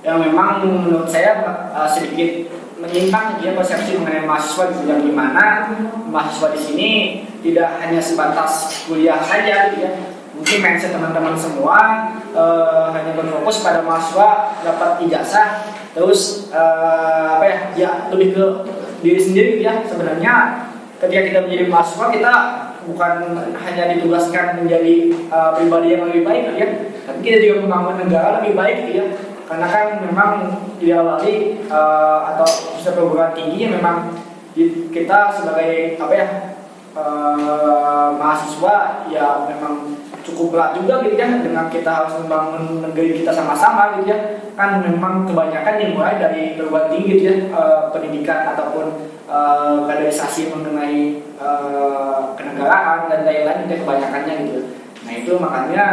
yang 0.04 0.18
memang 0.24 0.64
menurut 0.64 1.08
saya 1.12 1.44
eh, 1.76 1.90
sedikit 1.92 2.32
menyimpang 2.80 3.44
ya 3.44 3.52
persepsi 3.52 4.00
mengenai 4.00 4.24
mahasiswa 4.24 4.72
gitu. 4.72 4.84
Yang 4.88 5.02
di 5.12 5.12
mana 5.12 5.76
mahasiswa 6.08 6.48
di 6.56 6.60
sini 6.60 6.90
tidak 7.44 7.80
hanya 7.84 8.00
sebatas 8.00 8.84
kuliah 8.88 9.20
saja 9.20 9.76
gitu 9.76 9.84
ya. 9.84 9.92
Mungkin 10.40 10.58
mindset 10.64 10.96
teman-teman 10.96 11.36
semua 11.36 11.78
eh, 12.32 12.88
hanya 12.96 13.12
berfokus 13.20 13.60
pada 13.60 13.84
mahasiswa 13.84 14.56
dapat 14.64 15.04
ijazah 15.04 15.68
terus 15.92 16.48
eh, 16.54 17.26
apa 17.36 17.44
ya 17.44 17.58
ya 17.76 17.90
lebih 18.16 18.40
ke 18.40 18.46
diri 19.04 19.20
sendiri 19.20 19.48
gitu 19.60 19.64
ya. 19.68 19.84
Sebenarnya 19.84 20.34
ketika 21.04 21.22
kita 21.28 21.40
menjadi 21.44 21.66
mahasiswa 21.68 22.06
kita 22.08 22.34
bukan 22.88 23.14
hanya 23.54 23.94
ditugaskan 23.94 24.66
menjadi 24.66 25.14
uh, 25.30 25.54
pribadi 25.54 25.94
yang 25.94 26.10
lebih 26.10 26.26
baik 26.26 26.58
ya. 26.58 26.68
Tapi 27.06 27.20
kita 27.22 27.38
juga 27.46 27.56
membangun 27.68 27.96
negara 28.02 28.42
lebih 28.42 28.58
baik 28.58 28.78
ya 28.90 29.06
karena 29.50 29.66
kan 29.66 29.88
memang 30.06 30.32
diawali 30.78 31.66
uh, 31.74 32.20
atau 32.36 32.46
khususnya 32.46 32.94
perguruan 32.94 33.34
tinggi 33.34 33.66
memang 33.66 34.14
kita 34.94 35.34
sebagai 35.34 35.98
apa 35.98 36.14
ya 36.14 36.28
uh, 36.94 38.14
mahasiswa 38.14 39.10
ya 39.10 39.50
memang 39.50 39.98
cukup 40.22 40.54
berat 40.54 40.72
juga 40.78 41.02
gitu 41.02 41.18
ya 41.18 41.42
dengan 41.42 41.66
kita 41.74 41.90
harus 41.90 42.14
membangun 42.22 42.86
negeri 42.86 43.26
kita 43.26 43.34
sama-sama 43.34 43.98
gitu 43.98 44.14
ya 44.14 44.38
kan 44.54 44.86
memang 44.86 45.26
kebanyakan 45.26 45.82
dimulai 45.82 46.22
dari 46.22 46.54
perguruan 46.54 46.94
tinggi 46.94 47.18
gitu 47.18 47.24
ya 47.26 47.36
uh, 47.50 47.82
pendidikan 47.90 48.54
ataupun 48.54 49.10
uh, 49.26 49.90
kaderisasi 49.90 50.54
mengenai 50.54 51.26
uh, 51.42 52.38
kenegaraan 52.38 53.10
dan 53.10 53.26
lain-lain 53.26 53.66
ya, 53.66 53.78
kebanyakannya 53.82 54.34
gitu. 54.46 54.62
Nah 55.08 55.14
itu 55.16 55.32
makanya 55.42 55.86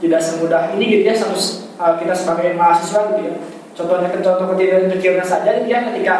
tidak 0.00 0.20
semudah 0.20 0.72
ini 0.74 0.84
gitu 0.98 1.02
ya 1.06 1.14
status 1.14 1.70
uh, 1.76 1.94
kita 2.00 2.16
sebagai 2.16 2.56
mahasiswa 2.56 3.14
gitu 3.14 3.20
ya. 3.28 3.34
Contohnya 3.70 4.08
contoh 4.12 4.56
kecil-kecilnya 4.56 5.24
saja 5.24 5.50
gitu 5.60 5.68
ya 5.70 5.80
ketika 5.92 6.14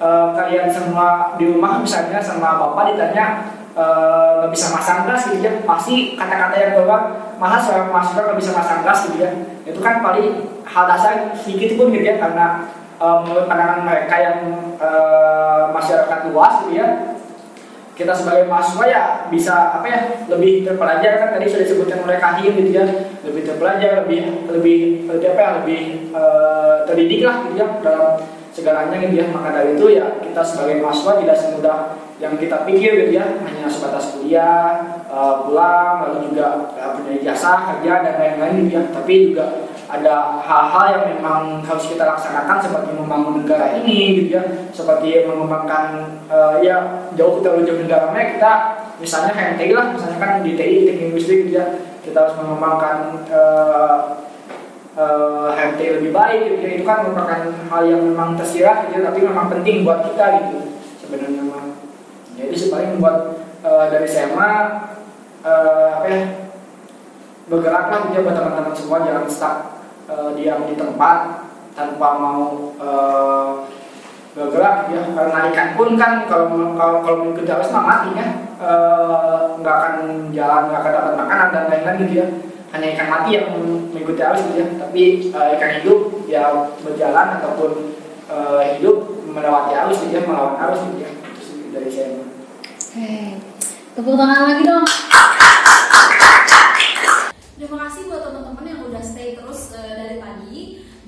uh, 0.00 0.32
kalian 0.32 0.70
semua 0.70 1.36
di 1.36 1.44
rumah 1.50 1.78
misalnya 1.82 2.18
sama 2.22 2.56
bapak 2.56 2.94
ditanya 2.94 3.50
uh, 3.76 4.40
nggak 4.40 4.50
bisa 4.52 4.72
masang 4.72 5.04
gas 5.04 5.28
gitu 5.30 5.44
ya 5.44 5.52
pasti 5.62 6.16
kata-kata 6.16 6.54
yang 6.56 6.72
keluar 6.80 7.00
malah 7.36 7.60
seorang 7.60 7.92
mahasiswa 7.92 8.22
nggak 8.24 8.40
bisa 8.40 8.52
masang 8.56 8.80
gas 8.82 8.98
gitu 9.10 9.18
ya 9.20 9.30
itu 9.66 9.78
kan 9.82 10.00
paling 10.00 10.48
hal 10.64 10.84
dasar 10.88 11.34
sedikit 11.36 11.76
pun 11.78 11.92
gitu 11.92 12.04
ya 12.06 12.16
karena 12.18 12.66
uh, 12.98 13.22
menurut 13.22 13.44
pandangan 13.46 13.84
mereka 13.84 14.14
yang 14.16 14.38
uh, 14.80 15.70
masyarakat 15.70 16.18
luas 16.32 16.64
gitu 16.66 16.80
ya 16.80 17.15
kita 17.96 18.12
sebagai 18.12 18.44
mahasiswa 18.44 18.84
ya 18.84 19.02
bisa 19.32 19.80
apa 19.80 19.86
ya 19.88 20.00
lebih 20.28 20.68
terpelajar 20.68 21.16
kan 21.16 21.28
tadi 21.32 21.48
sudah 21.48 21.64
disebutkan 21.64 22.04
oleh 22.04 22.20
Kahim 22.20 22.52
gitu 22.60 22.70
ya. 22.76 22.84
Lebih 23.24 23.42
terpelajar 23.48 24.04
lebih 24.04 24.20
lebih 24.52 25.08
lebih 25.08 25.26
apa 25.32 25.40
ya 25.40 25.50
lebih 25.64 25.80
uh, 26.12 26.84
terdidik 26.84 27.24
lah 27.24 27.48
gitu 27.48 27.56
ya 27.56 27.68
dalam 27.80 28.20
segalanya 28.52 28.96
gitu 29.00 29.16
ya. 29.16 29.26
Maka 29.32 29.48
dari 29.56 29.80
itu 29.80 29.86
ya 29.96 30.06
kita 30.20 30.44
sebagai 30.44 30.84
mahasiswa 30.84 31.12
tidak 31.24 31.36
semudah 31.40 31.78
yang 32.20 32.36
kita 32.36 32.68
pikir 32.68 32.90
gitu 33.08 33.12
ya. 33.16 33.24
Hanya 33.40 33.64
sebatas 33.64 34.12
kuliah 34.12 35.00
uh, 35.08 35.48
pulang 35.48 36.04
lalu 36.04 36.28
juga 36.28 36.68
uh, 36.76 37.00
punya 37.00 37.16
ijazah 37.16 37.80
kerja 37.80 37.92
dan 38.04 38.14
lain-lain 38.20 38.68
gitu 38.68 38.76
ya. 38.76 38.82
Tapi 38.92 39.14
juga 39.32 39.44
ada 39.86 40.42
hal-hal 40.42 40.84
yang 40.98 41.04
memang 41.14 41.62
harus 41.62 41.86
kita 41.86 42.02
laksanakan 42.02 42.58
seperti 42.58 42.90
membangun 42.94 43.42
negara 43.42 43.78
ini 43.78 44.22
gitu 44.22 44.38
ya. 44.38 44.42
Seperti 44.74 45.22
mengembangkan 45.30 46.18
uh, 46.26 46.58
ya 46.58 47.06
jauh 47.14 47.38
kita 47.38 47.54
jauh 47.62 47.80
negara 47.86 48.10
mereka 48.10 48.34
kita 48.36 48.52
misalnya 48.98 49.32
kayak 49.32 49.52
TI 49.60 49.72
lah 49.76 49.86
misalnya 49.94 50.18
kan 50.18 50.30
di 50.42 50.58
TI 50.58 50.90
teknik 50.90 51.06
industri 51.14 51.34
gitu 51.46 51.50
ya. 51.62 51.66
Kita 52.02 52.18
harus 52.26 52.34
mengembangkan 52.38 52.96
uh, 53.30 53.98
uh, 54.98 55.48
HMT 55.54 56.02
lebih 56.02 56.10
baik 56.10 56.40
gitu 56.50 56.58
ya. 56.66 56.70
Itu 56.82 56.84
kan 56.84 56.98
merupakan 57.06 57.40
hal 57.70 57.82
yang 57.86 58.02
memang 58.02 58.34
tersirat 58.34 58.90
gitu 58.90 58.98
ya, 58.98 59.02
tapi 59.06 59.22
memang 59.22 59.46
penting 59.50 59.86
buat 59.86 60.02
kita 60.02 60.24
gitu. 60.42 60.58
Sebenarnya 60.98 61.46
memang. 61.46 61.64
Jadi 62.36 62.68
paling 62.68 63.00
buat 63.00 63.18
uh, 63.62 63.86
dari 63.88 64.08
mah 64.34 64.92
uh, 65.46 65.88
apa 66.02 66.06
ya 66.10 66.22
bergeraklah 67.46 68.10
gitu 68.10 68.14
ya 68.18 68.22
buat 68.26 68.34
teman-teman 68.34 68.74
semua 68.74 68.98
jangan 69.06 69.24
stuck 69.30 69.75
uh, 70.10 70.30
diam 70.34 70.66
di 70.66 70.74
tempat 70.74 71.46
tanpa 71.76 72.08
mau 72.18 72.72
uh, 72.80 73.66
bergerak 74.32 74.90
ya. 74.90 75.02
Karena 75.12 75.38
ikan 75.52 75.68
pun 75.76 75.88
kan 75.94 76.26
kalau 76.30 76.52
kalau 76.74 76.96
kalau 77.04 77.16
mengikuti 77.24 77.50
arus 77.50 77.70
mah 77.70 77.84
mati 77.84 78.10
ya. 78.16 78.26
Uh, 78.56 79.60
nggak 79.60 79.76
akan 79.76 79.94
jalan 80.32 80.62
nggak 80.72 80.80
akan 80.80 80.92
dapat 80.96 81.14
makanan 81.20 81.48
dan 81.52 81.64
lain-lain 81.68 82.00
gitu 82.04 82.14
ya. 82.16 82.26
Hanya 82.74 82.86
ikan 82.96 83.08
mati 83.08 83.28
yang 83.36 83.46
mengikuti 83.92 84.20
arus 84.24 84.40
gitu 84.48 84.56
ya. 84.58 84.66
Tapi 84.80 85.02
uh, 85.34 85.48
ikan 85.58 85.70
hidup 85.80 86.00
ya 86.26 86.42
berjalan 86.80 87.26
ataupun 87.40 87.70
uh, 88.32 88.62
hidup 88.74 88.96
melewati 89.28 89.72
arus 89.76 90.00
gitu 90.06 90.16
ya 90.16 90.22
melawan 90.24 90.56
arus 90.68 90.80
gitu 90.88 90.98
ya. 91.04 91.10
Itu 91.36 91.68
dari 91.74 91.90
saya. 91.92 92.08
Oke, 92.96 93.36
tepuk 93.92 94.16
tangan 94.16 94.48
lagi 94.48 94.64
dong. 94.64 94.88
Terima 97.56 97.76
kasih 97.88 98.08
buat 98.08 98.22
teman-teman 98.24 98.64
yang 98.64 98.80
udah 98.88 99.02
stay 99.04 99.36
terus 99.36 99.76
eh, 99.76 99.92
dari 99.96 100.16
tadi. 100.16 100.60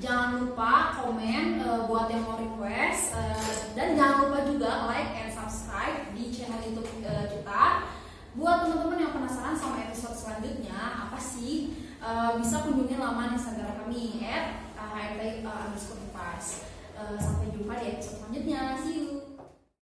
Jangan 0.09 0.41
lupa 0.41 0.97
komen 0.97 1.61
eh, 1.61 1.81
buat 1.85 2.09
yang 2.09 2.25
mau 2.25 2.41
request 2.41 3.13
eh, 3.13 3.77
dan 3.77 3.93
jangan 3.93 4.25
lupa 4.25 4.41
juga 4.41 4.89
like 4.89 5.13
and 5.21 5.29
subscribe 5.29 6.09
di 6.17 6.33
channel 6.33 6.57
YouTube 6.65 7.05
eh, 7.05 7.29
kita. 7.29 7.93
Buat 8.33 8.65
teman-teman 8.65 9.05
yang 9.05 9.13
penasaran 9.13 9.53
sama 9.53 9.85
episode 9.85 10.17
selanjutnya, 10.17 11.05
apa 11.05 11.21
sih? 11.21 11.77
Eh, 12.01 12.31
bisa 12.41 12.65
kunjungi 12.65 12.97
laman 12.97 13.37
Instagram 13.37 13.85
kami 13.85 14.17
@hmt_underscore 14.73 16.01
Sampai 17.21 17.53
jumpa 17.53 17.77
di 17.77 17.85
episode 17.93 18.17
selanjutnya. 18.25 18.81
See 18.81 18.97
you. 18.97 19.18